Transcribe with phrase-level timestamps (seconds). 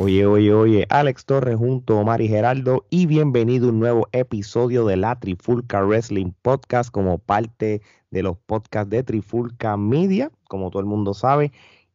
[0.00, 4.06] Oye, oye, oye, Alex Torres junto a Omar y Geraldo y bienvenido a un nuevo
[4.12, 10.70] episodio de la Trifulca Wrestling Podcast como parte de los podcasts de Trifulca Media, como
[10.70, 11.50] todo el mundo sabe.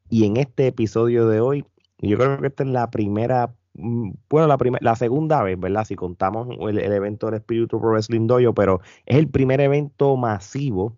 [0.09, 1.65] Y en este episodio de hoy,
[1.99, 5.85] yo creo que esta es la primera, mm, bueno, la, primera, la segunda vez, ¿verdad?
[5.85, 10.97] Si contamos el, evento del Espíritu Pro Wrestling Dojo, pero es el primer evento masivo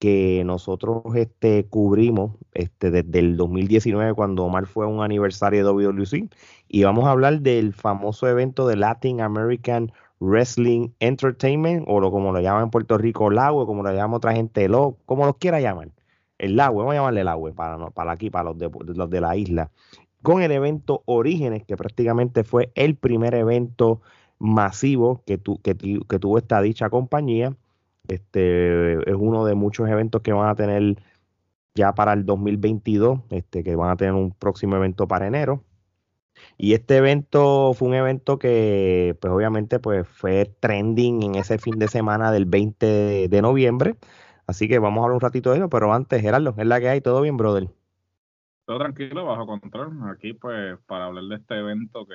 [0.00, 6.34] que nosotros este, cubrimos este, desde el 2019 cuando Omar fue un aniversario de WWC
[6.68, 12.32] y vamos a hablar del famoso evento de Latin American Wrestling Entertainment o lo, como
[12.32, 15.60] lo llaman en Puerto Rico LAWE, como lo llama otra gente, lo, como lo quiera
[15.60, 15.90] llamar,
[16.38, 19.36] el LAWE, vamos a llamarle LAWE para, para aquí, para los de, los de la
[19.36, 19.70] isla,
[20.22, 24.00] con el evento Orígenes, que prácticamente fue el primer evento
[24.38, 27.54] masivo que, tu, que, que tuvo esta dicha compañía
[28.14, 30.96] este es uno de muchos eventos que van a tener
[31.74, 35.64] ya para el 2022, este, que van a tener un próximo evento para enero.
[36.56, 41.78] Y este evento fue un evento que, pues obviamente, pues fue trending en ese fin
[41.78, 43.96] de semana del 20 de, noviembre.
[44.46, 46.88] Así que vamos a hablar un ratito de ello, pero antes, Gerardo, es la que
[46.88, 47.68] hay, ¿todo bien, brother?
[48.64, 50.10] Todo tranquilo, bajo control.
[50.10, 52.14] Aquí, pues, para hablar de este evento que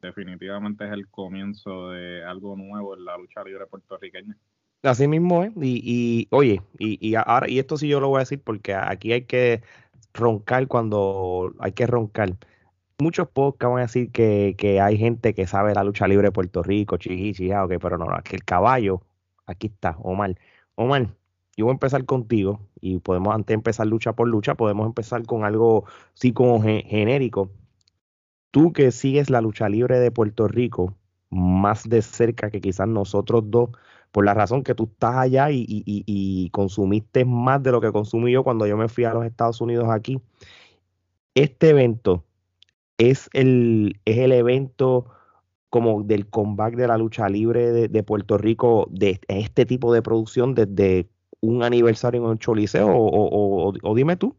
[0.00, 4.36] definitivamente es el comienzo de algo nuevo en la lucha libre puertorriqueña.
[4.84, 5.52] Así mismo es.
[5.56, 9.22] Y, oye, y, ahora, y esto sí yo lo voy a decir porque aquí hay
[9.22, 9.62] que
[10.12, 12.36] roncar cuando hay que roncar.
[12.98, 16.62] Muchos podcasts van a decir que, hay gente que sabe la lucha libre de Puerto
[16.62, 19.02] Rico, chichi, ok, pero no, el caballo,
[19.46, 20.36] aquí está, Omar.
[20.76, 21.08] Omar,
[21.56, 25.24] yo voy a empezar contigo y podemos, antes de empezar lucha por lucha, podemos empezar
[25.26, 27.50] con algo, sí, como genérico.
[28.50, 30.94] Tú que sigues la lucha libre de Puerto Rico
[31.30, 33.70] más de cerca que quizás nosotros dos,
[34.14, 38.44] por la razón que tú estás allá y, consumiste más de lo que consumí yo
[38.44, 40.20] cuando yo me fui a los Estados Unidos aquí.
[41.34, 42.22] Este evento
[42.96, 45.06] es el, es el evento
[45.68, 50.54] como del comeback de la lucha libre de, Puerto Rico, de este tipo de producción
[50.54, 51.08] desde
[51.40, 54.36] un aniversario en un choliseo, o dime tú.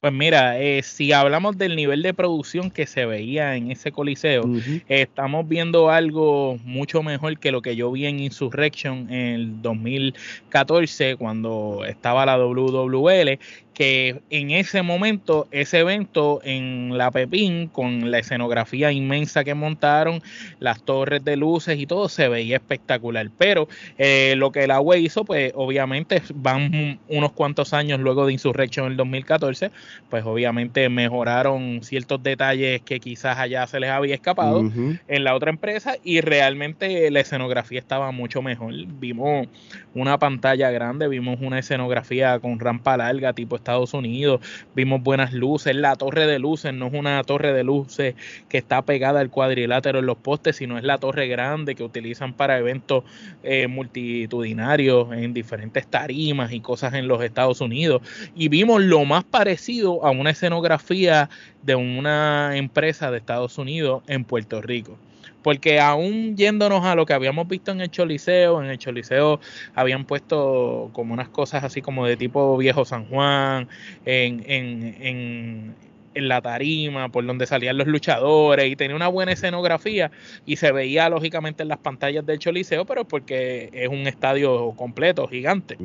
[0.00, 4.44] Pues mira, eh, si hablamos del nivel de producción que se veía en ese coliseo,
[4.88, 11.16] estamos viendo algo mucho mejor que lo que yo vi en Insurrection en el 2014
[11.16, 13.38] cuando estaba la WWL
[13.80, 20.22] que en ese momento, ese evento en La Pepín, con la escenografía inmensa que montaron,
[20.58, 23.30] las torres de luces y todo, se veía espectacular.
[23.38, 28.34] Pero eh, lo que la UE hizo, pues obviamente van unos cuantos años luego de
[28.34, 29.70] Insurrection en el 2014,
[30.10, 34.60] pues obviamente mejoraron ciertos detalles que quizás allá se les había escapado
[35.08, 38.74] en la otra empresa y realmente la escenografía estaba mucho mejor.
[38.98, 39.48] Vimos
[39.94, 44.40] una pantalla grande, vimos una escenografía con rampa larga, tipo esta Estados Unidos,
[44.74, 48.16] vimos buenas luces, la torre de luces no es una torre de luces
[48.48, 52.32] que está pegada al cuadrilátero en los postes, sino es la torre grande que utilizan
[52.34, 53.04] para eventos
[53.44, 58.02] eh, multitudinarios en diferentes tarimas y cosas en los Estados Unidos.
[58.34, 61.30] Y vimos lo más parecido a una escenografía
[61.62, 64.98] de una empresa de Estados Unidos en Puerto Rico.
[65.42, 69.40] Porque aún yéndonos a lo que habíamos visto en el Choliseo, en el Choliseo
[69.74, 73.68] habían puesto como unas cosas así como de tipo viejo San Juan,
[74.04, 75.76] en, en, en
[76.14, 80.10] en la tarima, por donde salían los luchadores y tenía una buena escenografía
[80.44, 85.28] y se veía lógicamente en las pantallas del Choliseo, pero porque es un estadio completo,
[85.28, 85.76] gigante.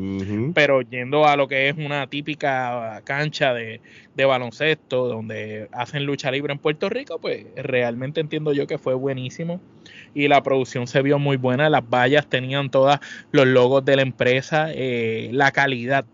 [0.53, 3.81] Pero yendo a lo que es una típica cancha de,
[4.15, 8.93] de, baloncesto donde hacen lucha libre en Puerto Rico, pues realmente entiendo yo que fue
[8.93, 9.61] buenísimo
[10.13, 12.99] y la producción se vio muy buena, las vallas tenían todos
[13.31, 16.05] los logos de la empresa, eh, la calidad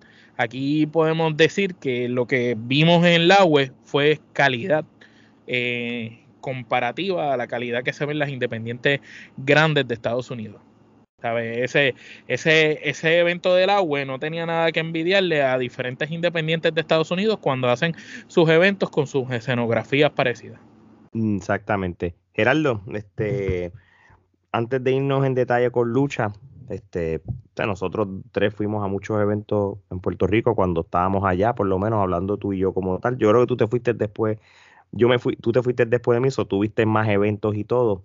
[0.42, 4.86] Aquí podemos decir que lo que vimos en la web fue calidad
[5.46, 9.02] eh, comparativa a la calidad que se ven las independientes
[9.38, 10.60] grandes de Estados Unidos.
[11.22, 11.94] Ese,
[12.28, 17.38] ese, evento del agua no tenía nada que envidiarle a diferentes independientes de Estados Unidos
[17.40, 17.94] cuando hacen
[18.26, 20.60] sus eventos con sus escenografías parecidas.
[21.14, 22.16] Exactamente.
[22.34, 23.72] Gerardo, este,
[24.52, 26.34] antes de irnos en detalle con lucha,
[26.72, 27.22] este,
[27.66, 32.02] nosotros tres fuimos a muchos eventos en Puerto Rico cuando estábamos allá, por lo menos
[32.02, 33.18] hablando tú y yo como tal.
[33.18, 34.40] Yo creo que tú te fuiste después,
[34.92, 38.04] yo me fui, tú te fuiste después de mí, o tuviste más eventos y todo.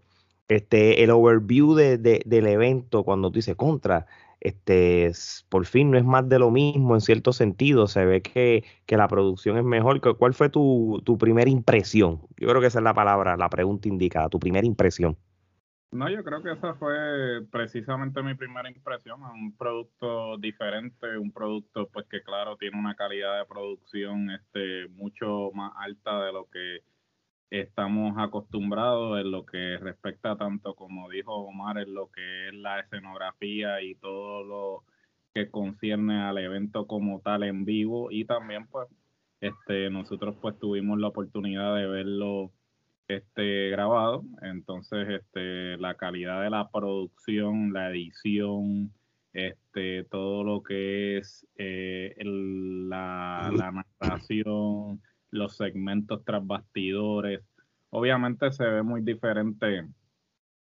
[0.48, 4.06] Este, el overview de, del evento, cuando tú dices contra,
[4.40, 5.12] este,
[5.48, 8.96] por fin no es más de lo mismo en cierto sentido, se ve que, que
[8.96, 10.00] la producción es mejor.
[10.18, 12.20] ¿Cuál fue tu, tu primera impresión?
[12.36, 15.16] Yo creo que esa es la palabra, la pregunta indicada, tu primera impresión.
[15.96, 21.88] No, yo creo que esa fue precisamente mi primera impresión, un producto diferente, un producto
[21.90, 26.80] pues que claro tiene una calidad de producción este mucho más alta de lo que
[27.48, 32.80] estamos acostumbrados en lo que respecta tanto como dijo Omar en lo que es la
[32.80, 34.84] escenografía y todo lo
[35.32, 38.10] que concierne al evento como tal en vivo.
[38.10, 38.86] Y también pues
[39.40, 42.52] este nosotros pues tuvimos la oportunidad de verlo
[43.08, 48.92] este grabado entonces este la calidad de la producción la edición
[49.32, 55.00] este todo lo que es eh, la, la narración
[55.30, 57.42] los segmentos tras bastidores.
[57.90, 59.86] Obviamente se ve muy diferente,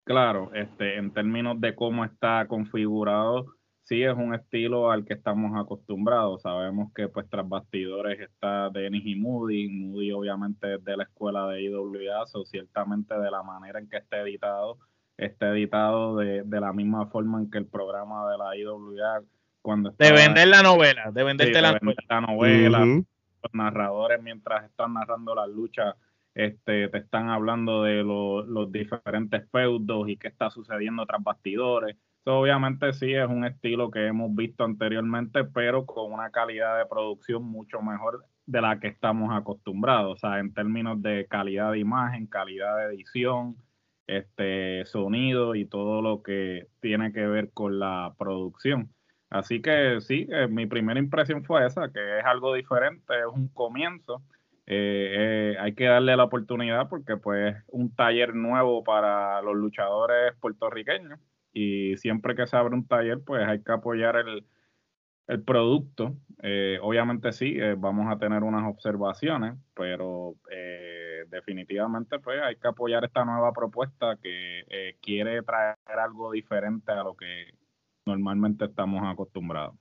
[0.03, 3.53] claro, este, en términos de cómo está configurado,
[3.91, 6.43] sí es un estilo al que estamos acostumbrados.
[6.43, 11.45] Sabemos que pues tras bastidores está Dennis y Moody, Moody obviamente es de la escuela
[11.47, 14.77] de IWA, o ciertamente de la manera en que está editado,
[15.17, 19.23] está editado de, la misma forma en que el programa de la IWA
[19.61, 21.77] cuando de vender la novela, de venderte la,
[22.07, 25.95] la, novela los narradores mientras están narrando las luchas
[26.33, 31.97] este, te están hablando de los diferentes feudos y qué está sucediendo tras bastidores.
[32.25, 37.43] Obviamente sí es un estilo que hemos visto anteriormente, pero con una calidad de producción
[37.43, 42.27] mucho mejor de la que estamos acostumbrados, o sea, en términos de calidad de imagen,
[42.27, 43.55] calidad de edición,
[44.07, 48.91] este sonido y todo lo que tiene que ver con la producción.
[49.29, 53.47] Así que sí, eh, mi primera impresión fue esa, que es algo diferente, es un
[53.47, 54.21] comienzo.
[54.67, 60.33] Eh, eh, hay que darle la oportunidad porque pues un taller nuevo para los luchadores
[60.39, 61.19] puertorriqueños
[61.53, 64.45] y siempre que se abre un taller pues hay que apoyar el,
[65.27, 66.17] el producto.
[66.81, 70.35] obviamente sí, vamos a tener unas observaciones, pero
[71.29, 77.15] definitivamente pues hay que apoyar esta nueva propuesta que quiere traer algo diferente a lo
[77.15, 77.53] que
[78.05, 79.75] normalmente estamos acostumbrados.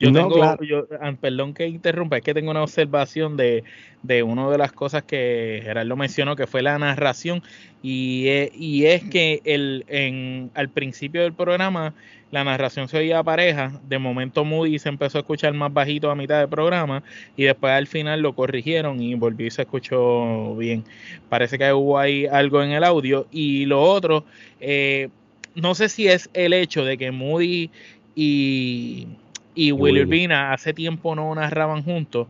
[0.00, 0.58] Yo tengo, ah,
[1.20, 3.62] perdón que interrumpa, es que tengo una observación de,
[4.02, 7.42] de una de las cosas que Gerardo mencionó, que fue la narración,
[7.80, 11.94] y, e, y es que el, en, al principio del programa
[12.32, 16.16] la narración se oía pareja, de momento Moody se empezó a escuchar más bajito a
[16.16, 17.04] mitad del programa,
[17.36, 20.84] y después al final lo corrigieron y volvió y se escuchó bien.
[21.28, 24.24] Parece que hubo ahí algo en el audio, y lo otro...
[24.60, 25.08] Eh,
[25.54, 27.70] no sé si es el hecho de que Moody
[28.16, 29.06] y,
[29.54, 32.28] y Will Urbina hace tiempo no narraban juntos,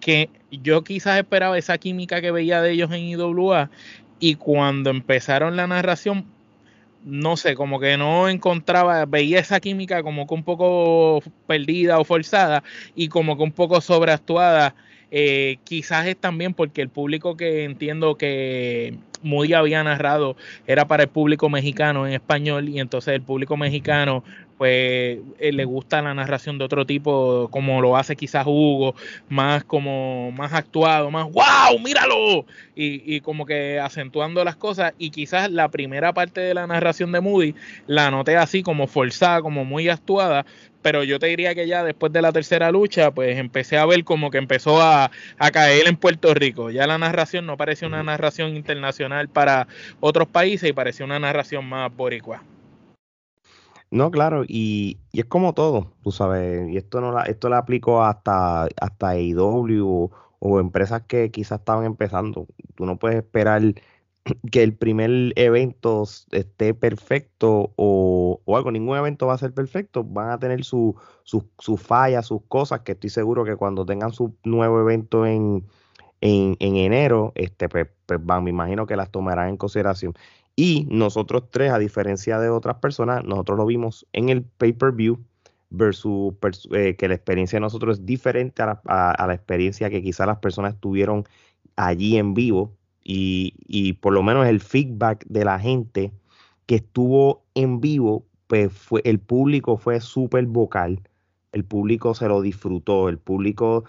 [0.00, 3.70] que yo quizás esperaba esa química que veía de ellos en IWA
[4.18, 6.26] y cuando empezaron la narración,
[7.04, 12.04] no sé, como que no encontraba, veía esa química como que un poco perdida o
[12.04, 12.62] forzada
[12.94, 14.74] y como que un poco sobreactuada.
[15.14, 21.02] Eh, quizás es también porque el público que entiendo que Moody había narrado era para
[21.02, 24.24] el público mexicano en español y entonces el público mexicano
[24.62, 28.94] pues eh, le gusta la narración de otro tipo, como lo hace quizás Hugo,
[29.28, 35.10] más como más actuado, más wow, míralo, y, y, como que acentuando las cosas, y
[35.10, 37.56] quizás la primera parte de la narración de Moody
[37.88, 40.46] la noté así como forzada, como muy actuada,
[40.80, 44.04] pero yo te diría que ya después de la tercera lucha, pues empecé a ver
[44.04, 45.10] como que empezó a,
[45.52, 46.70] caer en Puerto Rico.
[46.70, 49.66] Ya la narración no parecía una narración internacional para
[49.98, 52.44] otros países y parecía una narración más boricua.
[53.92, 58.02] No, claro, y, es como todo, tú sabes, y esto no la, esto le aplico
[58.02, 62.46] hasta, hasta o, o empresas que quizás estaban empezando.
[62.74, 63.60] Tú no puedes esperar
[64.50, 70.30] que el primer evento esté perfecto o, algo, ningún evento va a ser perfecto, van
[70.30, 70.94] a tener sus
[71.24, 75.66] su, fallas, sus cosas, que estoy seguro que cuando tengan su nuevo evento en,
[76.22, 80.14] en, enero, este, pues, pues, van, me imagino que las tomarán en consideración.
[80.56, 85.18] Y nosotros tres, a diferencia de otras personas, nosotros lo vimos en el pay-per-view
[85.70, 86.34] versus
[86.72, 90.78] eh, que la experiencia de nosotros es diferente a la, experiencia que quizás las personas
[90.78, 91.24] tuvieron
[91.76, 92.76] allí en vivo.
[93.04, 96.12] Y, por lo menos el feedback de la gente
[96.66, 101.00] que estuvo en vivo, pues fue, el público fue súper vocal,
[101.52, 103.84] el público se lo disfrutó, el público,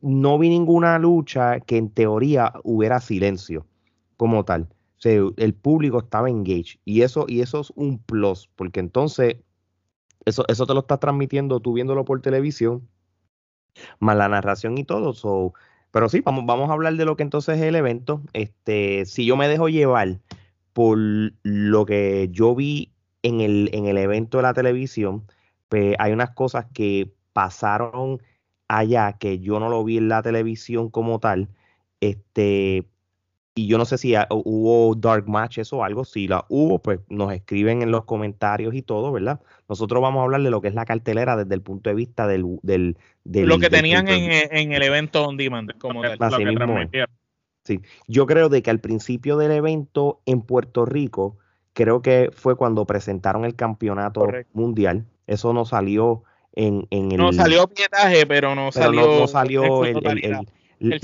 [0.00, 3.66] no vi ninguna lucha que en teoría hubiera silencio
[4.16, 4.68] como tal.
[5.04, 9.36] El público estaba engaged y eso, y eso es un plus, porque entonces
[10.24, 12.88] eso, eso te lo estás transmitiendo tú viéndolo por televisión,
[14.00, 15.12] más la narración y todo.
[15.12, 15.54] So,
[15.90, 18.22] pero sí, vamos, vamos a hablar de lo que entonces es el evento.
[18.32, 20.20] Este, si yo me dejo llevar
[20.72, 20.98] por
[21.42, 25.24] lo que yo vi en el, en el evento de la televisión,
[25.68, 28.22] pues hay unas cosas que pasaron
[28.68, 31.48] allá que yo no lo vi en la televisión como tal.
[32.00, 32.88] Este,
[33.58, 37.32] y yo no sé si hubo dark matches o algo, si la hubo, pues nos
[37.32, 39.40] escriben en los comentarios y todo, ¿verdad?
[39.68, 42.28] Nosotros vamos a hablar de lo que es la cartelera desde el punto de vista
[42.28, 42.60] del...
[42.62, 46.04] del, lo que tenían en, el evento on demand, como.
[46.04, 46.78] Así mismo
[47.64, 51.36] Sí, yo creo de que al principio del evento en Puerto Rico,
[51.72, 55.04] creo que fue cuando presentaron el campeonato mundial.
[55.26, 56.22] Eso no salió
[56.52, 57.18] en, en el...
[57.18, 59.20] No salió pietaje, pero no salió...
[59.20, 60.00] No, salió el,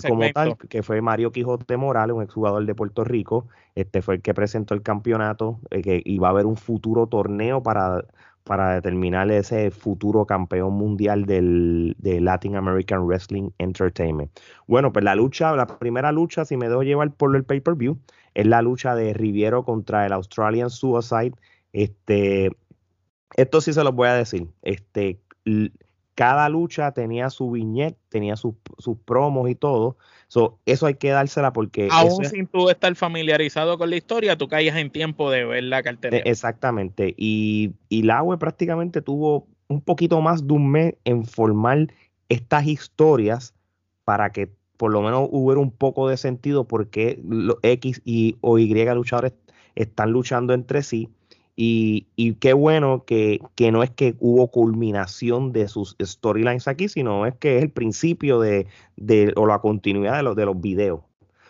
[0.06, 3.48] como tal, que fue Mario Quijote Morales, un exjugador de Puerto Rico.
[3.74, 7.62] Este fue el que presentó el campeonato, eh, que iba a haber un futuro torneo
[7.62, 8.04] para
[8.44, 14.30] para determinar ese futuro campeón mundial del, de Latin American Wrestling Entertainment.
[14.66, 17.98] Bueno, pues la lucha, la primera lucha, si me dejo llevar por el pay-per-view,
[18.34, 21.32] es la lucha de Riviero contra el Australian Suicide.
[21.72, 22.50] Este,
[23.36, 24.46] esto sí se los voy a decir.
[24.62, 25.20] Este,
[26.14, 28.54] cada lucha tenía su viñeta, tenía sus,
[29.04, 29.96] promos y todo.
[30.64, 31.88] eso hay que dársela porque...
[31.90, 35.82] Aún sin tú estar familiarizado con la historia, tú caías en tiempo de ver la
[35.82, 36.22] cartelera.
[36.28, 37.14] Exactamente.
[37.16, 41.88] Y, y la web prácticamente tuvo un poquito más de un mes en formar
[42.28, 43.54] estas historias
[44.04, 48.58] para que por lo menos hubiera un poco de sentido porque los X y o
[48.58, 49.32] Y luchadores
[49.74, 51.10] están luchando entre sí
[51.56, 53.40] y, qué bueno que,
[53.72, 58.40] no es que hubo culminación de sus storylines aquí, sino es que es el principio
[58.40, 58.66] de,
[59.36, 61.00] o la continuidad de los, de los videos.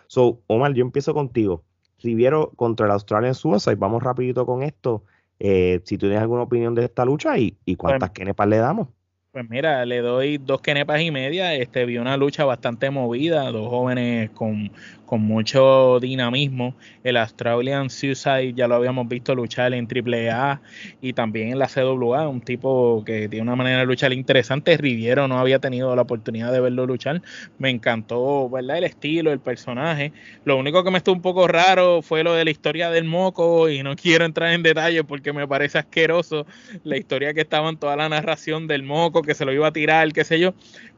[0.07, 1.63] So, Omar, yo empiezo contigo.
[2.03, 5.03] Riviero contra el Australian Suicide, vamos rapidito con esto.
[5.39, 8.87] Eh, si tú tienes alguna opinión de esta lucha y, y cuántas kenepas le damos.
[9.35, 11.53] Pues mira, le doy dos kenepas y media.
[11.55, 14.71] Este, vi una lucha bastante movida, dos jóvenes con,
[15.05, 16.75] con mucho dinamismo.
[17.03, 20.61] El Australian Suicide ya lo habíamos visto luchar en AAA
[21.01, 24.77] y también en la CWA, un tipo que tiene una manera de luchar interesante.
[24.77, 27.21] Riviero no había tenido la oportunidad de verlo luchar.
[27.57, 28.77] Me encantó, ¿verdad?
[28.77, 30.13] El estilo, el personaje.
[30.43, 33.69] Lo único que me estuvo un poco raro fue lo de la historia del moco
[33.69, 36.45] y no quiero entrar en detalle porque me parece asqueroso
[36.83, 39.73] la historia que estaba en toda la narración del moco que se lo iba a
[39.73, 40.53] tirar, qué sé yo.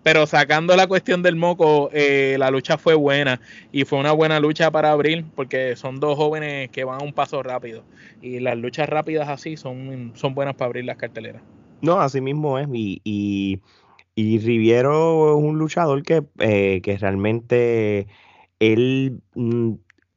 [0.07, 3.41] Pero sacando la cuestión del moco, eh, la lucha fue buena
[3.73, 7.11] y fue una buena lucha para abrir porque son dos jóvenes que van a un
[7.11, 7.83] paso rápido
[8.21, 11.41] y las luchas rápidas así son, son buenas para abrir las carteleras.
[11.81, 13.59] No, así mismo es y, y,
[14.15, 18.07] y Riviero es un luchador que, eh, que realmente
[18.61, 19.73] él mm,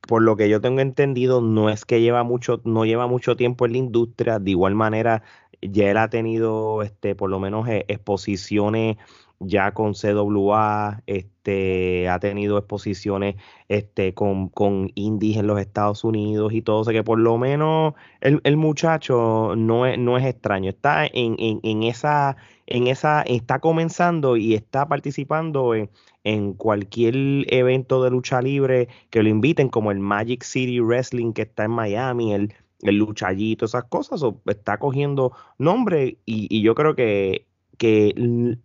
[0.07, 3.67] por lo que yo tengo entendido, no es que lleva mucho, no lleva mucho tiempo
[3.67, 4.39] en la industria.
[4.39, 5.25] De igual manera,
[5.61, 8.99] ya él ha tenido, este, por lo menos, eh, exposiciones
[9.41, 13.37] ya con CWA, este, ha tenido exposiciones
[13.69, 17.39] este, con, con indies en los Estados Unidos y todo, o sea que por lo
[17.39, 22.87] menos el, el muchacho no es, no es extraño, está en, en, en, esa, en
[22.87, 25.91] esa, está comenzando y está participando en,
[26.23, 27.15] en cualquier
[27.53, 31.71] evento de lucha libre que lo inviten, como el Magic City Wrestling que está en
[31.71, 37.47] Miami, el, el luchallito, esas cosas, o está cogiendo nombre y, y yo creo que,
[37.79, 38.59] que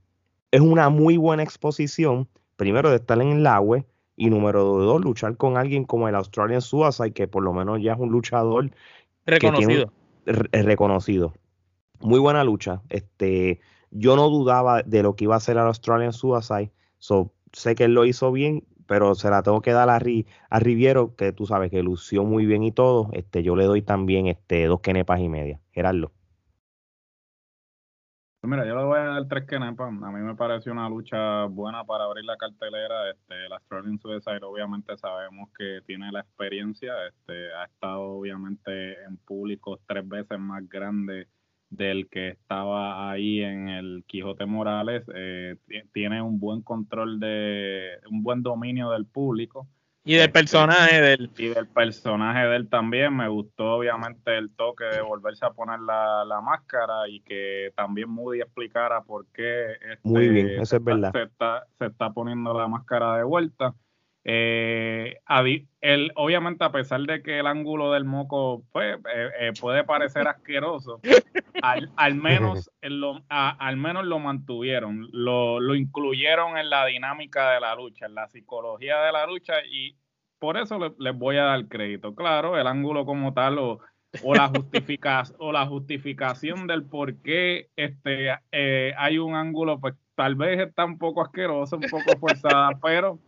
[0.52, 3.84] es una muy buena exposición, primero de estar en el agua
[4.16, 7.94] y número dos, luchar con alguien como el Australian Suicide, que por lo menos ya
[7.94, 8.72] es un luchador
[9.26, 9.92] reconocido.
[10.26, 11.34] reconocido.
[12.00, 12.82] Muy buena lucha.
[12.90, 13.60] Este,
[13.92, 16.72] yo no dudaba de lo que iba a hacer el Australian Suicide.
[17.00, 20.60] So, sé que él lo hizo bien, pero se la tengo que dar a, a
[20.60, 23.10] Riviero, que tú sabes que lució muy bien y todo.
[23.14, 25.60] Este, yo le doy también este, dos kenepas y media.
[25.72, 26.12] Gerardo.
[28.46, 29.88] Pues mira, yo le voy a dar tres kenepas.
[29.88, 33.10] A mí me pareció una lucha buena para abrir la cartelera.
[33.10, 36.94] Este, el Australian Suicide obviamente sabemos que tiene la experiencia.
[37.08, 41.28] Este, ha estado obviamente en público tres veces más grande
[41.72, 45.04] del que estaba ahí en el Quijote Morales.
[45.16, 45.56] Eh,
[45.92, 49.68] tiene un buen control de, un buen dominio del público.
[50.08, 51.32] Y del este, personaje de él.
[51.36, 53.18] Y del personaje de él también.
[53.18, 58.42] Me gustó obviamente el toque de volverse a poner la, máscara y que también Moody
[58.42, 61.12] explicara por qué este, Muy bien, eso es verdad.
[61.12, 63.74] Se, está, se está poniendo la máscara de vuelta.
[64.28, 65.20] Eh,
[65.82, 70.28] el, obviamente, a pesar de que el ángulo del moco pues, eh, eh, puede parecer
[70.28, 71.00] asqueroso,
[71.62, 77.76] al, menos lo, al menos lo mantuvieron, lo, lo, incluyeron en la dinámica de la
[77.76, 79.96] lucha, en la psicología de la lucha, y
[80.40, 82.16] por eso les voy a dar crédito.
[82.16, 83.80] Claro, el ángulo como tal o,
[84.24, 84.52] o la,
[85.38, 90.86] o la justificación del por qué este, eh, hay un ángulo, pues tal vez está
[90.86, 93.20] un poco asqueroso, un poco forzada, pero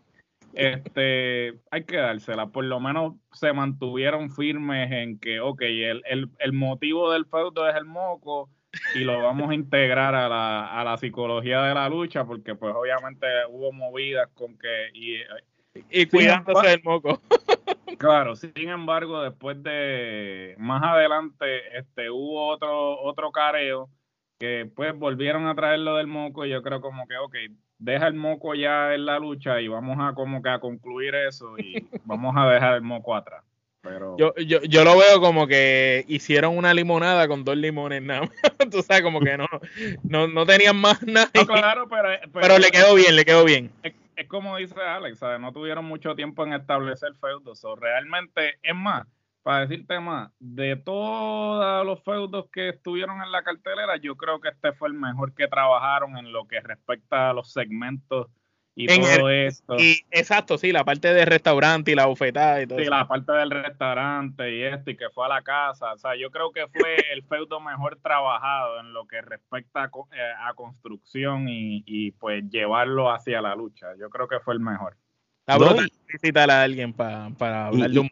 [0.57, 2.47] este, hay que dársela.
[2.47, 7.69] Por lo menos se mantuvieron firmes en que, ok, el, el, el motivo del feudo
[7.69, 8.49] es el moco
[8.95, 12.73] y lo vamos a integrar a la, a la psicología de la lucha, porque pues
[12.75, 14.89] obviamente hubo movidas con que...
[14.93, 15.17] Y,
[15.91, 17.21] y cuidándose del moco.
[17.97, 23.89] Claro, sin embargo, después de más adelante, este, hubo otro, otro careo
[24.37, 27.35] que pues volvieron a traerlo del moco y yo creo como que, ok,
[27.79, 31.57] deja el moco ya en la lucha y vamos a como que a concluir eso
[31.57, 33.43] y vamos a dejar el moco atrás.
[33.81, 34.17] Pero...
[34.17, 38.31] Yo, yo, yo lo veo como que hicieron una limonada con dos limones nada más.
[38.71, 39.47] Tú sabes, como que no,
[40.03, 41.29] no, no tenían más nada.
[41.45, 43.71] claro, pero, pero, le quedó bien, le quedó bien.
[43.83, 45.39] Es, como dice Alex, ¿sabes?
[45.39, 47.63] no tuvieron mucho tiempo en establecer feudos.
[47.63, 49.07] O realmente, es más,
[49.47, 54.49] para decirte más, de todos los feudos que estuvieron en la cartelera, yo creo que
[54.49, 58.27] este fue el mejor que trabajaron en lo que respecta a los segmentos
[58.75, 59.77] y todo esto.
[59.79, 63.31] Y, exacto, sí, la parte del restaurante y la bufetada y todo Sí, la parte
[63.31, 65.93] del restaurante y esto, y que fue a la casa.
[65.93, 69.85] O sea, yo creo que fue el feudo mejor trabajado en lo que respecta a,
[69.85, 73.95] eh, construcción y, pues llevarlo hacia la lucha.
[73.97, 74.97] Yo creo que fue el mejor.
[75.45, 78.09] La necesitar a alguien para hablar de un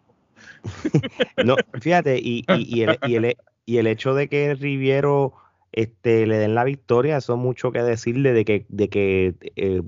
[1.46, 5.34] no, fíjate, y, y, el, y, el, y el hecho de que Riviero
[5.72, 9.82] este, le den la victoria, eso es mucho que decirle de que, de que eh,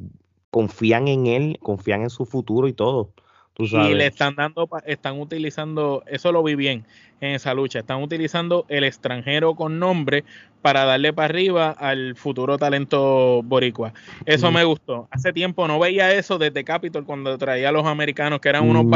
[0.50, 3.14] confían en él, confían en su futuro y todo.
[3.60, 6.86] Y le están dando, están utilizando, eso lo vi bien
[7.22, 10.24] en esa lucha, están utilizando el extranjero con nombre
[10.62, 13.94] para darle para arriba al futuro talento boricua.
[14.28, 15.08] Eso me gustó.
[15.10, 18.86] Hace tiempo no veía eso desde Capitol cuando traía a los americanos que eran unos
[18.86, 18.92] mm.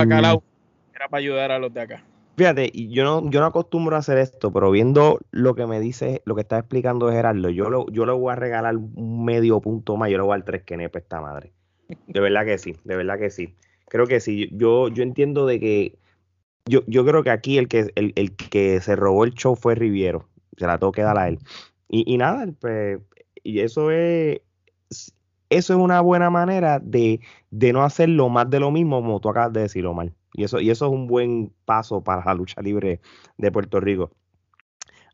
[1.10, 2.04] Para ayudar a los de acá.
[2.38, 6.22] Fíjate, yo no, yo no acostumbro a hacer esto, pero viendo lo que me dice,
[6.26, 9.98] lo que está explicando Gerardo, yo lo, yo le voy a regalar un medio punto
[9.98, 11.52] más, yo le voy a dar tres que nepe esta madre.
[12.08, 13.56] De verdad que sí, de verdad que sí.
[13.90, 14.50] Creo que sí.
[14.54, 15.98] Yo, yo entiendo de que
[16.66, 19.76] yo, yo creo que aquí el que, el, el que se robó el show fue
[19.76, 20.30] Riviero.
[20.58, 21.40] Se la tengo que dar a él.
[21.90, 23.00] Y, y nada, pues,
[23.44, 24.40] y eso es,
[25.50, 29.20] eso es una buena manera de, de no hacer lo más de lo mismo, como
[29.20, 30.14] tú acabas de decirlo mal.
[30.34, 33.02] Y eso, y eso es un buen paso para la lucha libre
[33.38, 34.12] de Puerto Rico.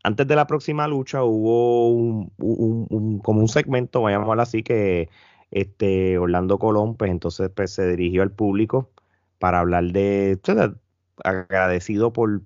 [0.04, 5.10] Antes de la próxima lucha hubo un, como un segmento, vamos a llamarlo así, que
[5.52, 8.90] este Orlando Colón, pues entonces pues, se dirigió al público
[9.40, 10.40] para hablar de,
[11.24, 12.42] agradecido por,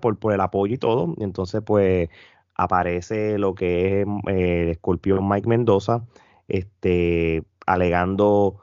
[0.00, 1.14] por, por, el apoyo y todo.
[1.18, 2.08] Entonces, pues
[2.54, 6.04] aparece lo que es eh, el escorpión Mike Mendoza,
[6.48, 8.59] este, alegando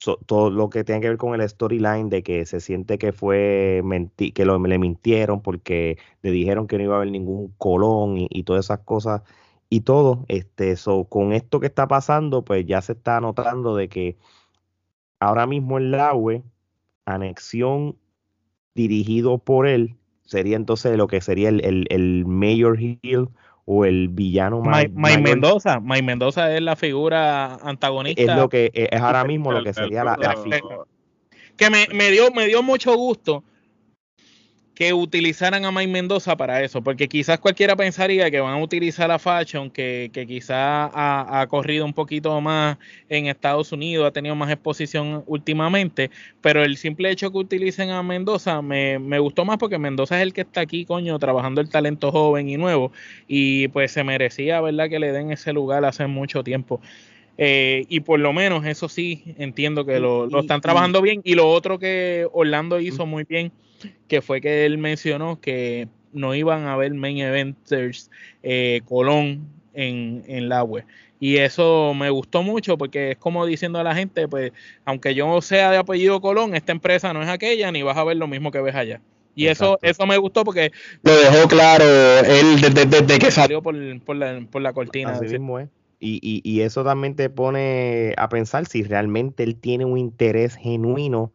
[0.00, 3.82] todo lo que tiene que ver con el storyline de que se siente que fue
[4.34, 8.42] que lo, le mintieron porque le dijeron que no iba a haber ningún colón y,
[8.44, 9.22] todas esas cosas
[9.68, 10.74] y todo este
[11.08, 14.16] con esto que está pasando pues ya se está notando de que
[15.18, 16.42] ahora mismo el LAUE
[17.04, 17.96] anexión
[18.74, 23.28] dirigido por él sería entonces lo que sería el, el, el Mayor Hill
[23.72, 25.78] o el villano Mike, Mendoza.
[25.78, 28.20] Mike Mendoza es la figura antagonista.
[28.20, 30.78] Es lo que es ahora mismo lo que sería la, la figura.
[31.56, 33.44] Que me, me, dio, me dio mucho gusto
[34.80, 39.10] que utilizaran a Mike Mendoza para eso, porque quizás cualquiera pensaría que van a utilizar
[39.10, 42.78] a Fashion, que, que quizás ha, corrido un poquito más
[43.10, 48.02] en Estados Unidos, ha tenido más exposición últimamente, pero el simple hecho que utilicen a
[48.02, 51.68] Mendoza me, me gustó más porque Mendoza es el que está aquí, coño, trabajando el
[51.68, 52.90] talento joven y nuevo,
[53.28, 56.80] y pues se merecía, ¿verdad?, que le den ese lugar hace mucho tiempo.
[57.36, 61.20] Eh, y por lo menos eso sí, entiendo que lo, lo están trabajando bien.
[61.22, 63.52] Y lo otro que Orlando hizo muy bien
[64.08, 68.10] que fue que él mencionó que no iban a haber main eventers
[68.42, 70.84] eh, Colón en, en la web.
[71.20, 74.52] Y eso me gustó mucho porque es como diciendo a la gente, pues,
[74.86, 78.16] aunque yo sea de apellido Colón, esta empresa no es aquella, ni vas a ver
[78.16, 79.00] lo mismo que ves allá.
[79.34, 84.16] Y eso, eso me gustó porque lo dejó claro él desde, que salió por, por,
[84.16, 85.12] la, por la cortina.
[85.12, 89.84] Así mismo Y, y, y, eso también te pone a pensar si realmente él tiene
[89.84, 91.32] un interés genuino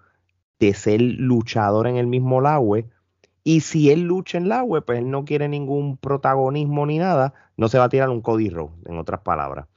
[0.59, 2.85] de ser luchador en el mismo Laue.
[3.43, 7.67] Y si él lucha en Laue, pues él no quiere ningún protagonismo ni nada, no
[7.67, 9.67] se va a tirar un Cody Rowe, en otras palabras.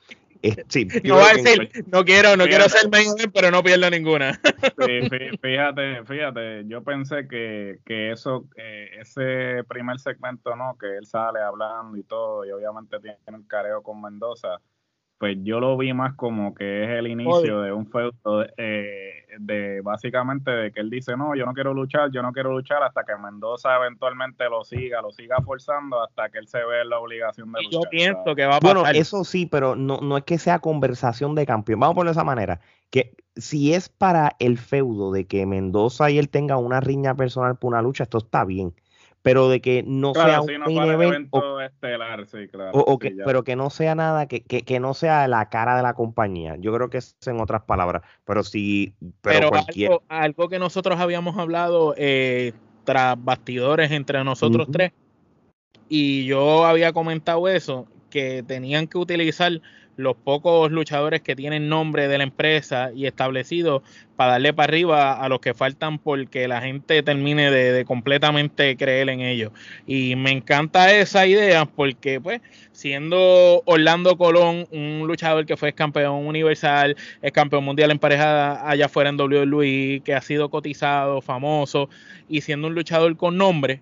[1.05, 4.41] no va a decir, no quiero, no quiero ser main pero no pierdo ninguna.
[5.43, 10.77] fíjate, fíjate, yo pensé que, que eso, ese primer segmento, ¿no?
[10.79, 14.61] Que él sale hablando y todo, y obviamente tiene el careo con Mendoza
[15.18, 19.81] pues yo lo vi más como que es el inicio de un feudo eh, de
[19.81, 23.02] básicamente de que él dice no yo no quiero luchar yo no quiero luchar hasta
[23.04, 27.00] que Mendoza eventualmente lo siga lo siga forzando hasta que él se ve en la
[27.00, 27.83] obligación de luchar.
[27.83, 28.76] yo pienso que va a pasar.
[28.76, 31.81] bueno eso sí pero no no es que sea conversación de campeón.
[31.81, 36.11] Vamos a ponerlo de esa manera que si es para el feudo de que Mendoza
[36.11, 38.72] y él tengan una riña personal por una lucha esto está bien
[39.29, 42.71] pero de que no sea un evento estelar, sí, claro.
[42.73, 45.83] O, que, pero que no sea nada, que, que, que, no sea la cara de
[45.83, 46.57] la compañía.
[46.59, 51.37] Yo creo que es en otras palabras, pero sí, pero, algo, algo, que nosotros habíamos
[51.37, 54.93] hablado eh, tras bastidores entre nosotros tres,
[55.91, 59.61] y yo había comentado eso, que tenían que utilizar
[59.99, 63.83] los pocos luchadores que tienen nombre de la empresa y establecido
[64.15, 69.09] para darle para arriba a los que faltan porque la gente termine de, completamente creer
[69.09, 69.51] en ellos.
[69.89, 76.27] Y me encanta esa idea porque, pues, siendo Orlando Colón un luchador que fue campeón
[76.27, 81.91] universal, es campeón mundial en pareja allá afuera en WWE, que ha sido cotizado, famoso,
[82.29, 83.81] y siendo un luchador con nombre,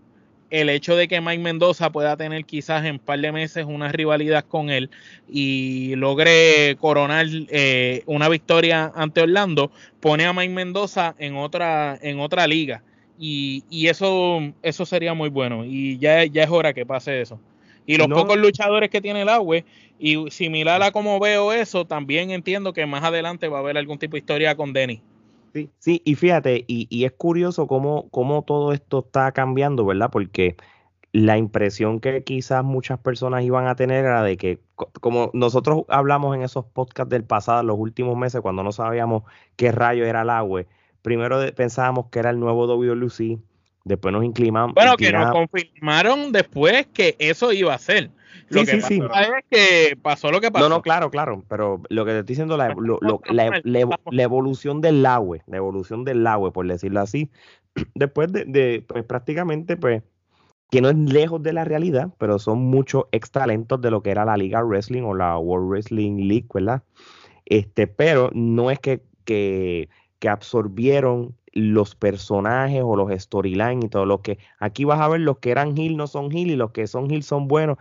[0.51, 3.91] el hecho de que Mike Mendoza pueda tener quizás en un par de meses una
[3.91, 4.91] rivalidad con él
[5.29, 12.21] y logre coronar eh, una victoria ante Orlando, pone a Mike Mendoza en otra, en
[12.21, 12.83] otra liga.
[13.19, 15.65] Y, y eso, eso sería muy bueno.
[15.65, 17.41] Y ya, ya es hora que pase eso.
[17.87, 19.59] Y los pocos luchadores que tiene el agua,
[19.99, 23.99] y similar a como veo eso, también entiendo que más adelante va a haber algún
[23.99, 25.01] tipo de historia con Denny.
[25.79, 30.11] Sí, y fíjate, y, es curioso cómo, cómo, todo esto está cambiando, ¿verdad?
[30.11, 30.57] Porque
[31.13, 34.61] la impresión que quizás muchas personas iban a tener era de que,
[35.01, 39.23] como nosotros hablamos en esos podcasts del pasado, los últimos meses, cuando no sabíamos
[39.57, 40.65] qué rayo era el agua,
[41.03, 43.39] primero pensábamos que era el nuevo WLC,
[43.85, 44.75] después nos inclinamos.
[44.75, 48.11] Bueno, que nos confirmaron después que eso iba a ser.
[48.49, 50.69] Lo sí, que sí, es que pasó lo que pasó.
[50.69, 52.75] No, no, claro, claro, pero lo que te estoy diciendo, la,
[54.11, 57.31] la, evolución del agua, la evolución del agua, por decirlo así,
[57.95, 60.03] después de, pues prácticamente, pues,
[60.71, 64.11] que no es lejos de la realidad, pero son muchos ex talentos de lo que
[64.11, 66.83] era la Liga Wrestling o la World Wrestling League, ¿verdad?
[67.45, 74.05] Este, pero no es que, que, que absorbieron los personajes o los storylines y todo
[74.05, 76.71] lo que aquí vas a ver los que eran Hill no son Hill y los
[76.73, 77.79] que son Hill son buenos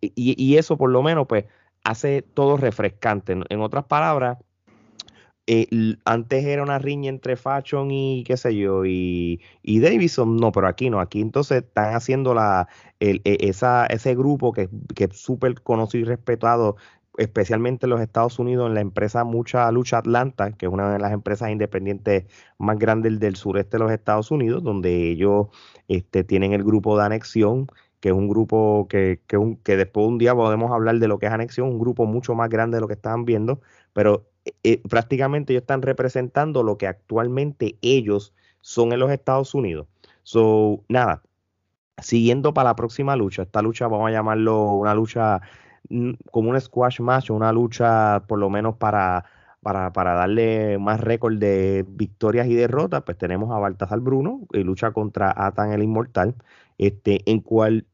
[0.00, 1.44] y, eso por lo menos pues
[1.84, 3.36] hace todo refrescante.
[3.48, 4.38] En, otras palabras
[5.46, 5.68] eh,
[6.04, 10.66] antes era una riña entre Fashion y qué sé yo y, y Davidson no pero
[10.66, 12.68] aquí no aquí entonces están haciendo la
[13.00, 16.76] el, e, esa, ese grupo que, que es súper conocido y respetado
[17.18, 21.00] especialmente en los Estados Unidos, en la empresa Mucha Lucha Atlanta, que es una de
[21.00, 22.26] las empresas independientes
[22.58, 25.48] más grandes del sureste de los Estados Unidos, donde ellos
[25.88, 27.66] este, tienen el grupo de anexión,
[28.00, 31.18] que es un grupo que, que, un, que después un día podemos hablar de lo
[31.18, 33.60] que es anexión, un grupo mucho más grande de lo que estaban viendo,
[33.92, 39.54] pero eh, eh, prácticamente ellos están representando lo que actualmente ellos son en los Estados
[39.54, 39.88] Unidos.
[40.22, 41.22] So, nada,
[42.00, 45.40] siguiendo para la próxima lucha, esta lucha vamos a llamarlo una lucha
[46.30, 49.24] como un squash match o una lucha por lo menos para,
[49.62, 54.62] para, para darle más récord de victorias y derrotas, pues tenemos a Baltasar Bruno y
[54.62, 56.34] lucha contra Atan el Inmortal,
[56.78, 57.86] este, en cual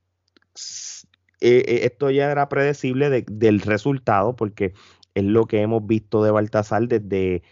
[1.41, 4.75] eh, esto ya era predecible del resultado porque
[5.15, 7.43] es lo que hemos visto de Baltasar desde,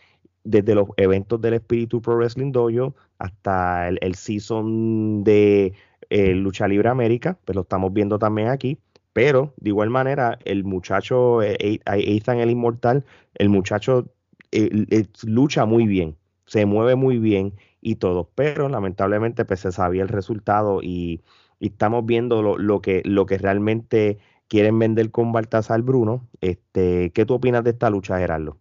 [0.44, 5.74] desde los eventos del Espíritu Pro Wrestling Dojo hasta el, el season de
[6.10, 8.78] eh, Lucha Libre América, pues lo estamos viendo también aquí.
[9.12, 14.06] Pero de igual manera, el muchacho, eh, Ethan el Inmortal, el muchacho
[14.52, 18.30] eh, lucha muy bien, se mueve muy bien y todo.
[18.34, 21.22] Pero lamentablemente pues, se sabía el resultado y,
[21.60, 26.28] estamos viendo lo, que, lo que realmente quieren vender con Baltasar Bruno.
[26.40, 28.58] Este, ¿Qué tú opinas de esta lucha, Gerardo?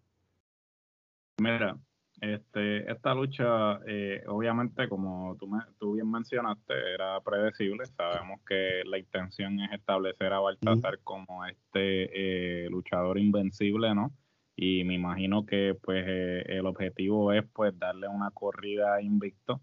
[1.40, 1.80] Mira,
[2.22, 7.84] este, esta lucha, eh, obviamente, como tú, tú, bien mencionaste, era predecible.
[7.88, 14.12] Sabemos que la intención es establecer a Baltasar como este eh, luchador invencible, ¿no?
[14.56, 19.60] Y me imagino que pues eh, el objetivo es pues darle una corrida invicto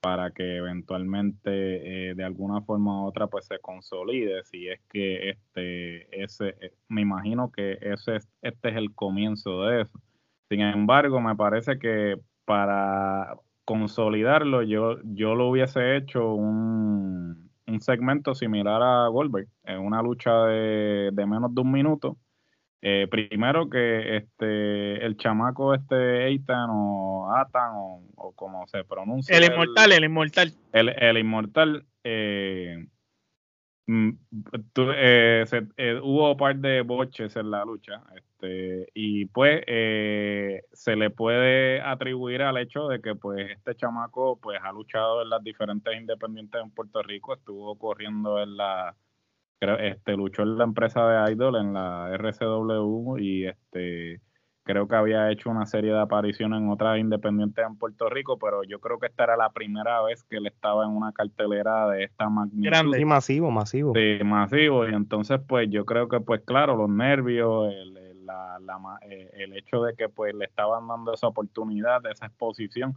[0.00, 6.22] para que eventualmente de alguna forma u otra pues se consolide si es que este
[6.22, 6.54] ese
[6.88, 10.00] me imagino que ese este es el comienzo de eso
[10.50, 18.82] sin embargo, me parece que para consolidarlo, yo, yo lo hubiese hecho un, segmento similar
[18.82, 22.18] a Goldberg, en una lucha de, menos de un minuto.
[22.82, 29.44] Eh, primero que este el chamaco este Eitan o Atan o, como se pronuncia el
[29.44, 32.86] inmortal el, inmortal el, el inmortal eh,
[33.90, 34.10] Mm,
[34.94, 35.44] eh,
[35.76, 41.10] eh, hubo un par de boches en la lucha este, y pues eh, se le
[41.10, 45.92] puede atribuir al hecho de que pues este chamaco pues ha luchado en las diferentes
[46.00, 48.94] independientes en Puerto Rico estuvo corriendo en la
[49.60, 54.20] este luchó en la empresa de Idol en la RCW y este
[54.62, 58.62] creo que había hecho una serie de apariciones en otras independientes en Puerto Rico, pero
[58.64, 62.04] yo creo que esta era la primera vez que él estaba en una cartelera de
[62.04, 62.64] esta magnitud.
[62.64, 63.04] Grande.
[63.04, 63.92] masivo, masivo.
[63.94, 64.88] Sí, masivo.
[64.88, 67.96] Y entonces, pues yo creo que, pues claro, los nervios, el,
[69.02, 72.94] eh, el hecho de que pues le estaban dando esa oportunidad, esa exposición,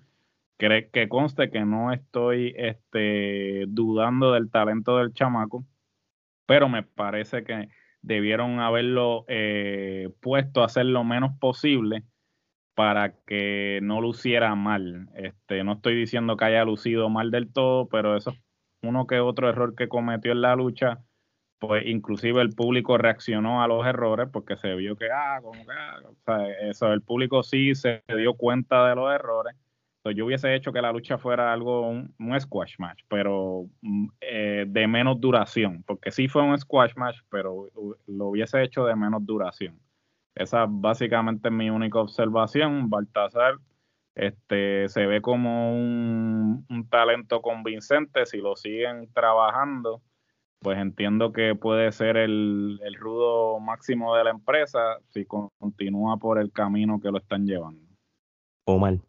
[0.57, 5.65] que, que conste que no estoy este, dudando del talento del chamaco,
[6.45, 7.69] pero me parece que
[8.03, 12.03] debieron haberlo eh, puesto a hacer lo menos posible
[12.75, 15.09] para que no luciera mal.
[15.15, 18.41] Este, no estoy diciendo que haya lucido mal del todo, pero eso es
[18.83, 20.99] uno que otro error que cometió en la lucha,
[21.59, 25.71] pues inclusive el público reaccionó a los errores porque se vio que, ah, como que,
[25.71, 29.55] ah, o sea, eso, el público sí se dio cuenta de los errores.
[30.11, 34.87] Yo hubiese hecho que la lucha fuera algo, un, squash match, pero mm, eh, de
[34.87, 37.69] menos duración, porque sí fue un squash match, pero
[38.07, 39.79] lo hubiese hecho de menos duración.
[40.35, 42.89] Esa básicamente es mi única observación.
[42.89, 43.55] Baltasar
[44.15, 48.25] este, se ve como un, talento convincente.
[48.25, 50.01] Si lo siguen trabajando,
[50.59, 56.39] pues entiendo que puede ser el, el rudo máximo de la empresa si continúa por
[56.39, 57.81] el camino que lo están llevando.
[58.65, 59.01] O mal.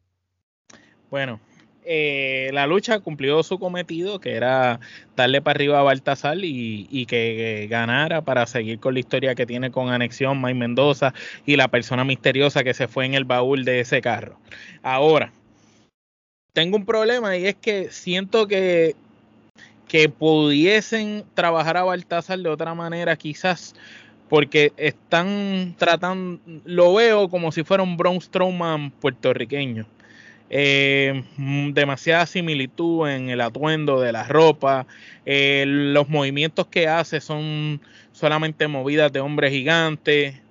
[1.15, 1.39] Bueno,
[1.85, 4.81] eh, la lucha cumplió su cometido, que era
[5.15, 9.71] darle para arriba a Baltasar y, que ganara para seguir con la historia que tiene
[9.71, 11.15] con Anexión, May Mendoza
[11.47, 14.41] y la persona misteriosa que se fue en el baúl de ese carro.
[14.83, 15.33] Ahora,
[16.53, 18.97] tengo un problema y es que siento que,
[19.87, 23.77] que pudiesen trabajar a Baltasar de otra manera, quizás
[24.29, 29.87] porque están tratando, lo veo como si fuera un Braun Strowman puertorriqueño
[30.57, 34.87] eh, mm, demasiada similitud en el atuendo de la ropa,
[35.27, 37.81] eh, los movimientos que hace son
[38.13, 40.44] solamente movidas de hombre gigante,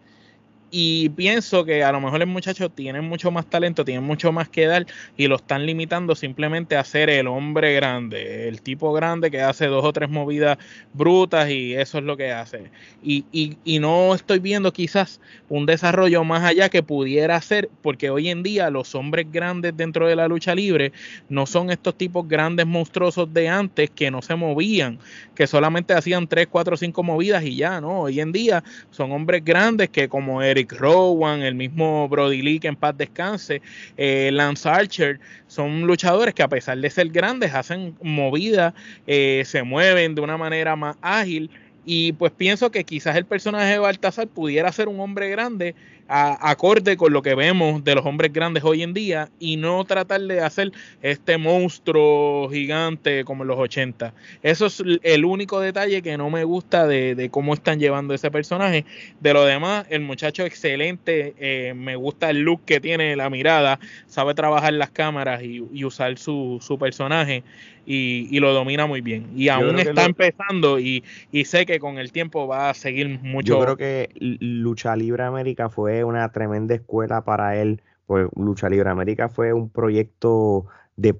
[0.75, 4.49] y pienso que a lo mejor el muchacho tiene mucho más talento, tiene mucho más
[4.49, 9.29] que dar y lo están limitando simplemente a ser el hombre grande, el tipo grande
[9.29, 10.57] que hace dos o tres movidas
[10.91, 12.71] brutas y eso es lo que hace.
[13.03, 18.09] Y, y, y no estoy viendo quizás un desarrollo más allá que pudiera ser, porque
[18.09, 20.91] hoy en día los hombres grandes dentro de la lucha libre
[21.29, 24.97] no son estos tipos grandes monstruosos de antes que no se movían,
[25.35, 28.01] que solamente hacían tres, cuatro, cinco movidas y ya, ¿no?
[28.01, 32.67] Hoy en día son hombres grandes que como Eric Rowan, el mismo Brody Lee que
[32.67, 33.61] en paz descanse,
[33.97, 38.73] eh, Lance Archer, son luchadores que a pesar de ser grandes hacen movida,
[39.07, 41.49] eh, se mueven de una manera más ágil.
[41.85, 45.75] Y pues pienso que quizás el personaje de Baltasar pudiera ser un hombre grande
[46.07, 50.21] acorde con lo que vemos de los hombres grandes hoy en día y no tratar
[50.21, 54.13] de hacer este monstruo gigante como en los 80.
[54.41, 58.85] Eso es el único detalle que no me gusta de, cómo están llevando ese personaje.
[59.19, 63.79] De lo demás, el muchacho excelente, eh, me gusta el look que tiene, la mirada,
[64.07, 67.43] sabe trabajar las cámaras y, usar su, su personaje.
[67.85, 69.27] Y, lo domina muy bien.
[69.35, 73.53] Y aún está empezando y, y, sé que con el tiempo va a seguir mucho.
[73.53, 78.89] Yo creo que Lucha Libre América fue una tremenda escuela para él, pues Lucha Libre
[78.89, 81.13] América fue un proyecto de,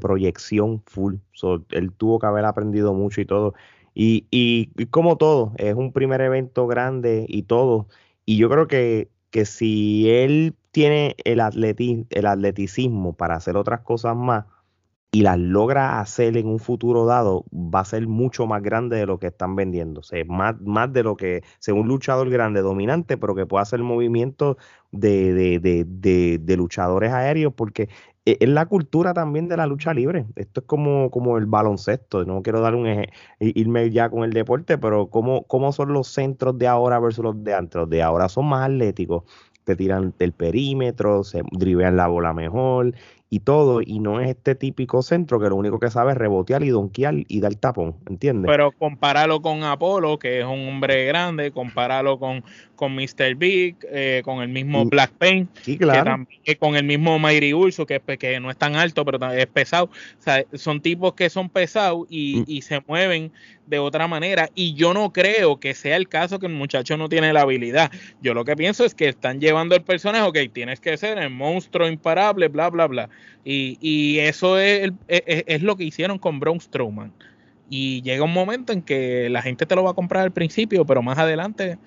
[0.00, 1.16] proyección full,
[1.70, 3.54] él tuvo que haber aprendido mucho y todo.
[3.94, 7.88] Y, como todo, es un primer evento grande y todo.
[8.24, 11.40] Y yo creo que, que si él tiene el,
[12.10, 14.46] el atleticismo para hacer otras cosas más,
[15.14, 19.04] y las logra hacer en un futuro dado, va a ser mucho más grande de
[19.04, 20.02] lo que están vendiendo.
[20.02, 23.80] Sea, más, más de lo que, sea, un luchador grande, dominante, pero que pueda hacer
[23.80, 24.56] movimientos
[24.90, 27.90] de, de, de, de, luchadores aéreos, porque
[28.24, 30.24] e, es la cultura también de la lucha libre.
[30.34, 32.24] Esto es como, como el baloncesto.
[32.24, 36.08] No quiero dar un eje, irme ya con el deporte, pero ¿cómo, cómo son los
[36.08, 37.78] centros de ahora versus los de antes?
[37.78, 39.24] Los de ahora son más atléticos
[39.64, 42.94] te tiran del perímetro, se drivean la bola mejor
[43.32, 46.62] y todo, y no es este típico centro que lo único que sabe es rebotear
[46.64, 48.46] y donkear y dar tapón, ¿entiendes?
[48.46, 52.44] Pero compáralo con Apolo, que es un hombre grande, compáralo con,
[52.76, 53.34] con Mr.
[53.36, 56.26] Big, eh, con el mismo Black Pain, sí, claro.
[56.58, 59.86] con el mismo Mayri Urso, que, que no es tan alto, pero es pesado.
[59.86, 62.44] O sea, son tipos que son pesados y, mm.
[62.48, 63.32] y se mueven
[63.66, 64.50] de otra manera.
[64.54, 67.90] Y yo no creo que sea el caso que el muchacho no tiene la habilidad.
[68.20, 71.30] Yo lo que pienso es que están llevando el personaje, ok, tienes que ser el
[71.30, 73.08] monstruo imparable, bla, bla, bla.
[73.44, 77.12] Y, y eso es, es, es, lo que hicieron con Braun Strowman.
[77.68, 80.84] Y llega un momento en que la gente te lo va a comprar al principio,
[80.84, 81.78] pero más adelante...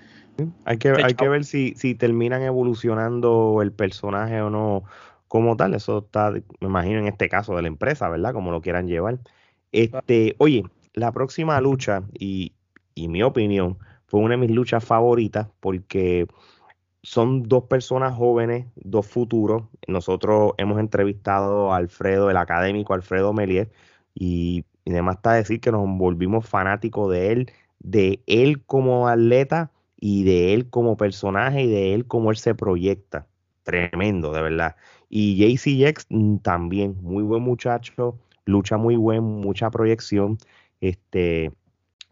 [0.66, 4.84] Hay que, hay que ver si, si terminan evolucionando el personaje o no
[5.28, 5.74] como tal.
[5.74, 8.34] Eso está, me imagino, en este caso de la empresa, ¿verdad?
[8.34, 9.18] Como lo quieran llevar.
[9.72, 12.52] Este, oye, la próxima lucha, y,
[12.94, 16.26] y mi opinión, fue una de mis luchas favoritas porque
[17.06, 19.62] son dos personas jóvenes, dos futuros.
[19.86, 23.70] Nosotros hemos entrevistado a Alfredo, el académico Alfredo Melier,
[24.12, 29.70] y, y además está decir que nos volvimos fanáticos de él, de él como atleta
[30.00, 33.28] y de él como personaje y de él como él se proyecta.
[33.62, 34.74] Tremendo, de verdad.
[35.08, 40.38] Y JCX mm, también, muy buen muchacho, lucha muy buen, mucha proyección.
[40.80, 41.52] Este,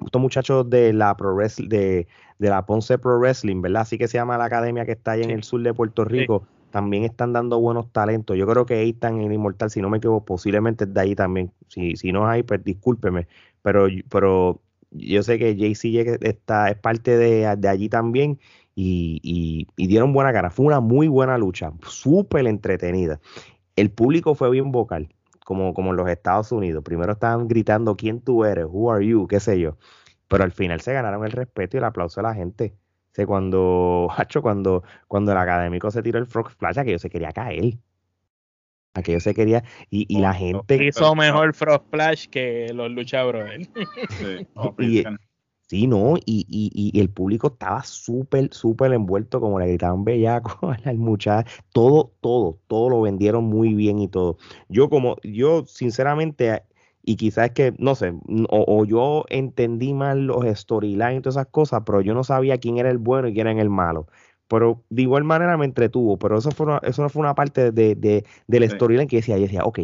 [0.05, 2.07] estos muchachos de la Pro de,
[2.39, 3.83] de, la Ponce Pro Wrestling, ¿verdad?
[3.83, 6.47] Así que se llama la academia que está ahí en el sur de Puerto Rico.
[6.71, 8.37] También están dando buenos talentos.
[8.37, 11.53] Yo creo que ahí están en Inmortal, si no me equivoco, posiblemente de ahí también.
[11.69, 13.29] Si, si no hay, pues discúlpeme.
[13.63, 14.61] Pero, pero
[14.95, 18.39] yo sé que JC está, es parte de, allí también
[18.75, 20.51] y, dieron buena cara.
[20.51, 23.21] Fue una muy buena lucha, súper entretenida.
[23.77, 25.14] El público fue bien vocal,
[25.45, 26.83] como, como en los Estados Unidos.
[26.85, 29.77] Primero estaban gritando quién tú eres, who are you, qué sé yo.
[30.29, 32.75] Pero al final se ganaron el respeto y el aplauso de la gente.
[33.17, 34.09] O cuando,
[34.43, 37.79] cuando, cuando el académico se tiró el frog splash, yo se quería caer
[38.95, 43.69] aquello se quería y, y la gente hizo mejor Frost Splash que los Lucha Brothers
[44.11, 44.47] sí,
[44.79, 45.05] y,
[45.75, 50.99] sí no y, y, el público estaba súper súper envuelto como le gritaban bellaco al
[50.99, 54.37] muchacho todo todo todo lo vendieron muy bien y todo.
[54.69, 56.63] Yo como yo sinceramente
[57.07, 58.15] y quizás es que, no sé,
[58.49, 62.57] o, o, yo entendí mal los storylines y todas esas cosas, pero yo no sabía
[62.59, 64.07] quién era el bueno y quién era el malo.
[64.49, 67.95] Pero de igual manera me entretuvo, pero eso, fue eso no fue una parte de,
[67.95, 69.81] de, del storyline que decía, yo decía, ok,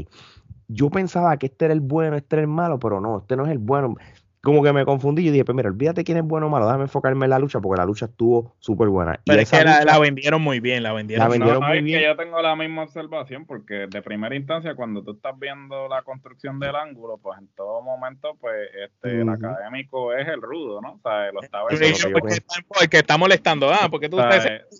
[0.68, 3.44] yo pensaba que este era el bueno, este era el malo, pero no, este no
[3.44, 3.96] es el bueno
[4.42, 6.84] como que me confundí y dije, pues mira, olvídate quién es bueno o malo, déjame
[6.84, 9.20] enfocarme en la lucha porque la lucha estuvo súper buena.
[9.26, 12.00] Pero es que la, vendieron muy bien, la vendieron, muy bien.
[12.00, 16.02] Que yo tengo la misma observación porque de primera instancia cuando tú estás viendo la
[16.02, 20.92] construcción del ángulo, pues en todo momento, pues este, el académico es el rudo, ¿no?
[20.94, 21.68] O sea, lo estaba...
[21.70, 24.18] el que está molestando, ah, porque tú...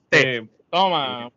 [0.09, 1.31] te, toma,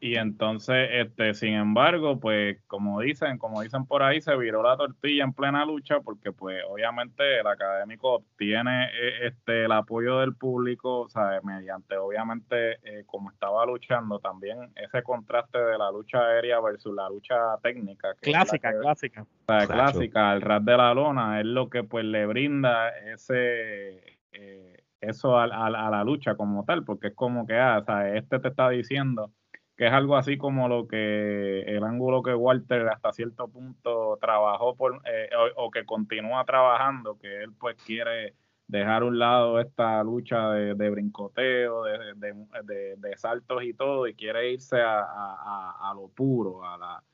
[0.00, 4.76] y entonces, este, sin embargo, pues como dicen, como dicen por ahí, se viró la
[4.76, 10.36] tortilla en plena lucha porque pues obviamente el académico obtiene eh, este el apoyo del
[10.36, 16.18] público, o sea, mediante obviamente eh, como estaba luchando también ese contraste de la lucha
[16.18, 18.14] aérea versus la lucha técnica.
[18.20, 19.22] clásica, clásica.
[19.22, 24.18] O sea, clásica, el rat de la lona es lo que pues le brinda ese
[24.32, 28.14] eh, eso a, a, la lucha como tal, porque es como que, ah, o sea,
[28.16, 29.32] este te está diciendo
[29.78, 34.74] que es algo así como lo que el ángulo que Walter hasta cierto punto trabajó
[34.74, 38.34] por, eh, o, que continúa trabajando, que él pues quiere
[38.66, 44.80] dejar a un lado esta lucha de, brincoteo, de, saltos y todo, y quiere irse
[44.82, 47.04] a, lo puro, a, la,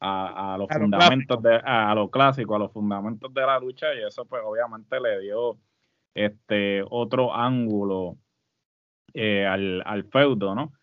[0.00, 4.26] a, los fundamentos, de, a, lo clásico, a los fundamentos de la lucha, y eso
[4.26, 5.56] pues obviamente le dio
[6.12, 8.18] este otro ángulo
[9.14, 10.74] eh, al, al feudo, ¿no?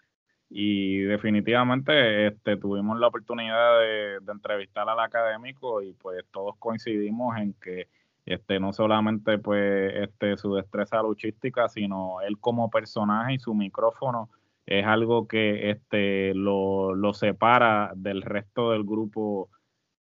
[0.50, 7.54] Y definitivamente este, tuvimos la oportunidad de, entrevistar al académico y pues todos coincidimos en
[7.54, 7.88] que
[8.26, 14.30] este, no solamente pues este, su destreza luchística, sino él como personaje y su micrófono
[14.66, 19.50] es algo que este, lo, lo separa del resto del grupo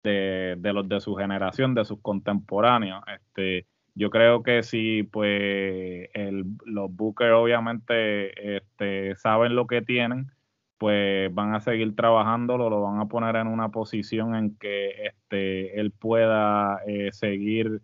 [0.03, 3.03] de, de, los de su generación, de sus contemporáneos.
[3.13, 10.31] Este, yo creo que si pues el, los Booker obviamente este, saben lo que tienen,
[10.77, 15.79] pues van a seguir trabajándolo, lo van a poner en una posición en que este,
[15.79, 17.81] él pueda eh, seguir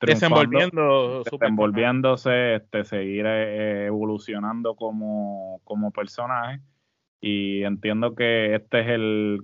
[0.00, 6.60] desenvolviendo desenvolviéndose, este, seguir eh, evolucionando como, como personaje.
[7.20, 9.40] Y entiendo que este es el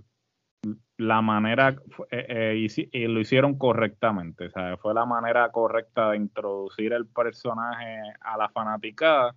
[1.00, 1.76] la manera
[2.10, 8.36] eh, y, lo hicieron correctamente, sea, fue la manera correcta de introducir el personaje a
[8.36, 9.34] la fanaticada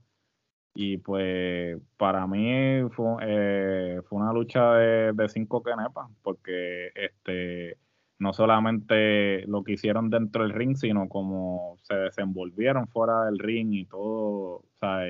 [0.75, 7.77] y pues para mí fue, eh, fue una lucha de, de cinco kenepas, porque este
[8.19, 13.73] no solamente lo que hicieron dentro del ring, sino como se desenvolvieron fuera del ring
[13.73, 15.07] y todo, sea,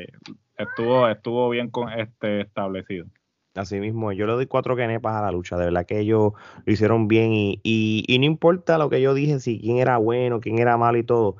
[0.57, 3.05] estuvo, estuvo bien con este establecido.
[3.55, 6.33] Así mismo, yo le doy cuatro kenepas a la lucha, de verdad que ellos
[6.65, 10.39] lo hicieron bien y, y, no importa lo que yo dije, si quién era bueno,
[10.39, 11.37] quién era malo y todo,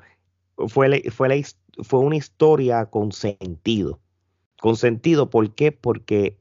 [0.68, 1.44] fue, fue,
[1.82, 4.00] fue una historia con sentido
[4.64, 5.28] con sentido.
[5.28, 5.72] ¿Por qué?
[5.72, 6.38] Porque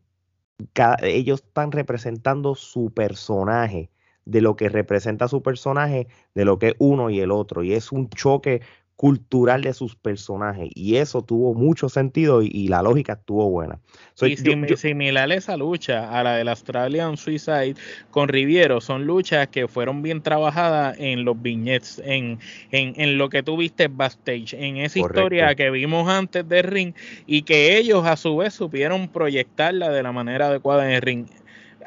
[1.01, 3.89] ellos están representando su personaje,
[4.23, 7.63] de lo que representa su personaje, de lo que es uno y el otro.
[7.63, 8.61] Y es un choque
[8.95, 13.79] cultural de sus personajes y eso tuvo mucho sentido y, la lógica estuvo buena.
[14.21, 14.37] y
[14.77, 17.75] similar esa lucha a la del Australian Suicide
[18.11, 22.39] con Riviero, son luchas que fueron bien trabajadas en los viñetes, en,
[22.71, 26.93] en, lo que tú viste backstage, en esa historia que vimos antes de ring
[27.25, 31.25] y que ellos a su vez supieron proyectarla de la manera adecuada en el ring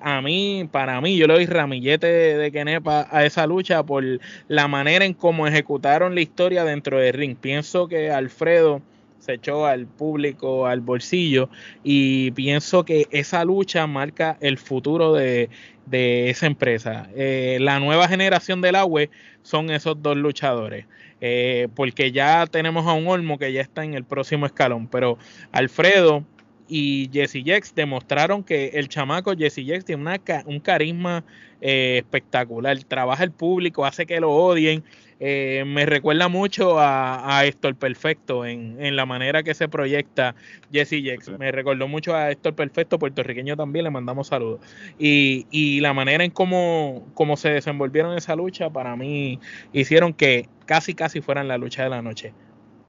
[0.01, 4.05] a mí, para mí, yo le doy ramillete de, Kenepa a esa lucha por
[4.49, 7.37] la manera en cómo ejecutaron la historia dentro del ring.
[7.37, 8.83] Pienso que Alfredo
[9.19, 11.49] se echó al público al bolsillo
[11.83, 15.51] y pienso que esa lucha marca el futuro de,
[15.91, 17.09] esa empresa.
[17.17, 19.03] Eh, la nueva generación del agua
[19.43, 20.87] son esos dos luchadores.
[21.21, 25.17] Eh, porque ya tenemos a un Olmo que ya está en el próximo escalón, pero
[25.51, 26.25] Alfredo
[26.69, 31.25] y Jesse Jex demostraron que el chamaco Jesse Jex tiene una, un carisma
[31.61, 34.85] eh, espectacular, trabaja el público, hace que lo odien.
[35.19, 40.35] Eh, me recuerda mucho a, a Héctor Perfecto en, en, la manera que se proyecta
[40.71, 41.31] Jesse Jex.
[41.39, 44.61] Me recordó mucho a Héctor Perfecto, puertorriqueño también, le mandamos saludos.
[44.99, 49.41] Y, y la manera en cómo, cómo se desenvolvieron esa lucha, para mí,
[49.73, 52.35] hicieron que casi, casi fueran la lucha de la noche.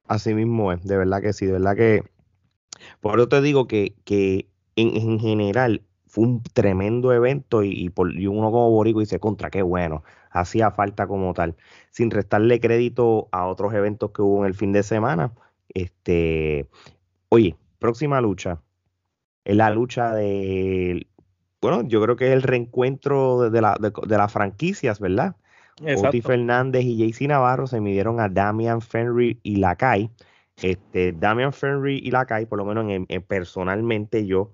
[0.08, 2.04] Así mismo es, de verdad que sí, de verdad que
[3.02, 8.52] por eso te digo que, que en, general fue un tremendo evento y, por, uno
[8.52, 11.56] como borico dice, contra, qué bueno, hacía falta como tal.
[11.92, 15.32] Sin restarle crédito a otros eventos que hubo en el fin de semana.
[15.70, 16.68] Este,
[17.30, 18.62] oye, próxima lucha.
[19.44, 21.08] Es la lucha de,
[21.62, 25.36] bueno, yo creo que es el reencuentro de, la, de, las franquicias, ¿verdad?
[25.82, 30.10] Oti Fernández y JC Navarro se midieron a Damian Fenry y Lakai
[30.62, 34.54] este, Damian Fenry y Lakai, por lo menos en, personalmente yo,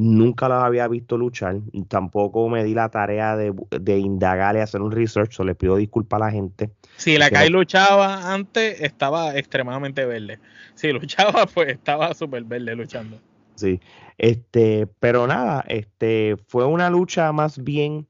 [0.00, 4.80] nunca los había visto luchar, tampoco me di la tarea de, de indagar y hacer
[4.80, 6.70] un research, so les pido disculpas a la gente.
[6.96, 10.38] Si Lakai luchaba antes, estaba extremadamente verde.
[10.74, 13.20] Si luchaba, pues estaba súper verde luchando.
[13.54, 13.80] Sí,
[14.16, 18.06] este, pero nada, este, fue una lucha más bien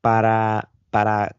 [0.00, 1.36] para, para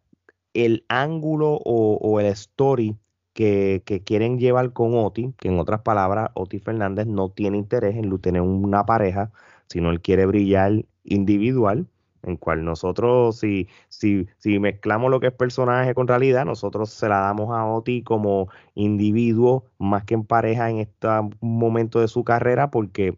[0.54, 2.96] el ángulo o, o el story
[3.40, 8.20] que, quieren llevar con Oti, que en otras palabras, Oti Fernández no tiene interés en
[8.20, 9.32] tener una pareja,
[9.68, 11.88] sino él quiere brillar individual,
[12.24, 17.08] en cual nosotros, si, si, si mezclamos lo que es personaje con realidad, nosotros se
[17.08, 21.08] la damos a Oti como individuo más que en pareja en este
[21.40, 23.18] momento de su carrera, porque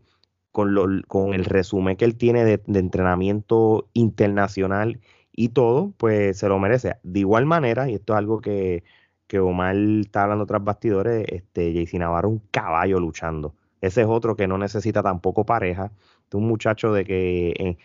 [0.52, 5.00] con, lo, con el resumen que él tiene de, de entrenamiento internacional
[5.34, 6.98] y todo, pues se lo merece.
[7.02, 8.84] De igual manera, y esto es algo que
[9.32, 13.56] que Omar está hablando tras bastidores, este, JC Navarro un caballo luchando.
[13.80, 15.94] Ese es otro que no necesita tampoco pareja.
[16.28, 17.78] Es un muchacho de que eh,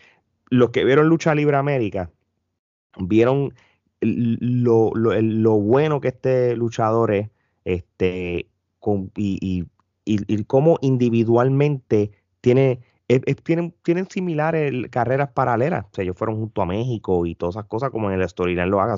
[0.49, 2.11] los que vieron Lucha Libre América
[2.99, 3.53] vieron
[4.01, 4.91] lo,
[5.61, 7.29] bueno que este luchador es
[7.63, 8.49] este,
[9.15, 9.65] y,
[10.03, 15.85] y cómo individualmente tiene tienen, tienen similares carreras paralelas.
[15.85, 18.69] O sea, ellos fueron junto a México y todas esas cosas como en el storyline
[18.69, 18.95] lo haga.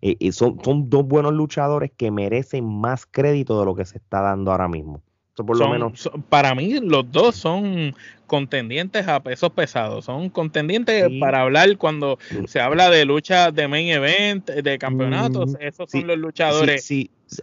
[0.00, 3.98] Eh, eh, son, son dos buenos luchadores que merecen más crédito de lo que se
[3.98, 5.02] está dando ahora mismo.
[5.36, 6.10] por lo menos.
[6.28, 7.94] para mí, los dos son
[8.26, 10.06] contendientes a pesos pesados.
[10.06, 15.56] Son contendientes para hablar cuando se habla de lucha de main event, de campeonatos.
[15.60, 16.88] esos son los luchadores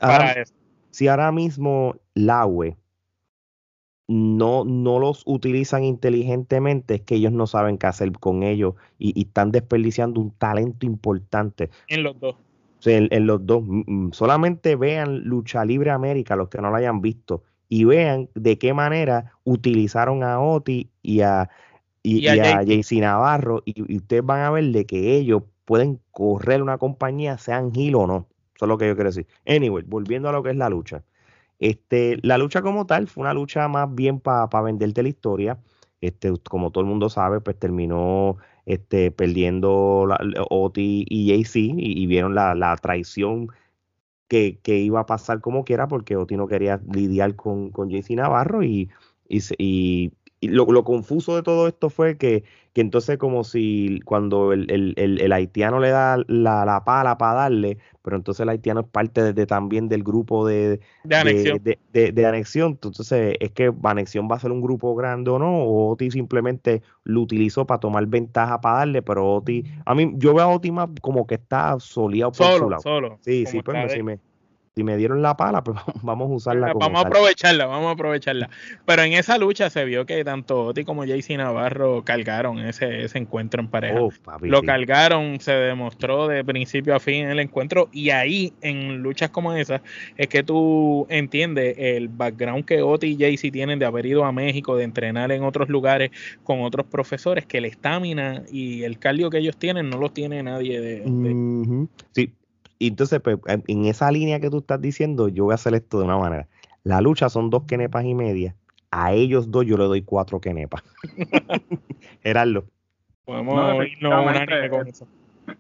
[0.02, 0.54] para eso.
[0.92, 2.76] Si ahora mismo Laue
[4.10, 9.22] no, no los utilizan inteligentemente, es que ellos no saben qué hacer con ellos y,
[9.22, 11.70] están desperdiciando un talento importante.
[11.88, 12.36] En los dos.
[12.86, 13.64] en, los dos.
[14.14, 18.74] Solamente vean Lucha Libre América, los que no lo hayan visto, y vean de qué
[18.74, 21.48] manera utilizaron a Oti y a,
[22.02, 26.80] y, a, JC Navarro, y, ustedes van a ver de que ellos pueden correr una
[26.80, 28.28] compañía, sean Gil o no.
[28.56, 29.28] Eso es lo que yo quiero decir.
[29.46, 31.04] Anyway, volviendo a lo que es la lucha.
[31.60, 35.60] Este, la lucha como tal fue una lucha más bien para venderte la historia.
[36.02, 40.18] Este, como todo el mundo sabe, pues terminó este, perdiendo la,
[40.50, 43.50] Oti y JC y, vieron la, traición
[44.28, 48.64] que, iba a pasar como quiera porque Oti no quería lidiar con, con JC Navarro
[48.64, 48.90] y,
[49.28, 52.44] y, lo, lo, confuso de todo esto fue que,
[52.74, 57.34] que entonces como si cuando el, el, el, haitiano le da la, la, pala para
[57.34, 61.62] darle, pero entonces el haitiano es parte de, también del grupo de, de anexión.
[61.64, 62.72] De, anexión.
[62.72, 66.84] Entonces, es que anexión va a ser un grupo grande o no, o Oti simplemente
[67.04, 70.72] lo utilizó para tomar ventaja para darle, pero Oti, a mí, yo veo a Oti
[70.72, 72.82] más como que está soleado por su lado.
[72.82, 74.20] Solo, Sí, sí, pues sí me,
[74.80, 76.74] si me dieron la pala, pues vamos a usarla.
[76.74, 78.50] vamos a aprovecharla, vamos a aprovecharla.
[78.86, 83.18] Pero en esa lucha se vio que tanto Oti como JC Navarro cargaron ese, ese
[83.18, 84.00] encuentro en pareja.
[84.42, 87.90] Lo cargaron, se demostró de principio a fin en el encuentro.
[87.92, 89.82] Y ahí, en luchas como esas,
[90.16, 94.32] es que tú entiendes el background que Oti y JC tienen de haber ido a
[94.32, 96.12] México, de entrenar en otros lugares
[96.46, 100.42] con otros profesores, que la estamina y el cardio que ellos tienen no los tiene
[100.42, 102.32] nadie de, Sí,
[102.80, 106.00] y entonces, pues, en esa línea que tú estás diciendo, yo voy a hacer esto
[106.00, 106.48] de una manera.
[106.84, 108.56] La lucha son dos kenepas y media.
[108.90, 110.84] A ellos dos yo le doy cuatro kenepas.
[112.24, 112.66] Gerardo.
[113.26, 113.56] Podemos
[114.02, 115.08] no, con eso.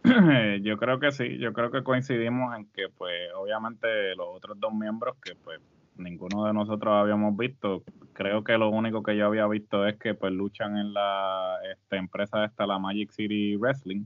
[0.62, 4.72] Yo creo que sí, yo creo que coincidimos en que, pues, obviamente los otros dos
[4.72, 5.60] miembros que, pues,
[6.00, 7.84] ninguno de nosotros habíamos visto.
[8.14, 11.98] Creo que lo único que yo había visto es que pues luchan en la este,
[11.98, 14.06] empresa esta, la Magic City Wrestling.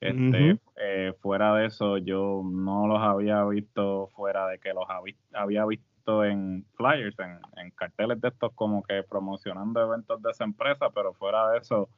[0.00, 4.84] Este, eh, fuera de eso, yo no los había visto fuera de que los
[5.32, 10.44] había visto en flyers, en, en carteles de estos como que promocionando eventos de esa
[10.44, 11.88] empresa, pero fuera de eso,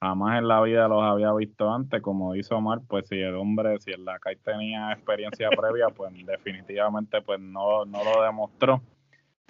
[0.00, 3.78] jamás en la vida los había visto antes, como hizo Omar, pues si el hombre,
[3.80, 8.80] si el Lakai tenía experiencia previa, pues definitivamente pues no, no lo demostró.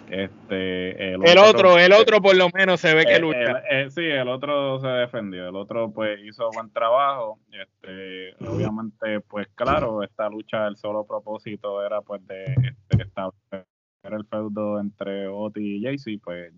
[0.07, 3.61] Este, el, otro, el otro por lo menos se ve que lucha.
[3.89, 7.39] sí, el otro se defendió, el otro pues hizo buen trabajo.
[7.51, 13.65] Este, obviamente, pues claro, esta lucha, el solo propósito era pues de este, establecer
[14.03, 16.53] el feudo entre Oti y Jaycee, pues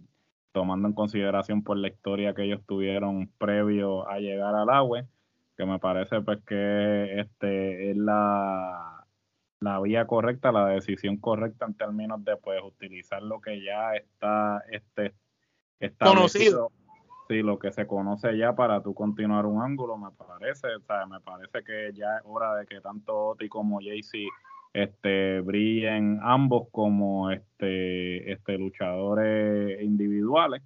[0.53, 5.05] tomando en consideración por la historia que ellos tuvieron previo a llegar al agua,
[5.57, 9.00] que me parece pues que este es la,
[9.61, 14.63] la vía correcta, la decisión correcta en términos de pues utilizar lo que ya está
[14.71, 15.13] este
[15.99, 16.71] conocido.
[17.27, 21.05] Sí, lo que se conoce ya para tú continuar un ángulo, me parece, o sea,
[21.05, 24.27] me parece que ya es hora de que tanto Oti como Jaycee
[24.73, 30.61] este, brillen ambos como este, este luchadores individuales.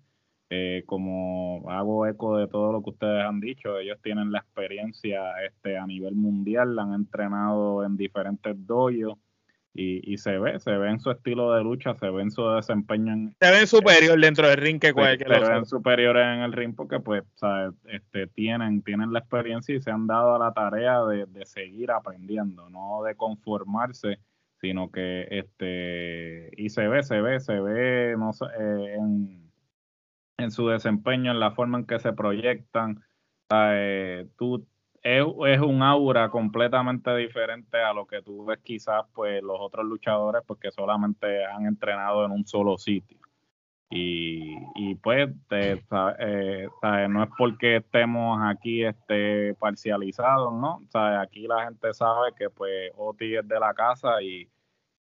[0.58, 5.22] Eh, como hago eco de todo lo que ustedes han dicho, ellos tienen la experiencia
[5.46, 9.18] este, a nivel mundial, la han entrenado en diferentes dojos
[9.74, 13.12] y, se ve, se ve en su estilo de lucha, se ve en su desempeño.
[13.12, 16.74] En, se ven superior dentro del ring que cualquier Se ven superiores en el ring
[16.74, 17.24] porque pues
[17.86, 22.70] Este, tienen, tienen la experiencia y se han dado a la tarea de, seguir aprendiendo,
[22.70, 24.20] no de conformarse,
[24.62, 29.45] sino que este y se ve, se ve, se ve no sé, eh, en,
[30.38, 33.04] en su desempeño, en la forma en que se proyectan.
[33.50, 34.66] Eh, tú
[35.02, 40.42] es, un aura completamente diferente a lo que tú ves quizás pues los otros luchadores
[40.48, 43.20] porque pues, solamente han entrenado en un solo sitio.
[43.88, 46.68] Y, y pues eh,
[47.08, 50.82] no es porque estemos aquí este, parcializados, ¿no?
[50.90, 54.50] Sea, aquí la gente sabe que pues Oti es de la casa y,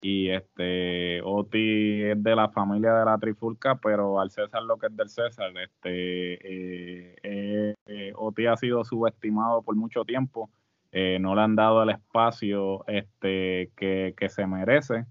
[0.04, 4.88] y este Oti es de la familia de la Trifulca, pero al César lo que
[4.88, 10.52] es del César, este eh, eh, eh, Oti ha sido subestimado por mucho tiempo,
[10.92, 15.06] no le han dado el espacio este que, se merece,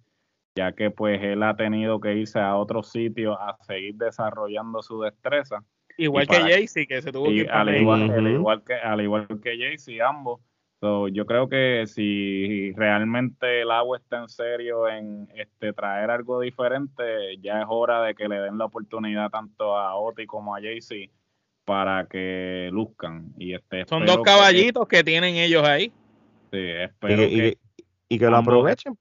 [0.54, 5.00] ya que pues él ha tenido que irse a otros sitios a seguir desarrollando su
[5.00, 5.64] destreza.
[5.96, 9.58] Igual que Jaycee, que se tuvo que al igual, al igual que al igual que
[9.58, 10.40] Jaycee, ambos
[10.82, 17.36] yo creo que si realmente el agua está en serio en este traer algo diferente,
[17.40, 21.10] ya es hora de que le den la oportunidad tanto a Oti como a Jaycee
[21.64, 23.32] para que luzcan.
[23.38, 25.92] Y este, Son dos caballitos que, tienen ellos ahí.
[26.50, 27.58] Sí, espero y, que,
[28.08, 28.98] y, que lo aprovechen.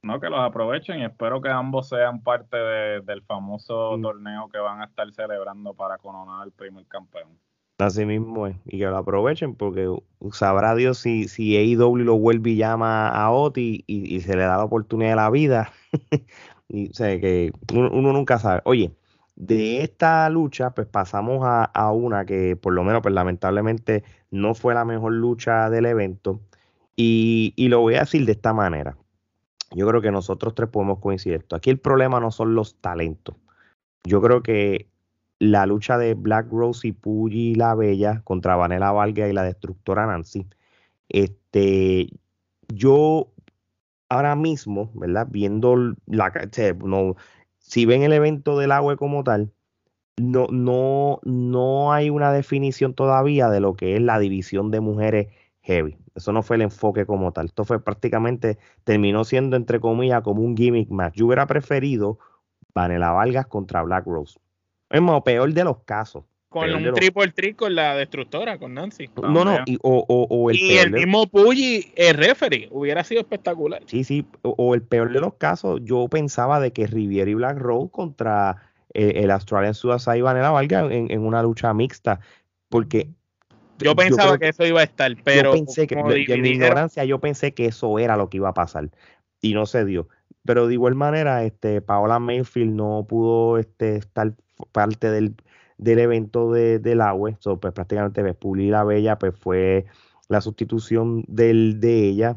[0.00, 4.02] No, que los aprovechen y espero que ambos sean parte del famoso mm.
[4.02, 7.38] torneo que van a estar celebrando para coronar al primer campeón.
[7.78, 9.88] Así mismo es, y que lo aprovechen porque
[10.32, 14.56] sabrá Dios si, si AEW lo vuelve y llama a Oti y, se le da
[14.56, 15.72] la oportunidad de la vida.
[16.68, 18.62] y o sea, que uno, nunca sabe.
[18.64, 18.92] Oye,
[19.36, 24.02] de esta lucha, pues pasamos a, una que por lo menos, pues lamentablemente
[24.32, 26.40] no fue la mejor lucha del evento.
[26.96, 28.96] Y, y lo voy a decir de esta manera.
[29.70, 31.46] Yo creo que nosotros tres podemos coincidir.
[31.52, 33.36] Aquí el problema no son los talentos.
[34.02, 34.88] Yo creo que
[35.38, 40.06] la lucha de Black Rose y Puggy la Bella contra Vanessa Valga y la destructora
[40.06, 40.46] Nancy.
[41.08, 42.08] Este,
[42.68, 43.32] yo
[44.08, 45.28] ahora mismo, ¿verdad?
[45.30, 45.76] Viendo
[46.06, 46.32] la
[46.84, 47.16] no,
[47.58, 49.52] si ven el evento del agua como tal,
[50.16, 55.28] no, no, no hay una definición todavía de lo que es la división de mujeres
[55.62, 55.98] heavy.
[56.14, 57.46] Eso no fue el enfoque como tal.
[57.46, 61.14] Esto fue prácticamente, terminó siendo entre comillas como un gimmick match.
[61.16, 62.18] Yo hubiera preferido
[62.74, 64.38] Vanilla Vargas contra Black Rose.
[64.90, 66.24] Es más, peor de los casos.
[66.48, 69.10] Con un triple trick con la destructora, con Nancy.
[69.16, 73.82] No, no, y, o, o, el, y el mismo Puggy, el referee, hubiera sido espectacular.
[73.84, 77.58] Sí, sí, o, el peor de los casos, yo pensaba de que Riviera y Black
[77.58, 78.56] Road contra
[78.94, 82.20] eh, el Australian Suicide Iban la valga en, en una lucha mixta,
[82.70, 83.10] porque
[83.78, 87.20] yo pensaba que eso iba a estar, pero yo pensé que, en mi ignorancia yo
[87.20, 88.90] pensé que eso era lo que iba a pasar
[89.40, 90.08] y no se dio.
[90.44, 94.34] Pero de igual manera, este Paola Mayfield no pudo este, estar
[94.72, 95.36] parte del,
[95.78, 99.86] del evento de, del agua, so, pues prácticamente Vespuli la Bella pues fue
[100.28, 102.36] la sustitución del, de ella.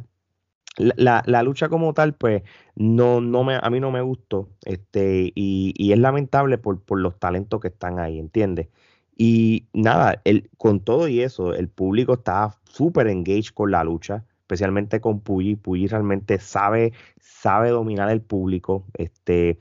[0.77, 2.43] La, la, lucha como tal, pues,
[2.75, 6.99] no, no me, a mí no me gustó, este, y, y es lamentable por, por,
[6.99, 8.69] los talentos que están ahí, ¿entiendes?
[9.17, 14.25] Y nada, el, con todo y eso, el público estaba súper engaged con la lucha,
[14.41, 15.55] especialmente con Puyi.
[15.55, 19.59] Puyi realmente sabe, sabe dominar el público, este,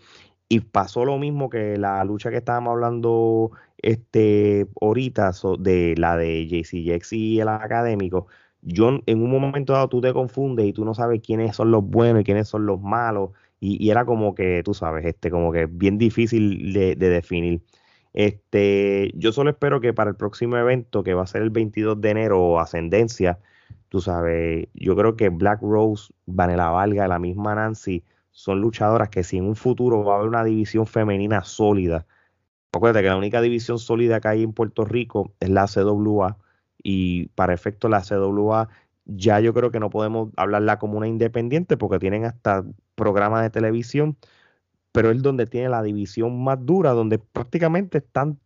[0.51, 6.47] y pasó lo mismo que la lucha que estábamos hablando este ahorita de la de
[6.49, 8.27] JCX y el académico.
[8.63, 11.85] Yo en un momento dado tú te confundes y tú no sabes quiénes son los
[11.85, 13.31] buenos y quiénes son los malos.
[13.61, 17.63] Y, era como que, tú sabes, este, como que bien difícil de, de definir.
[18.13, 22.01] Este, yo solo espero que para el próximo evento, que va a ser el 22
[22.01, 23.39] de enero, Ascendencia,
[23.89, 28.05] tú sabes, yo creo que Black Rose, Vanilla Valga, la misma Nancy,
[28.41, 32.07] son luchadoras que si en un futuro va a haber una división femenina sólida,
[32.73, 36.39] acuérdate que la única división sólida que hay en Puerto Rico es la CWA
[36.83, 38.69] y para efecto la CWA
[39.05, 42.65] ya yo creo que no podemos hablarla como una independiente porque tienen hasta
[42.95, 44.17] programas de televisión
[44.93, 48.39] pero es donde tiene la división más dura, donde prácticamente están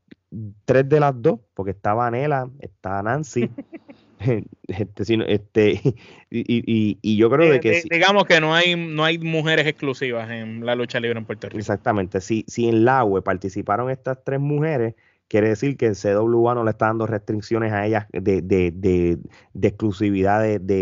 [0.65, 3.51] tres de las dos, porque está Vanela, está Nancy.
[4.69, 5.81] este, este
[6.31, 10.65] y, y, yo creo de que digamos que no hay no hay mujeres exclusivas en
[10.65, 11.59] la lucha libre en Puerto Rico.
[11.59, 14.95] Exactamente si, si en la UE participaron estas tres mujeres
[15.29, 19.19] quiere decir que el CWA no le está dando restricciones a ellas de, de, de,
[19.53, 20.81] de exclusividad de, de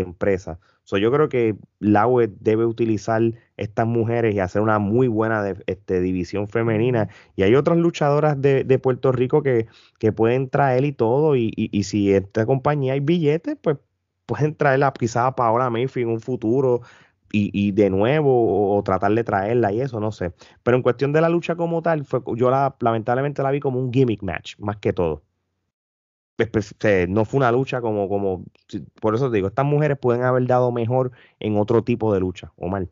[0.83, 3.21] empresa yo creo que la UE debe utilizar
[3.57, 7.09] estas mujeres y hacer una muy buena este, división femenina.
[7.35, 9.67] Y hay otras luchadoras de, Puerto Rico que,
[9.99, 11.35] que, pueden traer y todo.
[11.35, 13.77] Y, y, si esta compañía hay billetes, pues
[14.25, 16.81] pueden traerla quizás a Paola Mayfield en un futuro.
[17.35, 20.33] Y, y, de nuevo o, tratar de traerla y eso, no sé.
[20.61, 23.79] Pero en cuestión de la lucha como tal, fue, yo la, lamentablemente la vi como
[23.79, 25.23] un gimmick match, más que todo
[27.09, 28.43] no fue una lucha como, como,
[29.01, 32.53] por eso te digo, estas mujeres pueden haber dado mejor en otro tipo de lucha,
[32.57, 32.89] o mal.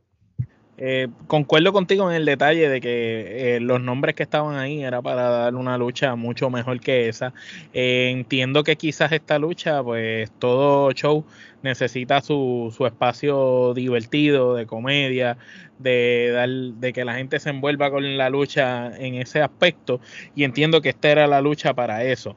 [0.77, 5.01] Eh, concuerdo contigo en el detalle de que eh, los nombres que estaban ahí era
[5.01, 7.33] para dar una lucha mucho mejor que esa.
[7.73, 11.25] Eh, entiendo que quizás esta lucha, pues todo show
[11.61, 15.37] necesita su, su espacio divertido, de comedia,
[15.77, 19.99] de, dar, de que la gente se envuelva con la lucha en ese aspecto.
[20.35, 22.35] Y entiendo que esta era la lucha para eso.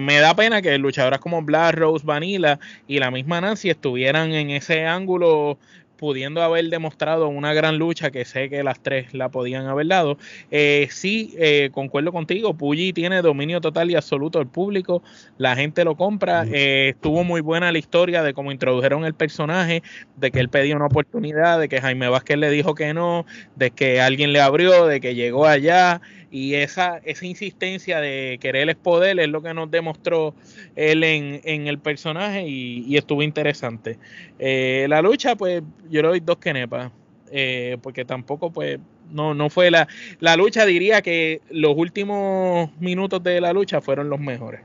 [0.00, 2.58] me da pena que luchadoras como Black Rose, Vanilla
[2.88, 5.58] y la misma Nancy estuvieran en ese ángulo
[5.96, 10.18] pudiendo haber demostrado una gran lucha que sé que las tres la podían haber dado.
[10.50, 15.02] Eh, sí, eh, concuerdo contigo, Puggy tiene dominio total y absoluto del público,
[15.38, 19.82] la gente lo compra, eh, estuvo muy buena la historia de cómo introdujeron el personaje,
[20.16, 23.26] de que él pedía una oportunidad, de que Jaime Vázquez le dijo que no,
[23.56, 26.00] de que alguien le abrió, de que llegó allá
[26.34, 30.34] y esa, esa insistencia de querer el poder es lo que nos demostró
[30.74, 34.00] él en, en el personaje y, estuvo interesante.
[34.40, 36.90] Eh, la lucha, pues yo le doy dos quenepas,
[37.30, 38.80] eh, porque tampoco, pues,
[39.12, 39.86] no, no fue la,
[40.18, 44.62] la lucha, diría que los últimos minutos de la lucha fueron los mejores.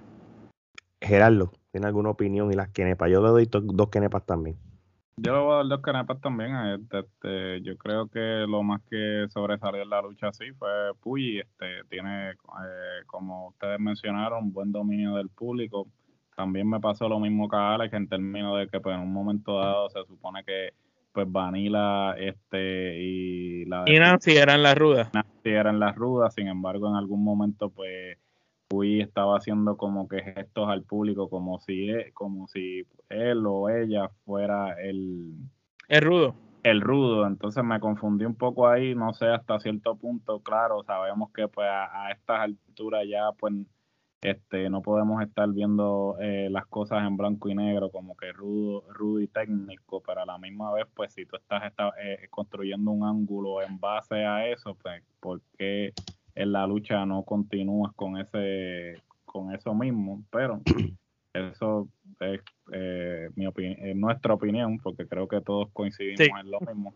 [0.99, 2.51] Gerardo, ¿tiene alguna opinión?
[2.51, 4.57] Y las quenepas, yo le doy dos quenepas también.
[5.21, 6.55] Yo le voy a dar dos canepas también.
[6.91, 10.69] Este, yo creo que lo más que sobresalió en la lucha así fue
[11.01, 11.39] Puyi.
[11.39, 12.35] Este, tiene, eh,
[13.05, 15.87] como ustedes mencionaron, buen dominio del público.
[16.35, 19.11] También me pasó lo mismo que a Alex en términos de que pues, en un
[19.11, 20.73] momento dado se supone que
[21.11, 23.83] pues Vanilla este, y la...
[23.87, 25.13] Y Nancy eran las rudas.
[25.13, 28.17] Nancy eran las rudas, sin embargo en algún momento pues
[28.69, 33.67] Puy estaba haciendo como que gestos al público, como si, e, como si él o
[33.67, 35.33] ella fuera el...
[35.87, 36.35] El rudo.
[36.61, 41.31] El rudo, entonces me confundí un poco ahí, no sé, hasta cierto punto, claro, sabemos
[41.31, 43.53] que pues a, estas alturas ya pues
[44.21, 48.83] este no podemos estar viendo eh, las cosas en blanco y negro como que rudo,
[48.89, 53.05] rudo y técnico, pero a la misma vez pues si tú estás eh, construyendo un
[53.05, 55.93] ángulo en base a eso, pues ¿por qué
[56.39, 60.61] en la lucha no continúas con ese con eso mismo, pero
[61.33, 61.89] eso
[62.21, 63.45] es eh, mi
[63.95, 66.93] nuestra opinión, porque creo que todos coincidimos en lo mismo.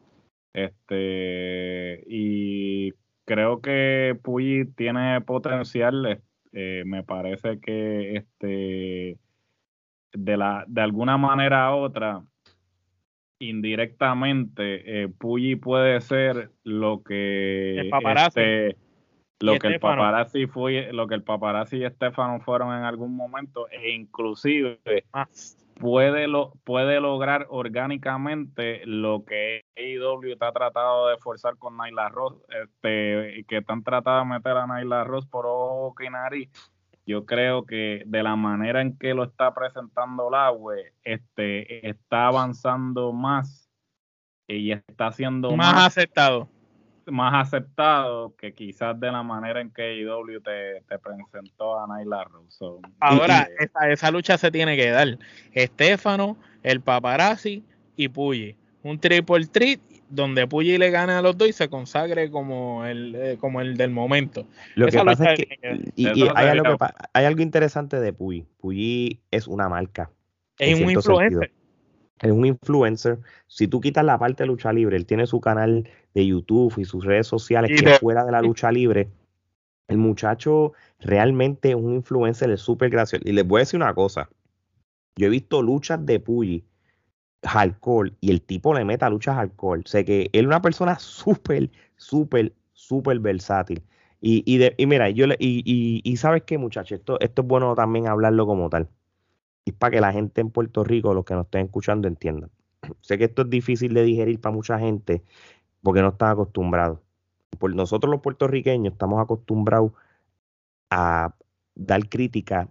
[0.53, 2.91] Este, y
[3.25, 6.21] creo que Puyi tiene potencial,
[6.53, 9.19] eh, me parece que este
[10.13, 12.23] de la de alguna manera u otra
[13.39, 18.77] indirectamente eh, Puyi puede ser lo que este,
[19.43, 23.67] lo que el paparazzi fue, lo que el paparazzi y Estefano fueron en algún momento,
[23.69, 24.79] e inclusive
[25.75, 32.35] puede lo, puede lograr orgánicamente lo que AEW está tratado de forzar con Naila Ross,
[32.49, 36.49] este, que están tratando de meter a Naila Ross por ojo y nariz.
[37.05, 42.27] Yo creo que de la manera en que lo está presentando la web, este, está
[42.27, 43.69] avanzando más
[44.47, 46.47] y está siendo más aceptado
[47.07, 52.23] más aceptado que quizás de la manera en que IW te, te presentó a Naila
[52.25, 52.65] Rose.
[52.99, 53.47] Ahora,
[53.89, 55.17] esa, lucha se tiene que dar.
[55.51, 57.63] Estefano, el paparazzi
[57.95, 58.55] y Puyi.
[58.83, 59.79] Un triple treat
[60.09, 63.77] donde Puyi le gane a los dos y se consagre como el, eh, como el
[63.77, 64.45] del momento.
[64.75, 66.77] Lo que pasa es que, y, hay, algo
[67.13, 68.45] hay, algo interesante de Puyi.
[68.59, 70.11] Puyi es una marca.
[70.59, 71.51] Es un influencer.
[72.21, 73.19] Es un influencer.
[73.47, 76.85] Si tú quitas la parte de lucha libre, él tiene su canal de YouTube y
[76.85, 79.09] sus redes sociales que fuera de la lucha libre.
[79.87, 83.23] El muchacho realmente es un influencer, es súper gracioso.
[83.27, 84.29] Y les voy a decir una cosa.
[85.15, 86.65] Yo he visto luchas de Puyi
[87.43, 89.83] hardcore y el tipo le mete a luchas hardcore.
[89.85, 93.83] Sé que él es una persona súper, súper, súper versátil.
[94.21, 97.47] Y, y, de, y mira, yo le, y, y, sabes qué, muchachos, esto, esto es
[97.47, 98.87] bueno también hablarlo como tal.
[99.65, 102.49] Y para que la gente en Puerto Rico, los que nos estén escuchando, entiendan.
[103.01, 105.23] sé que esto es difícil de digerir para mucha gente
[105.83, 106.99] porque no están acostumbrados.
[107.59, 109.91] Por nosotros los puertorriqueños estamos acostumbrados
[110.89, 111.35] a
[111.75, 112.69] dar crítica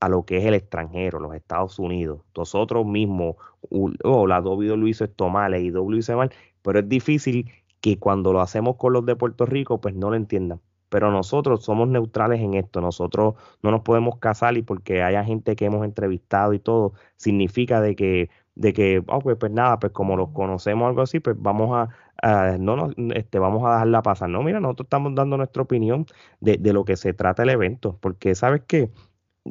[0.00, 2.20] a lo que es el extranjero, los Estados Unidos.
[2.36, 3.36] Nosotros mismos,
[3.70, 6.30] oh, la W lo hizo esto mal, y W hizo mal,
[6.62, 10.16] pero es difícil que cuando lo hacemos con los de Puerto Rico, pues no lo
[10.16, 10.60] entiendan.
[10.90, 15.56] Pero nosotros somos neutrales en esto, nosotros no nos podemos casar y porque haya gente
[15.56, 19.92] que hemos entrevistado y todo, significa de que, de que, oh, pues, pues nada, pues
[19.92, 21.88] como los conocemos algo así, pues vamos a,
[22.22, 24.30] no, no, este, vamos a dejarla pasar.
[24.30, 26.06] No, mira, nosotros estamos dando nuestra opinión
[26.40, 28.90] de, de lo que se trata el evento, porque sabes qué,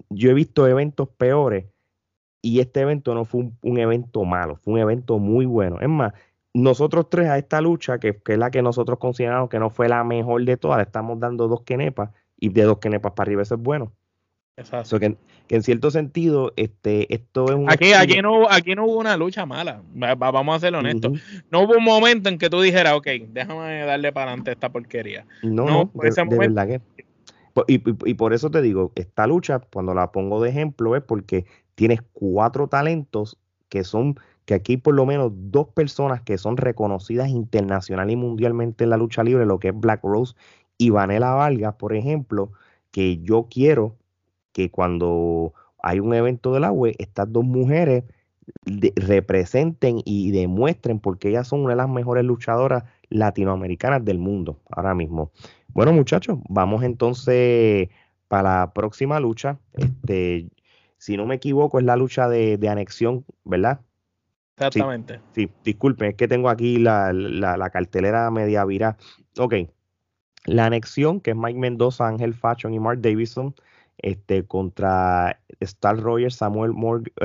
[0.09, 1.65] yo he visto eventos peores
[2.41, 5.79] y este evento no fue un, evento malo, fue un evento muy bueno.
[5.79, 6.13] Es más,
[6.53, 10.03] nosotros tres a esta lucha, que, es la que nosotros consideramos que no fue la
[10.03, 13.61] mejor de todas, estamos dando dos kenepas y de dos kenepas para arriba eso es
[13.61, 13.93] bueno.
[14.55, 14.99] Exacto.
[14.99, 15.17] que,
[15.49, 17.71] en cierto sentido, este, esto es un.
[17.71, 21.19] Aquí, aquí, no, aquí no hubo una lucha mala, vamos a ser honestos.
[21.49, 25.25] No hubo un momento en que tú dijeras, ok, déjame darle para adelante esta porquería.
[25.41, 26.81] No, no, de, verdad que
[27.67, 31.45] y, por eso te digo, esta lucha, cuando la pongo de ejemplo, es porque
[31.75, 33.37] tienes cuatro talentos
[33.69, 38.85] que son, que aquí por lo menos dos personas que son reconocidas internacional y mundialmente
[38.85, 40.33] en la lucha libre, lo que es Black Rose
[40.77, 42.51] y Vanessa Vargas, por ejemplo,
[42.91, 43.95] que yo quiero
[44.53, 48.05] que cuando hay un evento de la web, estas dos mujeres
[48.95, 54.95] representen y demuestren porque ellas son una de las mejores luchadoras latinoamericanas del mundo ahora
[54.95, 55.31] mismo.
[55.73, 57.89] Bueno, muchachos, vamos entonces
[58.27, 59.59] para la próxima lucha.
[59.73, 60.49] Este,
[60.97, 63.81] si no me equivoco, es la lucha de, anexión, ¿verdad?
[64.55, 65.19] Exactamente.
[65.33, 68.97] Sí, disculpen, es que tengo aquí la, cartelera media vira.
[69.37, 69.55] Ok.
[70.45, 73.55] La anexión, que es Mike Mendoza, Ángel Fashion y Mark Davidson,
[73.97, 76.73] este, contra Star Rogers, Samuel,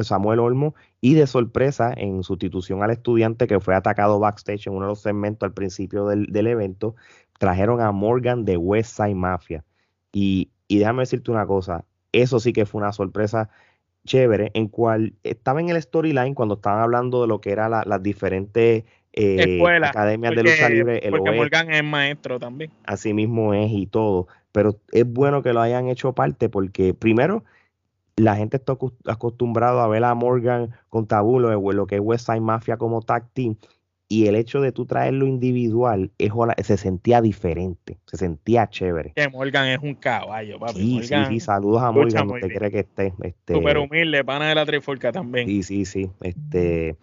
[0.02, 4.86] Samuel Olmo, y de sorpresa, en sustitución al estudiante que fue atacado backstage en uno
[4.86, 6.94] de los segmentos al principio del, del evento,
[7.38, 9.64] trajeron a Morgan de West Side Mafia.
[10.12, 13.48] Y, déjame decirte una cosa, eso sí que fue una sorpresa
[14.04, 18.02] chévere, en cual estaba en el storyline cuando estaban hablando de lo que eran las
[18.02, 20.98] diferentes eh, academias de lucha libre.
[20.98, 22.70] El porque Morgan es maestro también.
[22.84, 24.28] Así mismo es y todo.
[24.52, 27.44] Pero es bueno que lo hayan hecho parte porque primero
[28.16, 28.76] la gente está
[29.06, 33.28] acostumbrado a ver a Morgan con Tabú, lo, que es West Side Mafia como tag
[33.32, 33.56] team
[34.08, 36.32] y el hecho de tú traerlo individual es,
[36.66, 39.12] se sentía diferente, se sentía chévere.
[39.14, 40.80] Que Morgan es un caballo, papi.
[40.80, 43.12] Sí, sí, sí, saludos a Morgan, donde cree que esté.
[43.22, 45.46] Este, Súper humilde, pana de la trifulca también.
[45.46, 46.10] Sí, sí, sí.
[46.22, 46.96] Este,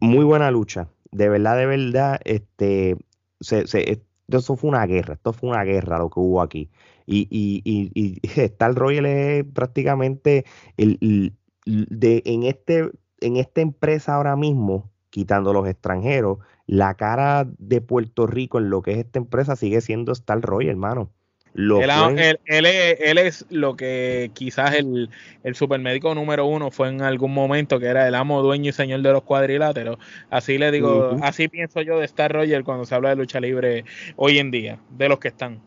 [0.00, 0.88] muy buena lucha.
[1.10, 2.96] De verdad, de verdad, este,
[3.40, 6.70] se, se, esto fue una guerra, esto fue una guerra lo que hubo aquí.
[7.06, 10.44] Y, y, y, y Star Royal es prácticamente
[10.76, 17.80] el, de, en, este, en esta empresa ahora mismo quitando los extranjeros, la cara de
[17.80, 21.12] Puerto Rico en lo que es esta empresa sigue siendo Star Roy, hermano.
[21.54, 25.08] Él, es, lo que quizás el,
[25.44, 29.02] el supermédico número uno fue en algún momento, que era el amo, dueño y señor
[29.02, 29.98] de los cuadriláteros.
[30.30, 33.84] Así le digo, así pienso yo de Star Roger cuando se habla de lucha libre
[34.16, 35.60] hoy en día, de los que están.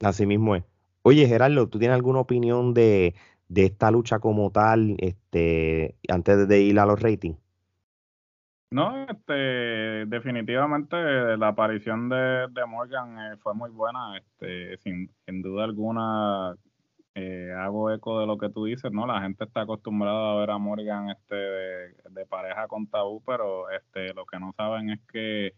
[0.00, 0.64] Así mismo es.
[1.02, 3.14] Oye, Gerardo, ¿tú tienes alguna opinión de,
[3.48, 7.43] de esta lucha como tal este, antes de ir a los ratings?
[8.74, 10.96] No, este, definitivamente
[11.36, 16.56] la aparición de, Morgan eh, fue muy buena, este, sin, sin duda alguna
[17.14, 19.06] eh, hago eco de lo que tú dices, ¿no?
[19.06, 24.12] La gente está acostumbrada a ver a Morgan este, de, pareja con Tabú, pero este,
[24.12, 25.52] lo que no saben es que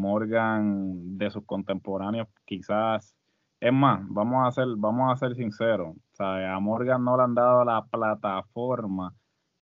[0.00, 3.16] Morgan de sus contemporáneos quizás
[3.58, 7.64] es más, vamos a ser, vamos a ser sinceros, a Morgan no le han dado
[7.64, 9.12] la plataforma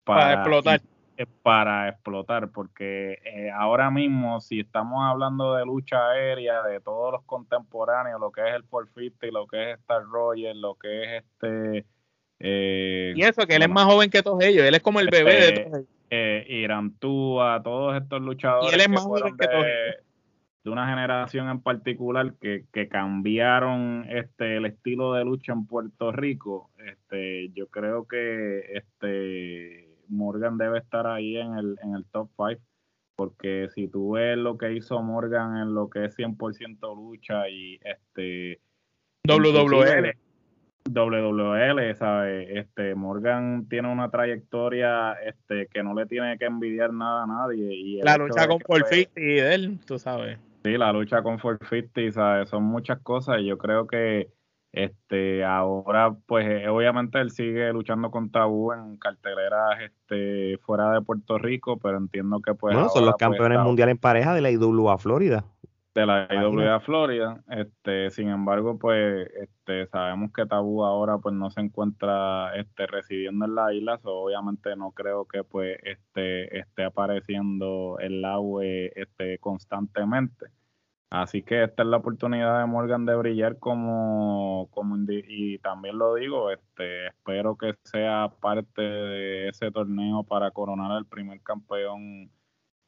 [0.02, 0.80] para explotar
[1.42, 7.22] para explotar, porque eh, ahora mismo, si estamos hablando de lucha aérea, de todos los
[7.24, 11.86] contemporáneos, lo que es el 450, lo que es Star Roger, lo que es este...
[12.38, 15.08] Eh, y eso, que él es más joven que todos ellos, él es como el
[15.08, 15.88] bebé de este, todos ellos.
[16.10, 18.70] eh, Irantúa, todos estos luchadores.
[18.70, 19.46] Y él es más joven que
[20.66, 26.10] de una generación en particular que, que, cambiaron este el estilo de lucha en Puerto
[26.10, 32.30] Rico, este yo creo que este Morgan debe estar ahí en el, en el top
[32.36, 32.60] 5
[33.16, 37.80] porque si tú ves lo que hizo Morgan en lo que es 100% lucha y
[37.82, 38.60] este
[39.26, 40.12] WWL
[40.88, 42.48] WWL, ¿sabes?
[42.50, 47.74] Este, Morgan tiene una trayectoria este, que no le tiene que envidiar nada a nadie.
[47.74, 50.38] Y la lucha con 450 y de él, tú sabes.
[50.64, 52.48] Sí, la lucha con 450, ¿sabes?
[52.48, 54.28] Son muchas cosas y yo creo que
[54.72, 61.00] este ahora pues eh, obviamente él sigue luchando con Tabú en carteleras este fuera de
[61.02, 64.50] Puerto Rico, pero entiendo que pues son los pues, campeones mundiales en pareja de la
[64.50, 65.44] IWA Florida.
[65.94, 71.50] De la IWA Florida, este sin embargo pues este sabemos que Tabú ahora pues no
[71.50, 77.96] se encuentra este residiendo en la isla, obviamente no creo que pues este esté apareciendo
[77.98, 80.46] el agua este constantemente
[81.22, 86.14] Así que esta es la oportunidad de Morgan de brillar como, como y también lo
[86.14, 92.30] digo, este, espero que sea parte de ese torneo para coronar el primer campeón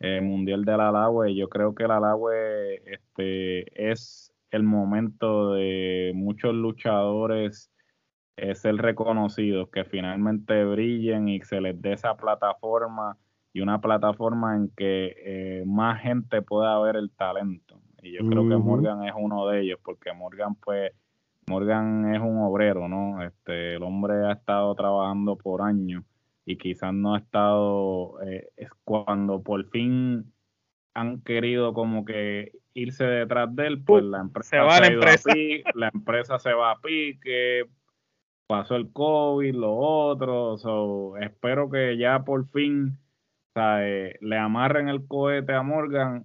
[0.00, 1.34] eh, mundial de la Lagüe.
[1.34, 7.72] Yo creo que la Lagüe este, es el momento de muchos luchadores
[8.36, 13.16] es ser reconocidos, que finalmente brillen y se les dé esa plataforma
[13.54, 17.80] y una plataforma en que eh, más gente pueda ver el talento.
[18.02, 20.92] Y yo creo que Morgan es uno de ellos, porque Morgan, pues,
[21.48, 23.22] Morgan es un obrero, ¿no?
[23.22, 26.04] Este, el hombre ha estado trabajando por años
[26.44, 30.32] y quizás no ha estado, eh, es cuando por fin
[30.94, 35.30] han querido como que irse detrás de él, pues la empresa se va la empresa.
[35.74, 37.64] la empresa se va a pique,
[38.46, 42.98] pasó el COVID, lo otro, so, espero que ya por fin
[43.54, 46.24] le amarren el cohete a Morgan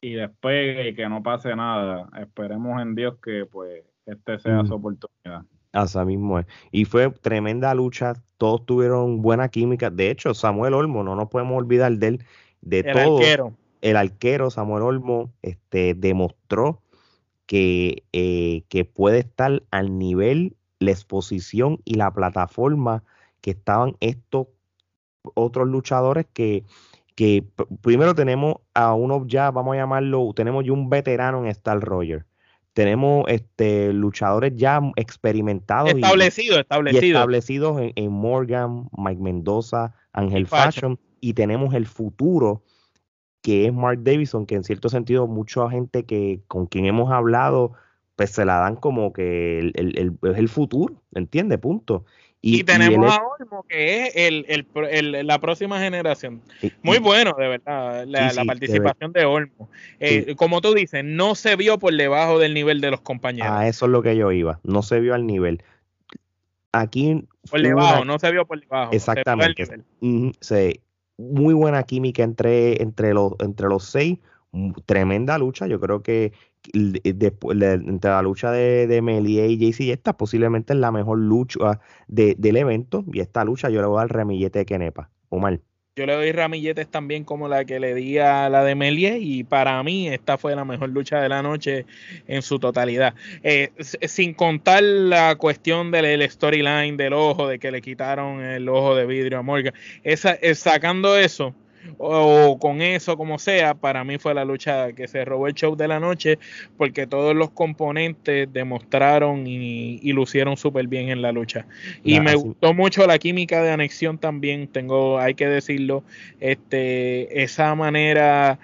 [0.00, 2.08] y despegue y que no pase nada.
[2.20, 5.44] Esperemos en Dios que pues este sea su oportunidad.
[5.72, 6.46] Así mismo es.
[6.70, 9.90] Y fue tremenda lucha, todos tuvieron buena química.
[9.90, 12.24] De hecho, Samuel Olmo, no nos podemos olvidar de él,
[12.62, 13.18] de el todo.
[13.18, 13.54] Arquero.
[13.80, 16.82] El arquero Samuel Olmo este, demostró
[17.46, 23.04] que, eh, que puede estar al nivel, la exposición y la plataforma
[23.40, 24.48] que estaban estos
[25.34, 26.64] otros luchadores que
[27.18, 27.44] que
[27.80, 32.24] primero tenemos a uno ya, vamos a llamarlo, tenemos ya un veterano en Star Roger.
[32.74, 35.90] Tenemos este, luchadores ya experimentados.
[35.90, 37.04] Establecidos, establecidos.
[37.04, 40.96] establecidos en, Morgan, Mike Mendoza, Ángel Fashion.
[41.18, 42.62] Y tenemos el futuro,
[43.42, 47.72] que es Mark Davison, que en cierto sentido mucha gente que con quien hemos hablado,
[48.14, 51.58] pues se la dan como que el, es el futuro, ¿entiende?
[51.58, 52.04] Punto.
[52.40, 56.40] Y, tenemos a Olmo, que es el, la próxima generación.
[56.82, 59.68] Muy bueno, de verdad, la, participación de, Olmo.
[59.98, 63.50] Eh, como tú dices, no se vio por debajo del nivel de los compañeros.
[63.52, 64.60] Ah, eso es lo que yo iba.
[64.62, 65.62] No se vio al nivel.
[66.72, 67.26] Aquí.
[67.50, 68.92] Por debajo, no se vio por debajo.
[68.92, 69.82] Exactamente.
[71.16, 74.18] muy buena química entre, entre, los, entre los seis.
[74.86, 75.66] Tremenda lucha.
[75.66, 76.32] Yo creo que
[76.72, 81.80] después entre la lucha de, de Melie y JC, esta posiblemente es la mejor lucha
[82.08, 83.04] del evento.
[83.12, 85.10] Y esta lucha yo le voy a dar remillete de Kenepa.
[85.30, 85.60] Omar.
[85.98, 89.42] Yo le doy ramilletes también como la que le di a la de Melie y
[89.42, 91.86] para mí esta fue la mejor lucha de la noche
[92.28, 93.14] en su totalidad.
[93.42, 98.94] Eh, sin contar la cuestión del storyline del ojo, de que le quitaron el ojo
[98.94, 99.74] de vidrio a Morgan.
[100.04, 101.52] Esa, eh, sacando eso,
[101.96, 105.76] o con eso, como sea, para mí fue la lucha que se robó el show
[105.76, 106.38] de la noche
[106.76, 111.66] porque todos los componentes demostraron y, lucieron súper bien en la lucha.
[112.02, 116.02] Y me gustó mucho la química de anexión también, tengo, hay que decirlo,
[116.40, 118.58] este, esa manera,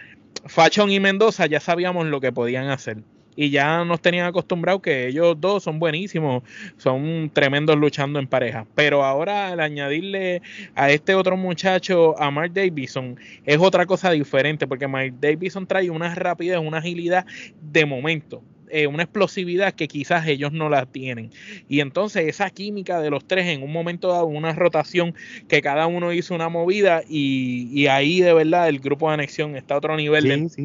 [0.47, 2.99] Fachon y Mendoza ya sabíamos lo que podían hacer
[3.37, 6.43] y ya nos tenían acostumbrados que ellos dos son buenísimos,
[6.76, 8.66] son tremendos luchando en pareja.
[8.74, 10.43] Pero ahora al añadirle
[10.74, 15.91] a este otro muchacho, a Mark Davison, es otra cosa diferente, porque Mark Davison trae
[15.91, 17.26] una rapidez, una agilidad
[17.61, 18.43] de momento.
[18.71, 21.31] Eh, una explosividad que quizás ellos no la tienen.
[21.69, 25.15] Y entonces esa química de los tres en un momento dado, una rotación
[25.49, 29.75] que cada uno hizo una movida y, ahí de verdad el grupo de anexión está
[29.75, 30.49] a otro nivel.
[30.51, 30.62] Sí,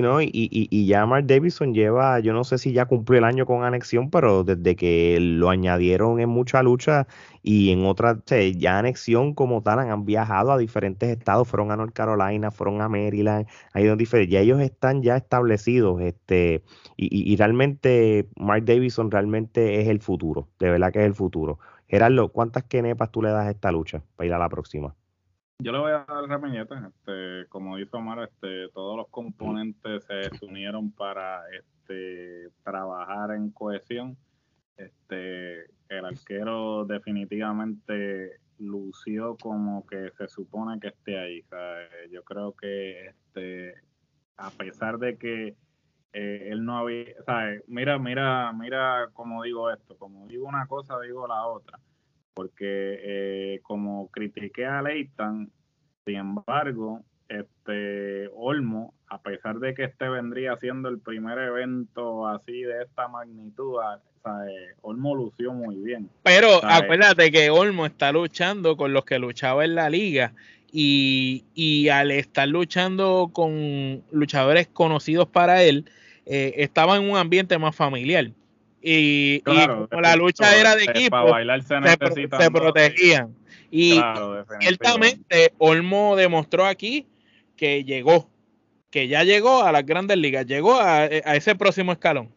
[0.00, 3.24] no, y, y, y, ya Mark Davidson lleva, yo no sé si ya cumplió el
[3.24, 7.06] año con anexión, pero desde que lo añadieron en mucha lucha
[7.42, 8.18] y en otras,
[8.56, 12.88] ya anexión como tal, han viajado a diferentes estados, fueron a North Carolina, fueron a
[12.88, 16.62] Maryland, hay donde ya ellos están ya establecidos, este,
[16.96, 21.58] y, y, realmente Mark Davidson realmente es el futuro, de verdad que es el futuro.
[21.88, 24.94] Gerardo, ¿cuántas kenepas tú le das a esta lucha para ir a la próxima?
[25.60, 30.46] Yo le voy a dar rapidito, este, como dice Omar, este, todos los componentes se
[30.46, 34.16] unieron para este, trabajar en cohesión.
[34.78, 41.44] Este, el arquero definitivamente lució como que se supone que esté ahí.
[42.10, 43.74] yo creo que este,
[44.36, 45.56] a pesar de que
[46.12, 47.62] eh, él no había, ¿sabes?
[47.66, 51.78] Mira, mira, mira cómo digo esto, como digo una cosa, digo la otra,
[52.34, 55.52] porque eh, como critiqué a Leighton,
[56.06, 62.62] sin embargo, este Olmo, a pesar de que este vendría siendo el primer evento así
[62.62, 63.76] de esta magnitud,
[64.22, 64.74] ¿sabes?
[64.80, 66.08] Olmo lució muy bien.
[66.22, 70.32] Pero acuérdate que Olmo está luchando con los que luchaba en la liga
[70.72, 75.90] y, al estar luchando con luchadores conocidos para él,
[76.26, 78.30] eh, estaba en un ambiente más familiar.
[78.80, 81.16] Y, como la lucha era de equipo,
[82.38, 83.34] se, protegían.
[83.70, 84.00] Y
[84.60, 87.06] ciertamente Olmo demostró aquí
[87.58, 88.30] que llegó,
[88.90, 92.30] que ya llegó a las grandes ligas, llegó a ese próximo escalón.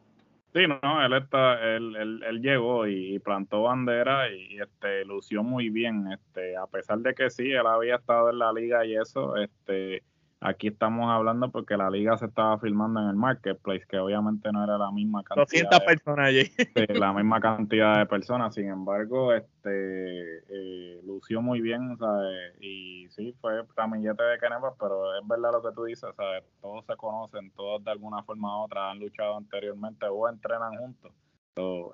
[0.53, 6.11] Sí, no, él está, él, él, llegó y, plantó bandera y, este lució muy bien,
[6.11, 10.03] este, a pesar de que sí, él había estado en la liga y eso, este,
[10.43, 14.63] Aquí estamos hablando porque la liga se estaba filmando en el marketplace, que obviamente no
[14.63, 15.69] era la misma cantidad.
[15.69, 16.51] 200 personas allí.
[16.99, 18.55] la misma cantidad de personas.
[18.55, 22.55] Sin embargo, este eh, lució muy bien, ¿sabes?
[22.59, 26.43] Y sí, fue ramillete de Kenepa, pero es verdad lo que tú dices, ¿sabes?
[26.59, 31.11] Todos se conocen, todos de alguna forma u otra han luchado anteriormente o entrenan juntos.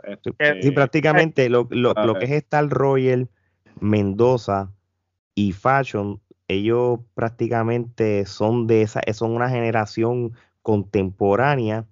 [0.03, 3.27] Este, sí, prácticamente lo, lo, lo que es Star Royal,
[3.81, 4.71] Mendoza
[5.35, 11.85] y Fashion ellos prácticamente son de esa, son una generación contemporánea.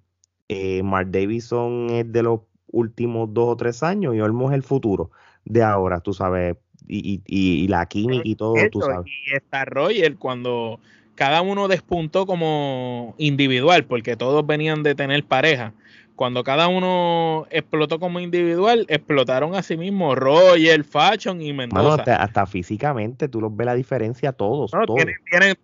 [0.48, 4.62] Eh, Mark Davidson es de los últimos dos o tres años y Olmo es el
[4.62, 5.10] futuro
[5.46, 6.56] de ahora, tú sabes,
[6.88, 9.06] y, y, la química y todo, tú sabes.
[9.06, 10.78] Y está Roger cuando
[11.14, 15.72] cada uno despuntó como individual, porque todos venían de tener pareja
[16.16, 22.16] cuando cada uno explotó como individual, explotaron a sí mismo Roger, Fashion y Mendoza.
[22.16, 24.70] hasta, físicamente, tú los ves la diferencia todos.
[24.70, 25.04] todos.
[25.30, 25.56] Tienen,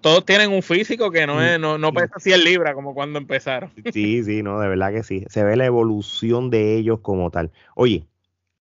[0.00, 3.70] todos, tienen un físico que no, es, no, no pesa 100 libras como cuando empezaron.
[3.92, 5.24] Sí, sí, no, de verdad que sí.
[5.28, 7.52] Se ve la evolución de ellos como tal.
[7.76, 8.06] Oye,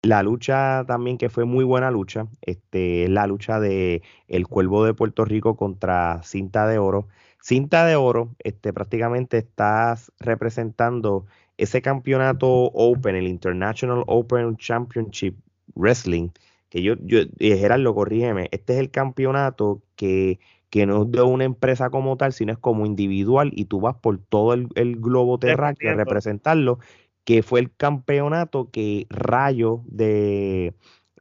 [0.04, 4.86] la lucha también que fue muy buena lucha, este, es la lucha de El Cuervo
[4.86, 7.08] de Puerto Rico contra Cinta de Oro
[7.44, 11.26] cinta de oro, este, prácticamente estás representando
[11.58, 15.36] ese campeonato Open, el International Open Championship
[15.76, 16.30] Wrestling,
[16.70, 20.40] que yo, yo Gerardo, corrígeme, este es el campeonato que,
[20.70, 23.98] que no es de una empresa como tal, sino es como individual y tú vas
[23.98, 26.80] por todo el, globo terráqueo a representarlo,
[27.26, 30.74] que fue el campeonato que Rayo de,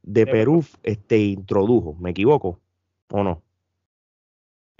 [0.04, 2.60] de Perú este, introdujo, ¿me equivoco
[3.10, 3.42] o no?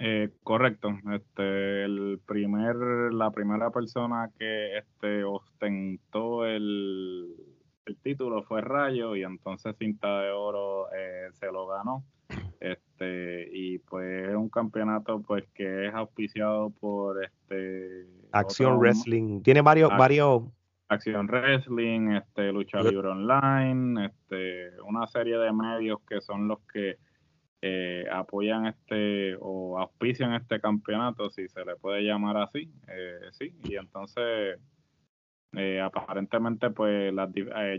[0.05, 0.89] Eh, correcto.
[1.13, 2.75] Este, el primer,
[3.13, 7.33] la primera persona que este, ostentó el,
[7.85, 12.03] el título fue Rayo y entonces Cinta de Oro eh, se lo ganó.
[12.59, 19.41] Este, y pues es un campeonato pues que es auspiciado por este Acción Wrestling.
[19.41, 20.43] Tiene varios, varios
[20.89, 26.97] Acción Wrestling, este, Lucha Libre Online, este, una serie de medios que son los que
[27.65, 33.55] eh, apoyan este o auspician este campeonato, si se le puede llamar así, eh, sí,
[33.63, 34.59] y entonces
[35.53, 37.13] eh, aparentemente pues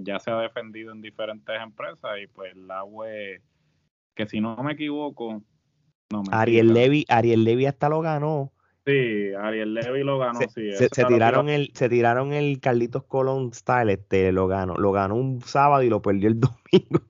[0.00, 3.42] ya se ha defendido en diferentes empresas y pues la web,
[4.14, 5.42] que si no me equivoco,
[6.10, 8.53] no me Ariel Levy, Ariel Levy hasta lo ganó
[8.86, 10.72] Sí, Ariel Levy lo ganó, se, sí.
[10.72, 15.40] Se, tiraron el, se tiraron el Carlitos Colón style, este, lo ganó, lo ganó un
[15.40, 17.00] sábado y lo perdió el domingo.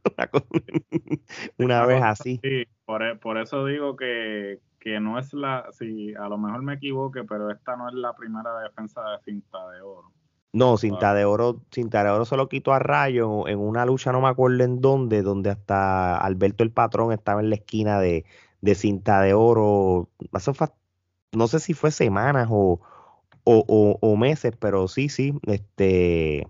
[1.58, 2.38] una, vez así.
[2.44, 6.62] Sí, por, e, por, eso digo que, que no es la, sí, a lo mejor
[6.62, 10.12] me equivoque, pero esta no es la primera defensa de cinta de oro.
[10.52, 14.12] No, cinta de oro, cinta de oro se lo quitó a Rayo en una lucha,
[14.12, 18.24] no me acuerdo en dónde, donde hasta Alberto el patrón estaba en la esquina de,
[18.60, 20.08] de cinta de oro.
[20.32, 20.68] Eso fue
[21.34, 22.80] no sé si fue semanas o,
[23.44, 26.46] o, meses, pero sí, sí, este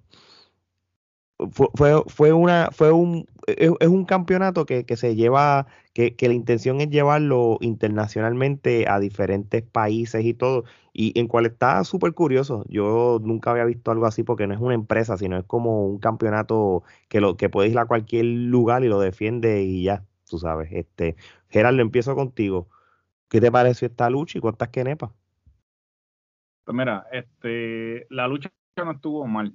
[1.50, 6.90] fue, fue, una, fue un, es, un campeonato que, se lleva, que, la intención es
[6.90, 13.50] llevarlo internacionalmente a diferentes países y todo, y en cual está súper curioso, yo nunca
[13.50, 17.20] había visto algo así porque no es una empresa, sino es como un campeonato que
[17.20, 21.16] lo que puedes ir a cualquier lugar y lo defiende y ya, tú sabes, este,
[21.48, 22.68] Gerardo, empiezo contigo.
[23.34, 25.10] ¿Qué te pareció esta lucha y cuántas quenepas?
[26.62, 29.52] Pues mira, este, la lucha no estuvo mal.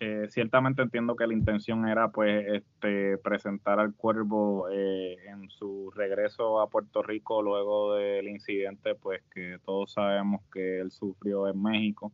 [0.00, 5.90] eh, ciertamente entiendo que la intención era pues este presentar al cuervo eh, en su
[5.96, 11.62] regreso a Puerto Rico luego del incidente pues que todos sabemos que él sufrió en
[11.62, 12.12] México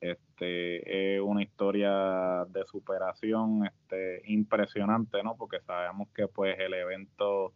[0.00, 7.52] este es una historia de superación este impresionante no porque sabemos que pues el evento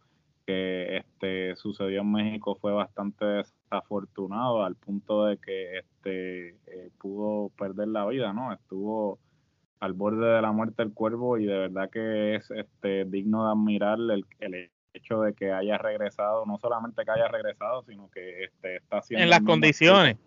[0.51, 7.49] que este sucedió en México fue bastante desafortunado al punto de que este eh, pudo
[7.57, 9.19] perder la vida no estuvo
[9.79, 13.51] al borde de la muerte del cuervo y de verdad que es este, digno de
[13.51, 18.75] admirar el, hecho de que haya regresado, no solamente que haya regresado, sino que este,
[18.75, 19.23] está haciendo...
[19.23, 20.17] En las condiciones.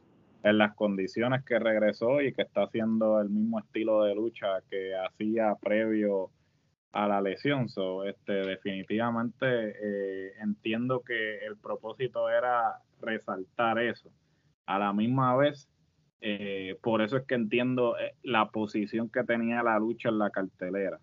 [0.43, 4.95] en las condiciones que regresó y que está haciendo el mismo estilo de lucha que
[4.97, 6.31] hacía previo
[6.95, 7.69] a la lesión.
[7.69, 14.11] So, este, definitivamente eh, entiendo que el propósito era resaltar eso.
[14.67, 15.69] A la misma vez,
[16.21, 20.31] eh, por eso es que entiendo eh, la posición que tenía la lucha en la
[20.31, 21.01] cartelera.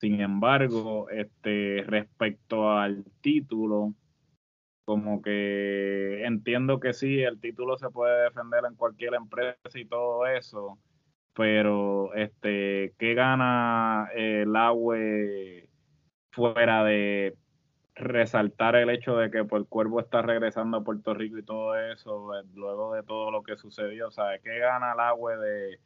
[0.00, 3.94] Sin embargo, este, respecto al título,
[4.84, 10.26] como que entiendo que sí, el título se puede defender en cualquier empresa y todo
[10.26, 10.78] eso,
[11.36, 14.96] pero este, ¿qué gana el agua
[16.30, 17.36] fuera de
[17.94, 21.76] resaltar el hecho de que por el cuervo está regresando a Puerto Rico y todo
[21.76, 24.40] eso, eh, luego de todo lo que sucedió, ¿sabes?
[24.42, 25.78] ¿Qué gana el agua de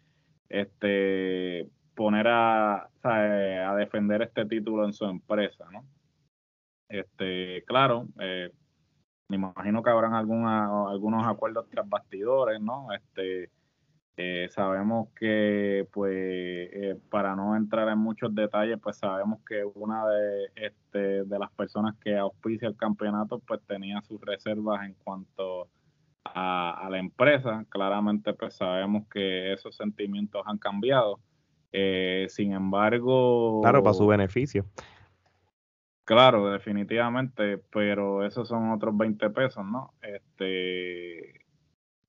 [0.49, 5.85] este poner a, a defender este título en su empresa, ¿no?
[6.89, 8.53] Este, claro, eh,
[9.29, 12.93] me imagino que habrán algunos acuerdos tras bastidores, ¿no?
[12.93, 13.51] Este,
[14.23, 20.07] eh, sabemos que, pues, eh, para no entrar en muchos detalles, pues sabemos que una
[20.07, 25.69] de, este, de las personas que auspicia el campeonato, pues tenía sus reservas en cuanto
[26.23, 27.65] a, la empresa.
[27.71, 31.19] Claramente, pues sabemos que esos sentimientos han cambiado.
[31.73, 33.63] Eh, sin embargo...
[33.63, 34.67] Claro, para su beneficio.
[36.05, 39.95] Claro, definitivamente, pero esos son otros 20 pesos, ¿no?
[40.03, 41.40] Este,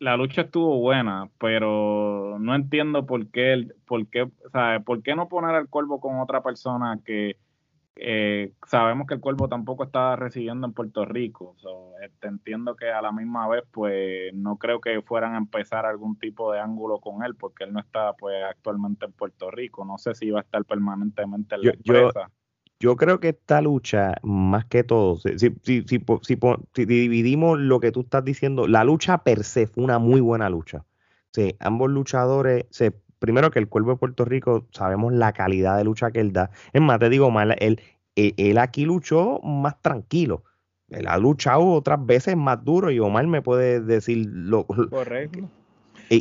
[0.02, 4.28] la lucha estuvo buena, pero no entiendo por qué, por qué,
[4.84, 7.38] por qué no poner al cuervo con otra persona que
[7.98, 11.56] eh, sabemos que el cuervo tampoco está residiendo en Puerto Rico.
[12.04, 16.18] este, entiendo que a la misma vez, pues no creo que fueran a empezar algún
[16.18, 19.86] tipo de ángulo con él, porque él no está pues actualmente en Puerto Rico.
[19.86, 22.41] No sé si va a estar permanentemente en la empresa yo
[22.98, 28.26] creo que esta lucha, más que todo, si, si, si, dividimos lo que tú estás
[28.26, 30.84] diciendo, la lucha per se fue una muy buena lucha.
[31.32, 32.66] Sí, ambos luchadores,
[33.20, 36.50] primero que el Cuervo de Puerto Rico, sabemos la calidad de lucha que él da.
[36.74, 37.80] Es más, te digo mal, él,
[38.16, 40.44] él, aquí luchó más tranquilo.
[40.90, 45.48] Él ha luchado otras veces más duro y Omar me puede decir lo correcto.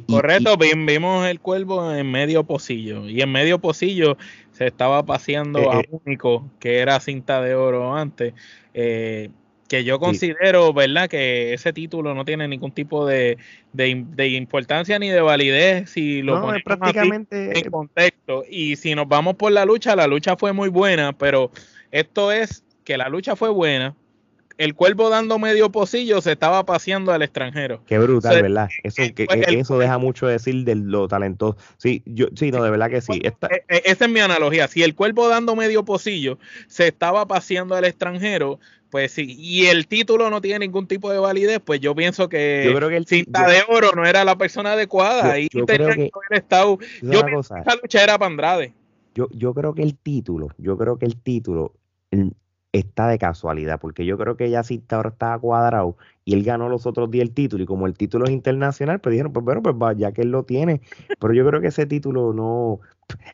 [0.06, 4.16] Correcto, vimos el cuervo en medio pocillo y en medio pocillo
[4.52, 5.88] se estaba paseando eh, a eh.
[6.04, 8.34] único que era cinta de oro antes.
[8.74, 9.30] Eh,
[9.68, 13.38] que yo considero, ¿verdad?, que ese título no tiene ningún tipo de,
[14.16, 18.42] importancia ni de validez si lo ponemos prácticamente en contexto.
[18.50, 21.52] Y si nos vamos por la lucha, la lucha fue muy buena, pero
[21.92, 23.94] esto es que la lucha fue buena,
[24.60, 27.82] el cuervo dando medio pocillo se estaba paseando al extranjero.
[27.86, 28.68] Qué brutal, ¿verdad?
[28.82, 31.56] Eso, que, eso deja mucho decir de lo talentoso.
[31.78, 33.20] Sí, yo, sí, no, de verdad que sí.
[33.24, 33.46] Esta...
[33.46, 34.68] E, e, esa es mi analogía.
[34.68, 39.86] Si el cuervo dando medio pocillo se estaba paseando al extranjero, pues sí, y el
[39.86, 43.06] título no tiene ningún tipo de validez, pues yo pienso que, yo creo que el,
[43.06, 45.32] cinta de oro no era la persona adecuada.
[45.32, 46.78] Ahí yo tenía que, haber estado.
[47.00, 48.74] Yo pienso que esa lucha era para Andrade.
[49.14, 51.72] Yo, yo creo que el título, yo creo que el título
[52.72, 56.68] está de casualidad, porque yo creo que ya sí ahora estaba cuadrado y él ganó
[56.68, 59.62] los otros días el título y como el título es internacional, pues dijeron, pues bueno,
[59.62, 60.80] pues ya que él lo tiene,
[61.18, 62.80] pero yo creo que ese título no,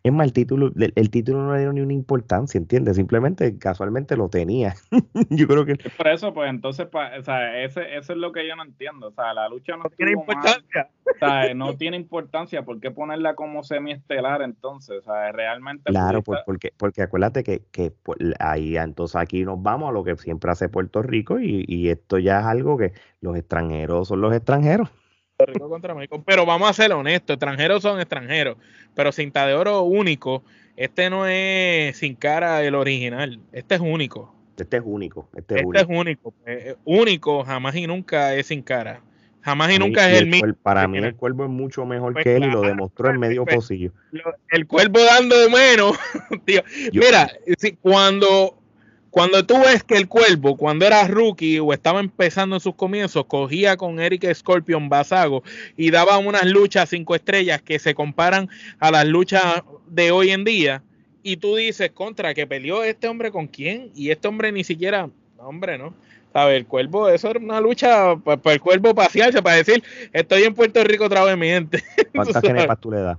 [0.02, 2.96] es más, el título, el, título no le dio ni una importancia, ¿entiendes?
[2.96, 4.74] Simplemente casualmente lo tenía.
[5.30, 5.76] yo creo que...
[5.96, 9.08] Por eso, pues entonces, o sea, ese, eso es lo que yo no entiendo.
[9.08, 10.88] O sea, la lucha no, tiene importancia.
[11.04, 12.64] o sea, no tiene importancia.
[12.64, 14.98] ¿Por qué ponerla como semiestelar entonces?
[14.98, 15.84] O sea, realmente...
[15.90, 17.92] Claro, porque, porque acuérdate que, que
[18.38, 22.18] ahí, entonces aquí nos vamos a lo que siempre hace Puerto Rico y, y esto
[22.18, 24.90] ya es algo que los extranjeros son los extranjeros.
[25.36, 28.56] Pero vamos a ser honestos, extranjeros son extranjeros.
[28.94, 30.42] Pero cinta de oro único,
[30.76, 34.34] este no es sin cara el original, este es único.
[34.56, 35.28] Este es único.
[35.36, 36.32] Este es este único.
[36.46, 37.44] Eh, único.
[37.44, 39.02] jamás y nunca es sin cara.
[39.42, 40.54] Jamás y nunca es el, mismo.
[40.62, 43.44] Para mí el cuervo es mucho mejor pues que él y lo demostró en medio
[43.44, 43.92] pues, pocillo.
[44.50, 45.96] El cuervo dando menos.
[46.46, 46.62] tío.
[46.92, 47.30] Mira,
[47.80, 48.58] cuando
[49.16, 53.24] cuando tú ves que el cuervo, cuando era rookie o estaba empezando en sus comienzos,
[53.24, 55.42] cogía con Eric Scorpion Basago
[55.74, 60.44] y daba unas luchas cinco estrellas que se comparan a las luchas de hoy en
[60.44, 60.82] día,
[61.22, 65.08] y tú dices, contra, que peleó este hombre con quién, y este hombre ni siquiera,
[65.38, 65.94] hombre, ¿no?
[66.34, 66.58] ¿Sabes?
[66.58, 69.82] El cuervo, eso era una lucha para, el cuervo pasearse, para decir,
[70.12, 71.82] estoy en Puerto Rico otra vez, mi gente.
[72.14, 73.16] ¿Cuántas kenepas tú le das?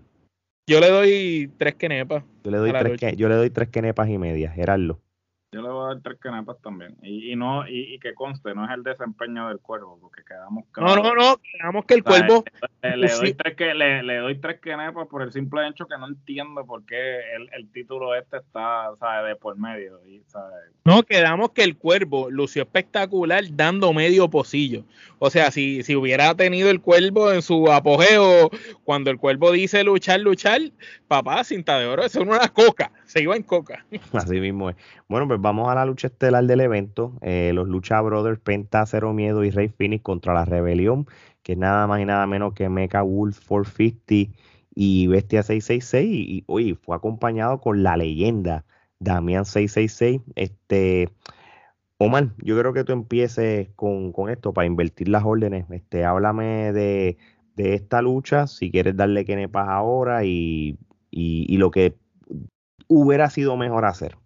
[0.68, 2.24] Yo le doy tres kenepas.
[2.44, 5.02] Yo le doy, tres, yo le doy tres kenepas y media, Gerardo.
[5.54, 6.98] Yo le voy a dar tres canepas también.
[7.02, 11.16] Y, no, y, que conste, no es el desempeño del cuervo, porque quedamos No, no,
[11.16, 12.44] no, quedamos que el cuervo.
[12.82, 16.08] Le, doy tres que, le, le, doy tres canepas por el simple hecho que no
[16.10, 19.30] entiendo por qué el, el título este está, ¿sabes?
[19.30, 20.02] De por medio.
[20.06, 20.22] Y,
[20.84, 24.84] No, quedamos que el cuervo lució espectacular dando medio pocillo.
[25.20, 28.50] O sea, si, si hubiera tenido el cuervo en su apogeo,
[28.84, 30.60] cuando el cuervo dice luchar, luchar,
[31.08, 33.86] papá, cinta de oro, eso es una coca, se iba en coca.
[34.12, 34.76] Así mismo es.
[35.10, 37.18] Bueno, pues vamos a la lucha estelar del evento.
[37.22, 41.08] Eh, los Lucha Brothers, Penta, Cero Miedo y Rey Phoenix contra la Rebelión,
[41.44, 44.38] que es nada más y nada menos que Mecha Wolf 450
[44.76, 46.10] y Bestia 666.
[46.12, 48.66] Y, hoy fue acompañado con la leyenda
[49.00, 50.22] Damián 666.
[50.36, 51.10] Este.
[52.00, 55.66] Omar, yo creo que tú empieces con, esto para invertir las órdenes.
[55.72, 57.18] Este, háblame de,
[57.58, 60.78] esta lucha, si quieres darle que pasa ahora y,
[61.12, 61.96] y lo que
[62.88, 64.18] hubiera sido mejor hacer.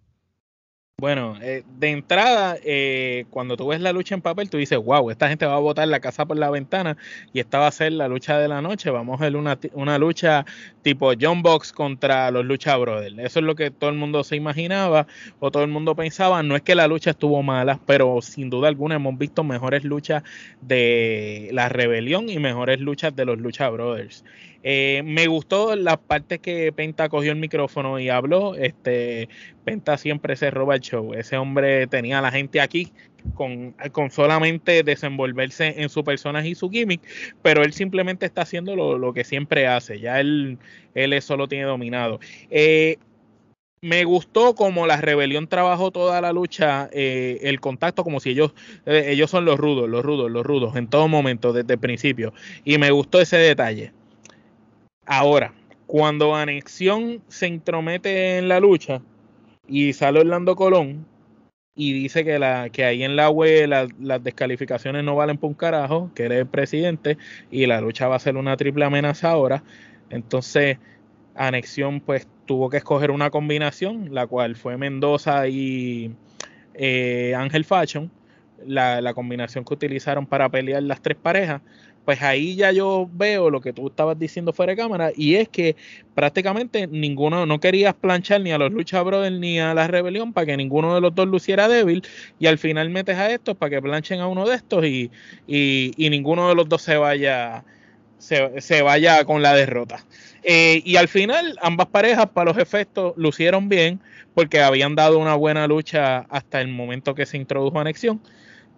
[1.02, 5.10] Bueno, eh, de entrada, eh, cuando tú ves la lucha en papel, tú dices, wow,
[5.10, 6.96] esta gente va a botar la casa por la ventana
[7.32, 8.88] y esta va a ser la lucha de la noche.
[8.88, 10.46] Vamos a ver una, una lucha
[10.82, 13.18] tipo John Box contra los Lucha Brothers.
[13.18, 15.08] Eso es lo que todo el mundo se imaginaba
[15.40, 16.40] o todo el mundo pensaba.
[16.44, 20.22] No es que la lucha estuvo mala, pero sin duda alguna hemos visto mejores luchas
[20.60, 24.24] de la rebelión y mejores luchas de los Lucha Brothers.
[24.64, 28.54] Eh, me gustó la parte que Penta cogió el micrófono y habló.
[28.54, 29.28] Este,
[29.64, 31.14] Penta siempre se roba el show.
[31.14, 32.92] Ese hombre tenía a la gente aquí
[33.34, 37.00] con, con solamente desenvolverse en su personaje y su gimmick,
[37.42, 40.00] pero él simplemente está haciendo lo, que siempre hace.
[40.00, 40.58] Ya él,
[40.94, 42.20] él eso lo tiene dominado.
[42.50, 42.98] Eh,
[43.80, 48.54] me gustó como la rebelión trabajó toda la lucha, eh, el contacto como si ellos,
[48.86, 52.32] ellos son los rudos, los rudos, los rudos, en todo momento, desde el principio.
[52.64, 53.92] Y me gustó ese detalle.
[55.06, 55.52] Ahora,
[55.86, 59.02] cuando Anexión se intromete en la lucha
[59.66, 61.06] y sale Orlando Colón
[61.74, 63.68] y dice que, ahí en la web
[63.98, 67.18] las descalificaciones no valen por un carajo, que eres el presidente
[67.50, 69.64] y la lucha va a ser una triple amenaza ahora,
[70.10, 70.78] entonces
[71.34, 76.14] Anexión pues tuvo que escoger una combinación, la cual fue Mendoza y
[76.74, 78.10] eh, Ángel Fashion,
[78.66, 81.62] la combinación que utilizaron para pelear las tres parejas
[82.04, 85.48] pues ahí ya yo veo lo que tú estabas diciendo fuera de cámara y es
[85.48, 85.76] que
[86.14, 90.46] prácticamente ninguno, no querías planchar ni a los Lucha Brothers ni a la Rebelión para
[90.46, 92.02] que ninguno de los dos luciera débil
[92.38, 95.10] y al final metes a estos para que planchen a uno de estos y,
[95.46, 97.64] y, ninguno de los dos se vaya,
[98.18, 100.04] se, vaya con la derrota.
[100.42, 104.00] Eh, y al final ambas parejas para los efectos lucieron bien
[104.34, 108.20] porque habían dado una buena lucha hasta el momento que se introdujo anexión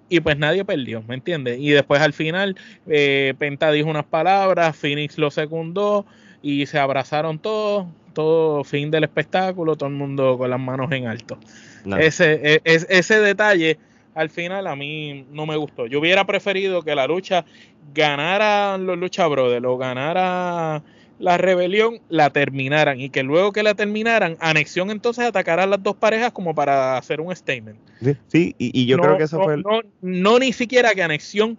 [0.08, 1.58] y pues nadie perdió, ¿me entiendes?
[1.60, 2.56] Y después al final
[2.86, 6.04] eh, Penta dijo unas palabras, Phoenix lo secundó
[6.42, 11.06] y se abrazaron todos, todo fin del espectáculo, todo el mundo con las manos en
[11.06, 11.38] alto.
[11.98, 13.78] Ese, e, ese detalle
[14.14, 15.86] al final a mí no me gustó.
[15.86, 17.44] Yo hubiera preferido que la lucha
[17.92, 20.82] ganara los Lucha Brothers o ganara
[21.24, 25.82] la rebelión la terminaran y que luego que la terminaran, Anexión entonces atacara a las
[25.82, 27.78] dos parejas como para hacer un statement.
[28.28, 29.62] Sí, y, yo creo que eso fue el...
[29.62, 31.58] no, no, ni siquiera que Anexión,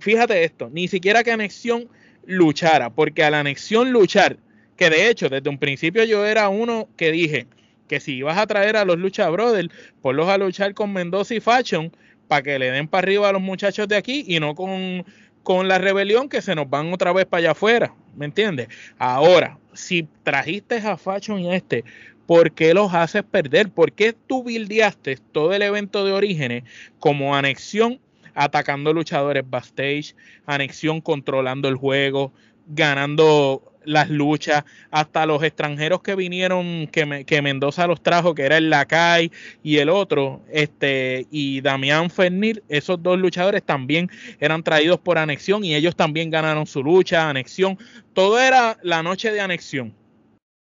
[0.00, 1.88] fíjate esto, ni siquiera que Anexión
[2.24, 4.38] luchara, porque a la Anexión luchar,
[4.76, 7.46] que de hecho desde un principio yo era uno que dije
[7.86, 9.68] que si ibas a traer a los Lucha Brothers,
[10.02, 11.92] ponlos a luchar con Mendoza y Fashion
[12.26, 15.04] para que le den para arriba a los muchachos de aquí y no con
[15.46, 18.66] con la rebelión que se nos van otra vez para allá afuera, ¿me entiendes?
[18.98, 21.84] Ahora, si trajiste a Fashion y a este,
[22.26, 23.70] ¿por qué los haces perder?
[23.70, 26.64] ¿Por qué tú bildeaste todo el evento de orígenes
[26.98, 28.00] como anexión
[28.34, 30.16] atacando luchadores backstage,
[30.46, 32.32] anexión controlando el juego,
[32.66, 38.58] ganando las luchas, hasta los extranjeros que vinieron, que, que Mendoza los trajo, que era
[38.58, 39.32] el Lacay
[39.62, 44.10] y el otro, este, y Damián Fernil, esos dos luchadores también
[44.40, 47.78] eran traídos por anexión y ellos también ganaron su lucha, anexión,
[48.12, 49.94] todo era la noche de anexión,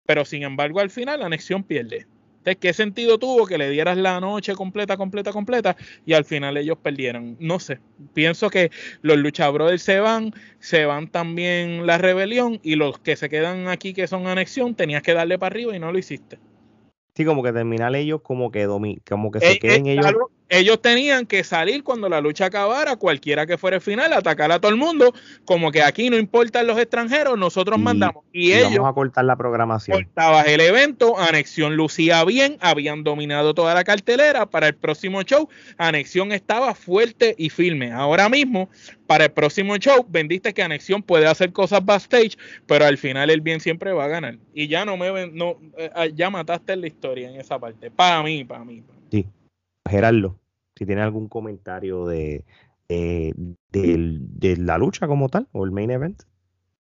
[0.06, 2.06] pero sin embargo al final anexión pierde.
[2.40, 5.76] Entonces, ¿qué sentido tuvo que le dieras la noche completa, completa, completa
[6.06, 7.36] y al final ellos perdieron?
[7.38, 7.80] No sé.
[8.14, 8.70] Pienso que
[9.02, 13.92] los luchabrothers se van, se van también la rebelión y los que se quedan aquí
[13.92, 16.38] que son anexión, tenías que darle para arriba y no lo hiciste.
[17.14, 20.14] Sí, como que terminar ellos como que como que se eh, queden eh, ellos.
[20.50, 24.60] Ellos tenían que salir cuando la lucha acabara, cualquiera que fuera el final, atacar a
[24.60, 25.14] todo el mundo,
[25.44, 28.24] como que aquí no importan los extranjeros, nosotros mandamos.
[28.32, 30.04] Y, ellos vamos a cortar la programación.
[30.04, 34.46] Cortabas el evento, Anexión lucía bien, habían dominado toda la cartelera.
[34.46, 35.48] Para el próximo show,
[35.78, 37.92] Anexión estaba fuerte y firme.
[37.92, 38.68] Ahora mismo,
[39.06, 42.36] para el próximo show, vendiste que Anexión puede hacer cosas backstage,
[42.66, 44.36] pero al final el bien siempre va a ganar.
[44.52, 47.90] Y ya no me no, eh, ya mataste la historia en esa parte.
[47.90, 48.82] Para mí, para mí.
[49.10, 49.26] Sí.
[49.88, 50.39] Gerardo,
[50.80, 52.46] si tiene algún comentario de,
[52.88, 56.22] de, la lucha como tal o el main event.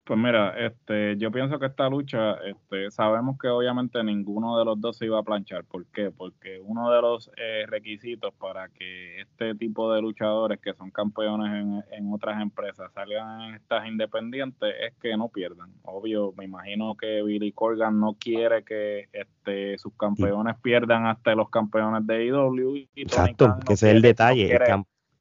[0.06, 4.82] Pues mira, este, yo pienso que esta lucha, este, sabemos que obviamente ninguno de los
[4.82, 5.64] dos se iba a planchar.
[5.64, 6.12] ¿Por qué?
[6.12, 11.54] Porque uno de los eh, requisitos para que este tipo de luchadores que son campeones
[11.54, 15.72] en, en, otras empresas salgan en estas independientes es que no pierdan.
[15.84, 21.50] Obvio, me imagino que Billy Corgan no quiere que este, sus campeones pierdan hasta los
[21.50, 22.88] campeones de IW.
[22.96, 24.54] Exacto, que ese es el detalle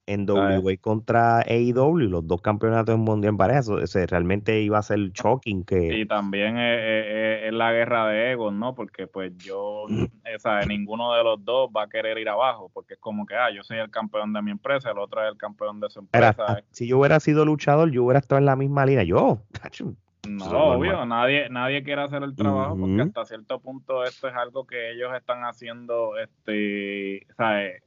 [0.06, 4.98] en WWE contra AEW, los dos campeonatos mundial en pareja, eso, realmente iba a ser
[5.12, 6.00] shocking que...
[6.00, 8.74] Y también es, la guerra de egos, ¿no?
[8.74, 9.86] Porque pues yo,
[10.24, 13.50] esa, ninguno de los dos va a querer ir abajo, porque es como que, ah,
[13.54, 16.62] yo soy el campeón de mi empresa, el otro es el campeón de su empresa.
[16.70, 19.38] si yo hubiera sido luchador, yo hubiera estado en la misma línea, yo,
[20.28, 24.64] no, obvio, nadie, nadie quiere hacer el trabajo porque hasta cierto punto esto es algo
[24.66, 27.26] que ellos están haciendo, este,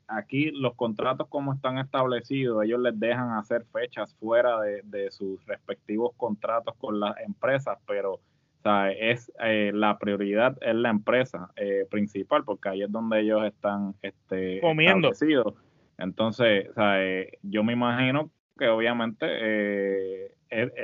[0.07, 6.11] aquí los contratos como están establecidos, ellos les dejan hacer fechas fuera de, sus respectivos
[6.17, 8.19] contratos con las empresas, pero
[8.97, 13.93] es eh, la prioridad es la empresa eh, principal porque ahí es donde ellos están
[14.01, 15.11] este, comiendo.
[15.11, 15.53] Establecidos.
[15.97, 16.67] Entonces,
[17.43, 20.34] yo me imagino que obviamente eh,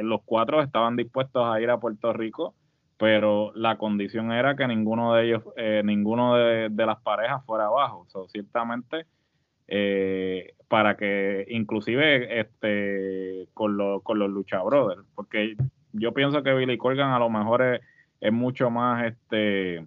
[0.04, 2.56] los cuatro estaban dispuestos a ir a Puerto Rico,
[2.98, 8.06] pero la condición era que ninguno de ellos, eh, ninguno de, las parejas fuera abajo.
[8.28, 9.06] ciertamente,
[9.68, 15.56] eh, para que inclusive este con, con los Lucha Brothers, porque
[15.94, 17.82] yo pienso que Billy Corgan a lo mejor es,
[18.20, 19.86] es mucho más este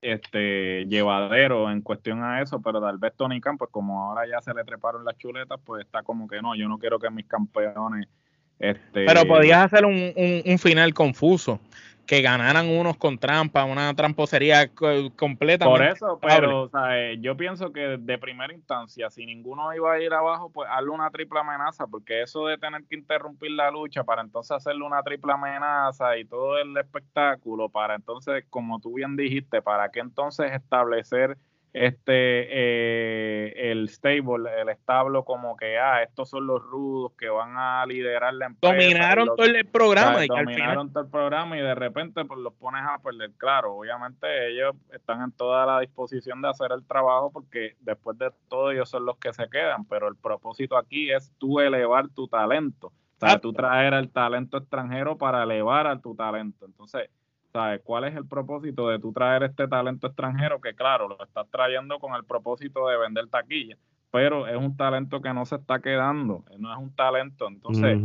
[0.00, 4.40] este llevadero en cuestión a eso, pero tal vez Tony Khan, pues como ahora ya
[4.40, 7.26] se le treparon las chuletas, pues está como que no, yo no quiero que mis
[7.26, 8.08] campeones
[8.58, 9.04] este...
[9.06, 10.12] Pero podías hacer un,
[10.44, 11.60] un, final confuso,
[12.06, 14.70] que ganaran unos con trampa, una tramposería
[15.14, 15.66] completa.
[15.66, 19.92] Por eso, pero o sea, eh, yo pienso que de primera instancia, si ninguno iba
[19.92, 23.70] a ir abajo, pues hazle una triple amenaza, porque eso de tener que interrumpir la
[23.70, 28.94] lucha para entonces hacerle una triple amenaza y todo el espectáculo, para entonces, como tú
[28.94, 31.36] bien dijiste, para qué entonces establecer
[31.72, 37.56] este eh, el stable, el establo como que ah, estos son los rudos que van
[37.56, 38.74] a liderar la empresa.
[38.74, 42.82] Dominaron todo el programa y dominaron todo el programa y de repente pues los pones
[42.88, 43.32] a perder.
[43.36, 48.30] Claro, obviamente ellos están en toda la disposición de hacer el trabajo porque después de
[48.48, 52.28] todo ellos son los que se quedan, pero el propósito aquí es tú elevar tu
[52.28, 52.92] talento.
[53.20, 56.66] O sea, tú traer el talento extranjero para elevar a tu talento.
[56.66, 57.10] Entonces,
[57.52, 57.80] ¿sabes?
[57.82, 60.60] ¿Cuál es el propósito de tú traer este talento extranjero?
[60.60, 63.76] Que claro, lo estás trayendo con el propósito de vender taquilla,
[64.10, 67.98] pero es un talento que no se está quedando, no es un talento, entonces,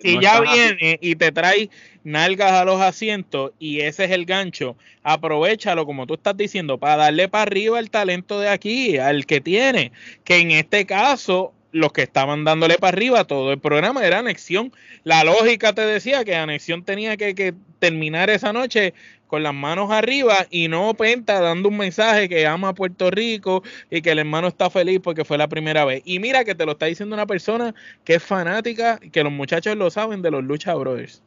[0.00, 1.70] Si ya viene y te trae
[2.04, 6.96] nalgas a los asientos y ese es el gancho, aprovechalo como tú estás diciendo para
[6.96, 9.92] darle para arriba el talento de aquí, al que tiene,
[10.24, 14.72] que en este caso los que estaban dándole para arriba todo el programa era anexión.
[15.04, 18.92] La lógica te decía que anexión tenía que, terminar esa noche
[19.26, 23.62] con las manos arriba y no Penta dando un mensaje que ama a Puerto Rico
[23.88, 26.02] y que el hermano está feliz porque fue la primera vez.
[26.04, 27.74] Y mira que te lo está diciendo una persona
[28.04, 31.22] que es fanática, que los muchachos lo saben de los Lucha Brothers.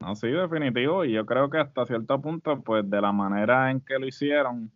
[0.00, 1.04] No, sí, definitivo.
[1.04, 4.70] Y yo creo que hasta cierto punto, pues de la manera en que lo hicieron,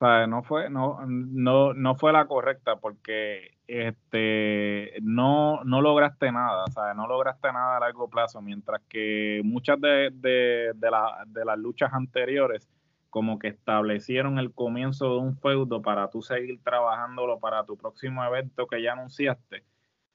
[0.00, 7.06] no fue, no, no, no fue la correcta porque este no, lograste nada, sea no
[7.06, 12.68] lograste nada a largo plazo, mientras que muchas de, las luchas anteriores
[13.10, 18.24] como que establecieron el comienzo de un feudo para tú seguir trabajándolo para tu próximo
[18.24, 19.64] evento que ya anunciaste.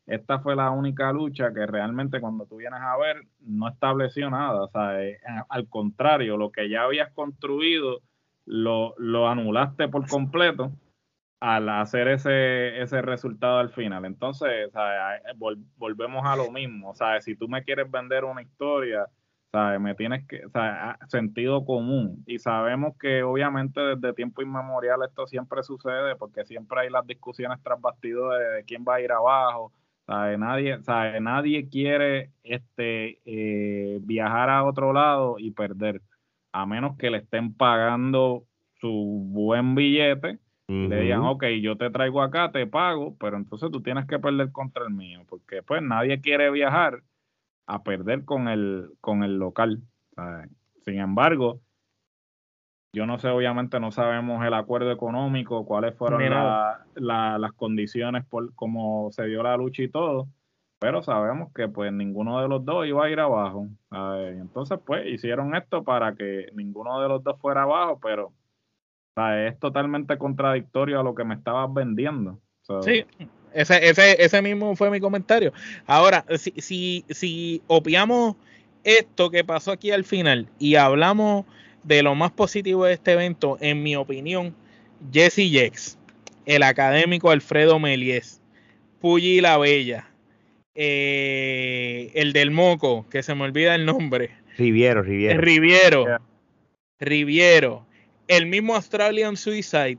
[0.07, 4.68] Esta fue la única lucha que realmente cuando tú vienes a ver no estableció nada,
[4.68, 5.19] sea, eh,
[5.49, 8.02] al contrario, lo que ya habías construido
[8.45, 10.72] lo anulaste por completo
[11.39, 14.05] al hacer ese, ese resultado al final.
[14.05, 14.72] Entonces,
[15.77, 16.95] volvemos a lo mismo.
[16.95, 19.07] sea Si tú me quieres vender una historia,
[19.51, 19.80] ¿sabes?
[19.80, 20.41] me tienes que,
[21.07, 22.23] sentido común.
[22.26, 27.61] Y sabemos que obviamente desde tiempo inmemorial esto siempre sucede porque siempre hay las discusiones
[27.64, 29.72] tras bastidores de, quién va a ir abajo.
[30.07, 30.39] ¿sabes?
[30.39, 31.22] Nadie, ¿sabes?
[31.22, 36.01] Nadie quiere este, eh, viajar a otro lado y perder
[36.51, 38.45] a menos que le estén pagando
[38.80, 38.89] su
[39.30, 44.06] buen billete le digan, ok, yo te traigo acá, te pago, pero entonces tú tienes
[44.06, 47.03] que perder contra el mío, porque pues nadie quiere viajar
[47.65, 49.81] a perder con el, con el local.
[50.84, 51.61] Sin embargo,
[52.94, 56.22] yo no sé, obviamente no sabemos el acuerdo económico, cuáles fueron
[56.95, 60.27] las condiciones por cómo se dio la lucha y todo,
[60.80, 63.68] pero sabemos que pues ninguno de los dos iba a ir abajo.
[63.91, 68.34] Entonces pues hicieron esto para que ninguno de los dos fuera abajo, pero
[69.18, 72.39] es totalmente contradictorio a lo que me estabas vendiendo.
[72.81, 73.06] Sí,
[73.53, 75.53] ese, ese, ese mismo fue mi comentario.
[75.85, 78.35] Ahora, si, si, si opiamos
[78.84, 81.45] esto que pasó aquí al final y hablamos
[81.84, 84.53] de lo más positivo de este evento, en mi opinión,
[85.11, 85.98] Jesse Jex,
[86.45, 88.41] el académico Alfredo Melies,
[88.99, 90.10] Puyi la Bella,
[90.76, 94.31] eh, el del Moco, que se me olvida el nombre.
[94.57, 95.41] Riviero, Riviero.
[95.41, 96.19] Riviero.
[96.99, 97.86] Riviero
[98.28, 99.98] el mismo Australian Suicide,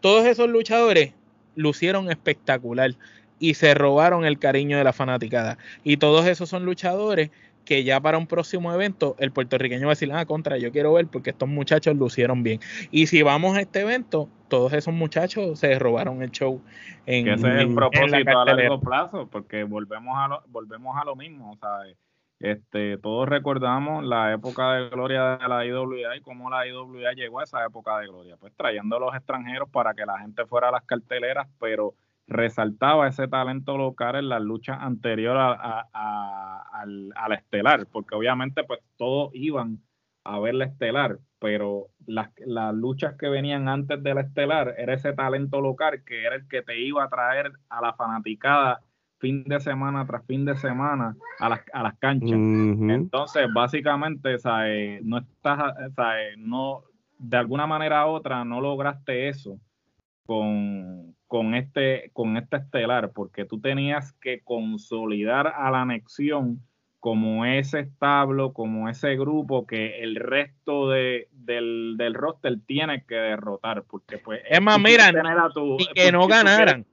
[0.00, 1.14] todos esos luchadores
[1.56, 2.92] lucieron espectacular
[3.38, 5.58] y se robaron el cariño de la fanaticada.
[5.82, 7.30] Y todos esos son luchadores
[7.64, 10.92] que ya para un próximo evento el puertorriqueño va a decir, ah, contra, yo quiero
[10.92, 12.60] ver porque estos muchachos lucieron bien.
[12.90, 16.60] Y si vamos a este evento, todos esos muchachos se robaron el show.
[17.06, 21.16] En, ese es el propósito a largo plazo, porque volvemos a lo, volvemos a lo
[21.16, 21.96] mismo, ¿sabes?
[22.40, 27.40] Este, todos recordamos la época de gloria de la IWA y cómo la IWA llegó
[27.40, 30.68] a esa época de gloria, pues trayendo a los extranjeros para que la gente fuera
[30.68, 31.94] a las carteleras, pero
[32.26, 39.30] resaltaba ese talento local en las luchas anteriores a, al, estelar, porque obviamente pues todos
[39.34, 39.78] iban
[40.24, 44.94] a ver la estelar, pero las, las luchas que venían antes de la estelar era
[44.94, 48.80] ese talento local que era el que te iba a traer a la fanaticada
[49.24, 52.32] fin de semana tras fin de semana a las, a las canchas.
[52.32, 55.02] Entonces, básicamente, ¿sabes?
[55.02, 56.36] no estás, ¿sabes?
[56.36, 56.82] no,
[57.18, 59.58] de alguna manera u otra, no lograste eso
[60.26, 66.60] con, con, este, con este estelar, porque tú tenías que consolidar a la anexión
[67.00, 73.14] como ese establo, como ese grupo que el resto de, del, del roster tiene que
[73.14, 74.42] derrotar, porque pues...
[74.50, 75.10] Es más, mira,
[75.78, 76.84] y que no ganaran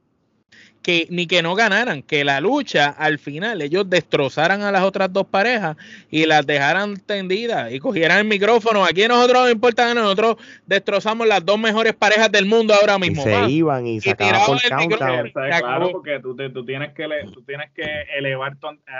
[0.82, 5.14] que ni que no ganaran, que la lucha al final ellos destrozaran a las otras
[5.14, 5.78] dos parejas
[6.10, 8.84] y las dejaran tendidas y cogieran el micrófono.
[8.84, 13.22] Aquí a nosotros no importa, nosotros destrozamos las dos mejores parejas del mundo ahora mismo.
[13.22, 15.32] Y se iban y, se acababan por counter.
[15.32, 17.86] Claro, porque tú, tú, tienes que tú tienes que
[18.18, 18.58] elevar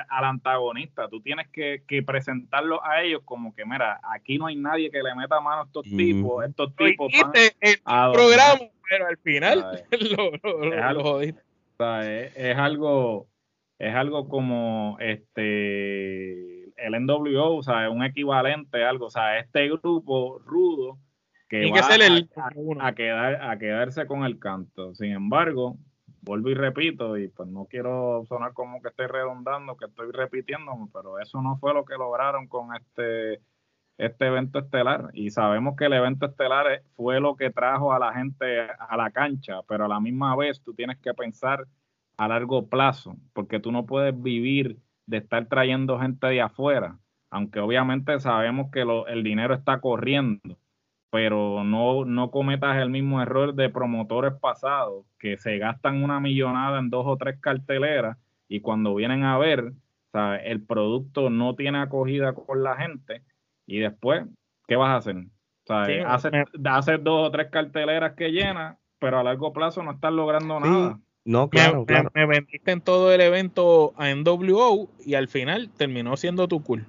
[0.10, 4.56] al antagonista, tú tienes que, que, presentarlo a ellos como que, mira, aquí no hay
[4.56, 7.12] nadie que le meta mano a estos tipos, estos tipos.
[7.86, 8.60] Van programa,
[8.90, 9.84] pero al final
[10.18, 11.51] lo, lo jodiste
[11.82, 13.28] es, algo,
[13.80, 20.40] es algo como este el NWO, o sea, un equivalente, algo, o sea, este grupo
[20.40, 20.98] rudo
[21.48, 24.96] que va a, quedar, a quedarse con el canto.
[24.96, 25.78] Sin embargo,
[26.22, 30.88] vuelvo y repito, y pues no quiero sonar como que estoy redondando, que estoy repitiéndome,
[30.94, 33.42] pero eso no fue lo que lograron con este
[34.02, 35.12] este evento estelar.
[35.14, 39.12] Y sabemos que el evento estelar fue lo que trajo a la gente a la
[39.12, 41.68] cancha, pero a la misma vez tú tienes que pensar
[42.18, 46.98] a largo plazo, porque tú no puedes vivir de estar trayendo gente de afuera,
[47.30, 50.58] aunque obviamente sabemos que el dinero está corriendo,
[51.12, 56.80] pero no, no cometas el mismo error de promotores pasados que se gastan una millonada
[56.80, 58.18] en dos o tres carteleras
[58.48, 59.74] y cuando vienen a ver,
[60.44, 63.22] el producto no tiene acogida con la gente
[63.72, 64.26] y después,
[64.68, 65.16] ¿qué vas a hacer?
[65.70, 70.60] O haces, dos o tres carteleras que llenas, pero a largo plazo no estás logrando
[70.60, 71.00] nada.
[71.24, 76.18] No, claro, me, me, vendiste en todo el evento a NWO y al final terminó
[76.18, 76.86] siendo tu cool.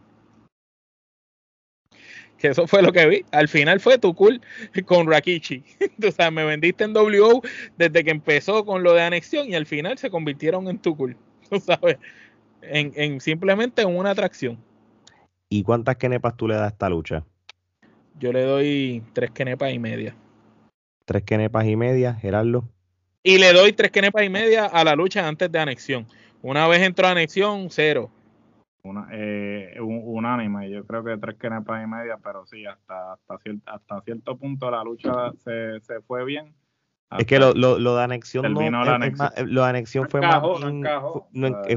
[2.38, 3.24] Que eso fue lo que vi.
[3.30, 4.40] Al final fue tu cool
[4.84, 5.62] con Rakichi.
[6.08, 7.42] o sea, me vendiste en WO
[7.76, 11.16] desde que empezó con lo de anexión y al final se convirtieron en tu cool.
[11.48, 11.98] Tú sabes,
[12.62, 14.58] en, en simplemente una atracción.
[15.52, 17.26] ¿Y cuántas kenepas tú le das a esta lucha?
[18.18, 20.16] Yo le doy tres kenepas y media.
[21.04, 22.64] Tres kenepas y media, Gerardo.
[23.22, 26.06] Y le doy tres kenepas y media a la lucha antes de anexión.
[26.40, 28.10] Una vez entró a anexión, cero.
[28.82, 33.36] Una, eh, un, unánime, yo creo que tres kenepas y media, pero sí, hasta, hasta,
[33.42, 36.54] cierto, hasta cierto punto la lucha se, se fue bien.
[37.18, 38.84] Es que lo, lo, lo de anexión no,
[39.44, 40.42] lo de anexión fue más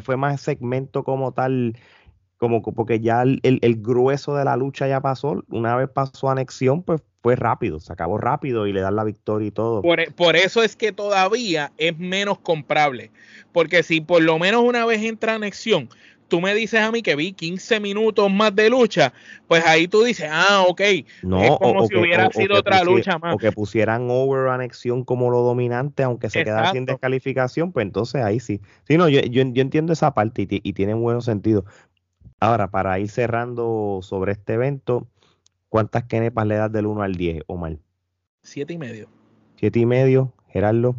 [0.01, 1.75] fue más segmento como tal
[2.37, 6.83] como porque ya el, el, grueso de la lucha ya pasó, una vez pasó anexión,
[6.83, 9.81] pues fue rápido, se acabó rápido y le dan la victoria y todo.
[9.81, 13.11] Por, por, eso es que todavía es menos comprable,
[13.51, 15.89] porque si por lo menos una vez entra anexión,
[16.27, 19.13] tú me dices a mí que vi 15 minutos más de lucha,
[19.47, 20.81] pues ahí tú dices, ah, ok,
[21.23, 23.35] no, es como si hubiera sido otra lucha más.
[23.35, 28.23] O que pusieran over anexión como lo dominante, aunque se quedara sin descalificación, pues entonces
[28.23, 28.61] ahí sí.
[28.87, 31.65] Sí, no, yo, yo, entiendo esa parte y, y tiene buen sentido.
[32.45, 35.07] Ahora, para ir cerrando sobre este evento,
[35.67, 37.79] ¿cuántas kenepas le das del 1 al 10, Omar?
[38.43, 39.07] Siete y medio.
[39.55, 40.95] Siete y medio, Gerardo.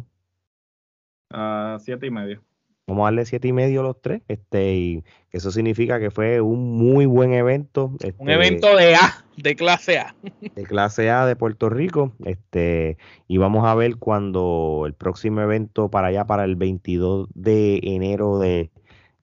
[1.33, 2.43] Uh, siete y medio.
[2.85, 4.23] Vamos a darle siete y medio a los tres.
[4.27, 7.85] Este, y eso significa que fue un muy buen evento.
[7.85, 10.15] un este, evento de A, de clase A.
[10.53, 12.11] De clase A de Puerto Rico.
[12.25, 12.97] Este,
[13.29, 18.37] y vamos a ver cuando el próximo evento para allá, para el 22 de enero
[18.37, 18.69] de,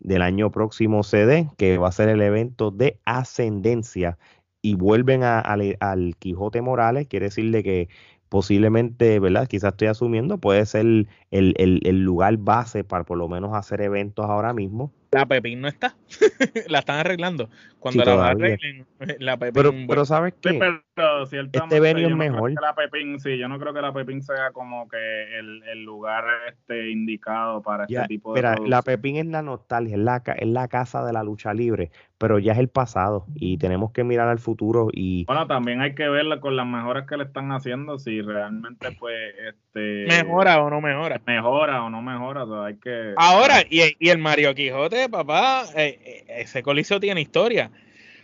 [0.05, 4.19] del año próximo dé, que va a ser el evento de ascendencia.
[4.63, 7.89] Y vuelven al Quijote Morales, quiere decirle que
[8.29, 9.47] posiblemente, ¿verdad?
[9.47, 14.25] Quizás estoy asumiendo, puede ser el, el, lugar base para por lo menos hacer eventos
[14.27, 14.93] ahora mismo.
[15.11, 15.95] La Pepín no está,
[16.69, 17.49] la están arreglando.
[17.79, 18.87] Cuando la arreglen,
[19.19, 19.55] la Pepín.
[19.55, 20.59] Pero, pero ¿sabes qué?
[20.95, 22.53] pero este venue es mejor.
[22.61, 26.25] la Pepín, sí, yo no creo que la Pepín sea como que el, el lugar
[26.49, 28.41] este indicado para este tipo de.
[28.41, 31.91] Mira, la Pepín es la nostalgia, es la, es la casa de la lucha libre
[32.25, 35.95] pero ya es el pasado y tenemos que mirar al futuro y bueno también hay
[35.95, 40.71] que verla con las mejoras que le están haciendo si realmente pues este mejora o
[40.71, 45.65] no mejora mejora o no mejora hay que ahora y, y el Mario Quijote papá
[45.77, 47.71] eh, eh, ese coliseo tiene historia.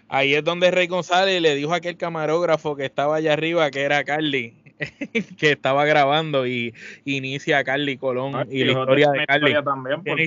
[0.09, 3.83] Ahí es donde Rey González le dijo a aquel camarógrafo que estaba allá arriba que
[3.83, 4.55] era Carly
[5.39, 6.75] que estaba grabando y
[7.05, 9.55] inicia Carly Colón ah, y la historia de Carly.
[9.63, 10.27] también porque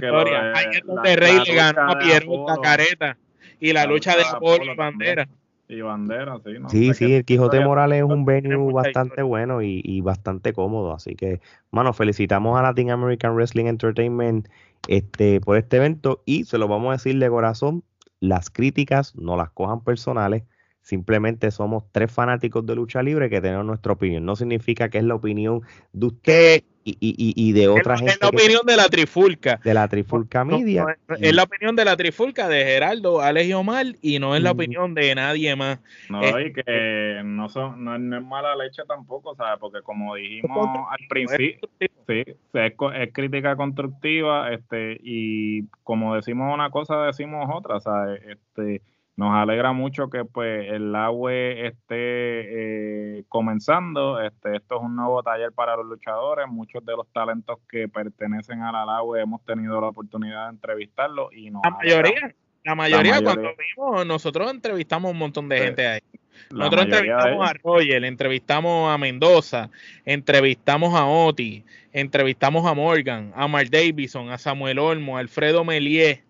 [0.55, 3.17] ahí es donde Rey le ganó a Pierro Careta
[3.59, 5.27] y la, lucha, de Apolo y Bandera.
[5.73, 6.51] Y Bandera, sí.
[6.67, 10.93] Sí, sí, el Quijote Morales es un venue bastante bueno y, bastante cómodo.
[10.93, 11.41] Así que,
[11.71, 14.47] mano, felicitamos a Latin American Wrestling Entertainment
[14.87, 17.83] este, por este evento y se lo vamos a decir de corazón,
[18.19, 20.43] las críticas no las cojan personales.
[20.83, 24.25] Simplemente somos tres fanáticos de lucha libre que tenemos nuestra opinión.
[24.25, 25.61] No significa que es la opinión
[25.93, 28.11] de usted y, y, y de otra gente.
[28.11, 29.61] Es la opinión de la Trifulca.
[29.63, 30.97] De la Trifulca Media.
[31.21, 34.51] es, la opinión de la Trifulca de Geraldo, Alex y Omar y no es la
[34.51, 35.79] opinión de nadie más.
[36.09, 39.59] No, y que no, son, no, es mala leche tampoco, ¿sabes?
[39.61, 46.69] Porque como dijimos al principio, sí, es, es, crítica constructiva este y como decimos una
[46.71, 48.21] cosa, decimos otra, ¿sabes?
[48.27, 48.81] Este
[49.15, 54.19] nos alegra mucho que pues el agua esté eh, comenzando.
[54.19, 56.47] Este, esto es un nuevo taller para los luchadores.
[56.47, 61.31] Muchos de los talentos que pertenecen a la agua hemos tenido la oportunidad de entrevistarlos
[61.33, 66.01] y la mayoría, la mayoría, cuando vimos, nosotros entrevistamos un montón de gente ahí.
[66.49, 69.69] Nosotros entrevistamos a Roger, entrevistamos a Mendoza,
[70.05, 76.23] entrevistamos a Oti, entrevistamos a Morgan, a Mark Davison, a Samuel Olmo, a Alfredo Melier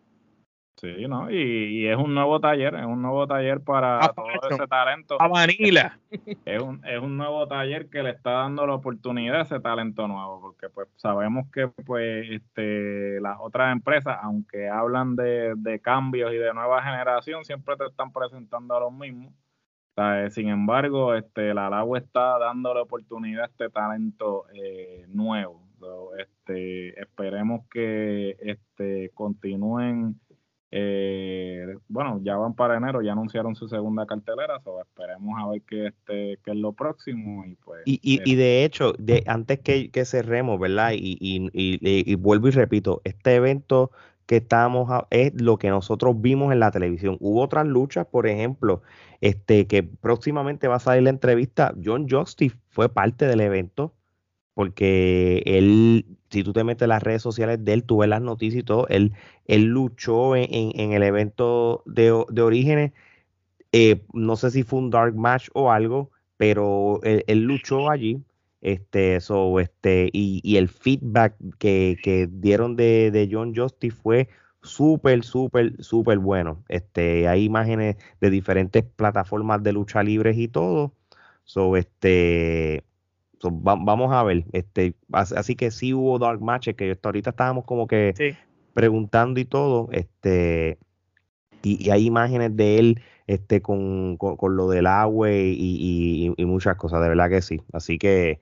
[0.83, 1.31] Sí, ¿no?
[1.31, 5.15] Y, es un nuevo taller, es un nuevo taller para todo ese talento.
[5.21, 5.97] A Vanilla.
[6.45, 10.07] Es un, es un nuevo taller que le está dando la oportunidad a ese talento
[10.07, 16.37] nuevo, porque pues sabemos que pues este las otras empresas, aunque hablan de, cambios y
[16.37, 19.33] de nueva generación, siempre te están presentando a los mismos.
[20.31, 25.63] sin embargo, este, la LAU está dando la oportunidad a este talento eh, nuevo.
[26.19, 30.19] este, esperemos que este, continúen
[30.75, 35.61] eh, bueno, ya van para enero, ya anunciaron su segunda cartelera, so esperemos a ver
[35.69, 37.45] qué, este, qué es lo próximo.
[37.45, 40.93] Y, pues, y, y, de hecho, de, antes que, cerremos, ¿verdad?
[40.95, 43.91] Y, y, vuelvo y repito, este evento
[44.25, 47.17] que estamos es lo que nosotros vimos en la televisión.
[47.19, 48.81] Hubo otras luchas, por ejemplo,
[49.21, 51.75] este que próximamente va a salir la entrevista.
[51.85, 53.93] John Justice fue parte del evento
[54.53, 58.21] porque él, si tú te metes en las redes sociales de él, tú ves las
[58.21, 59.13] noticias y todo, él,
[59.45, 60.47] él luchó en,
[60.93, 62.93] el evento de, orígenes,
[63.71, 68.21] eh, no sé si fue un dark match o algo, pero él, luchó allí,
[68.61, 74.29] este, so, este, y, el feedback que, dieron de, de John Justice fue
[74.63, 76.63] súper, súper, súper bueno.
[76.69, 80.93] Este, hay imágenes de diferentes plataformas de lucha libres y todo.
[81.43, 82.83] So, este,
[83.51, 84.45] vamos a ver.
[84.51, 88.35] Este, así que sí hubo dark matches que ahorita estábamos como que
[88.73, 89.89] preguntando y todo.
[89.91, 90.77] Este,
[91.63, 97.29] y, hay imágenes de él este, con, lo del agua y, muchas cosas, de verdad
[97.29, 97.61] que sí.
[97.71, 98.39] Así que,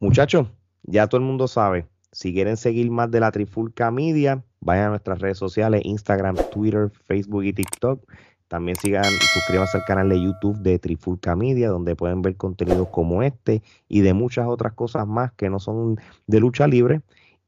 [0.00, 0.48] muchachos,
[0.82, 1.86] ya todo el mundo sabe.
[2.12, 6.90] Si quieren seguir más de la Trifulca Media, vayan a nuestras redes sociales, Instagram, Twitter,
[7.06, 8.02] Facebook y TikTok.
[8.48, 13.22] También sigan suscríbanse al canal de YouTube de Trifulca Media, donde pueden ver contenidos como
[13.22, 17.02] este y de muchas otras cosas más que no son de lucha libre.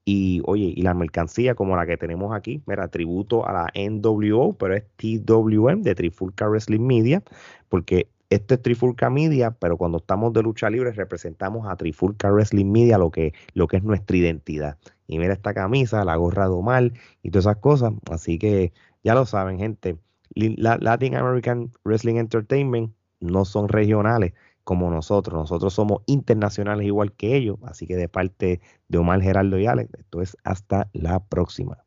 [0.05, 4.55] Y oye, y la mercancía como la que tenemos aquí, mira, tributo a la NWO,
[4.55, 7.23] pero es TWM de Trifulca Wrestling Media,
[7.69, 12.70] porque esto es Trifulca Media, pero cuando estamos de lucha libre representamos a Trifulca Wrestling
[12.70, 14.79] Media, lo que, lo que es nuestra identidad.
[15.07, 16.93] Y mira esta camisa, la gorra de mal
[17.23, 17.93] y todas esas cosas.
[18.11, 18.73] Así que
[19.03, 19.99] ya lo saben, gente.
[20.39, 24.35] Latin American Wrestling Entertainment no son regionales
[24.65, 25.35] como nosotros.
[25.35, 27.59] Nosotros somos internacionales igual que ellos.
[27.65, 31.85] Así que de parte de Omar, Geraldo y Alex, esto es hasta la próxima.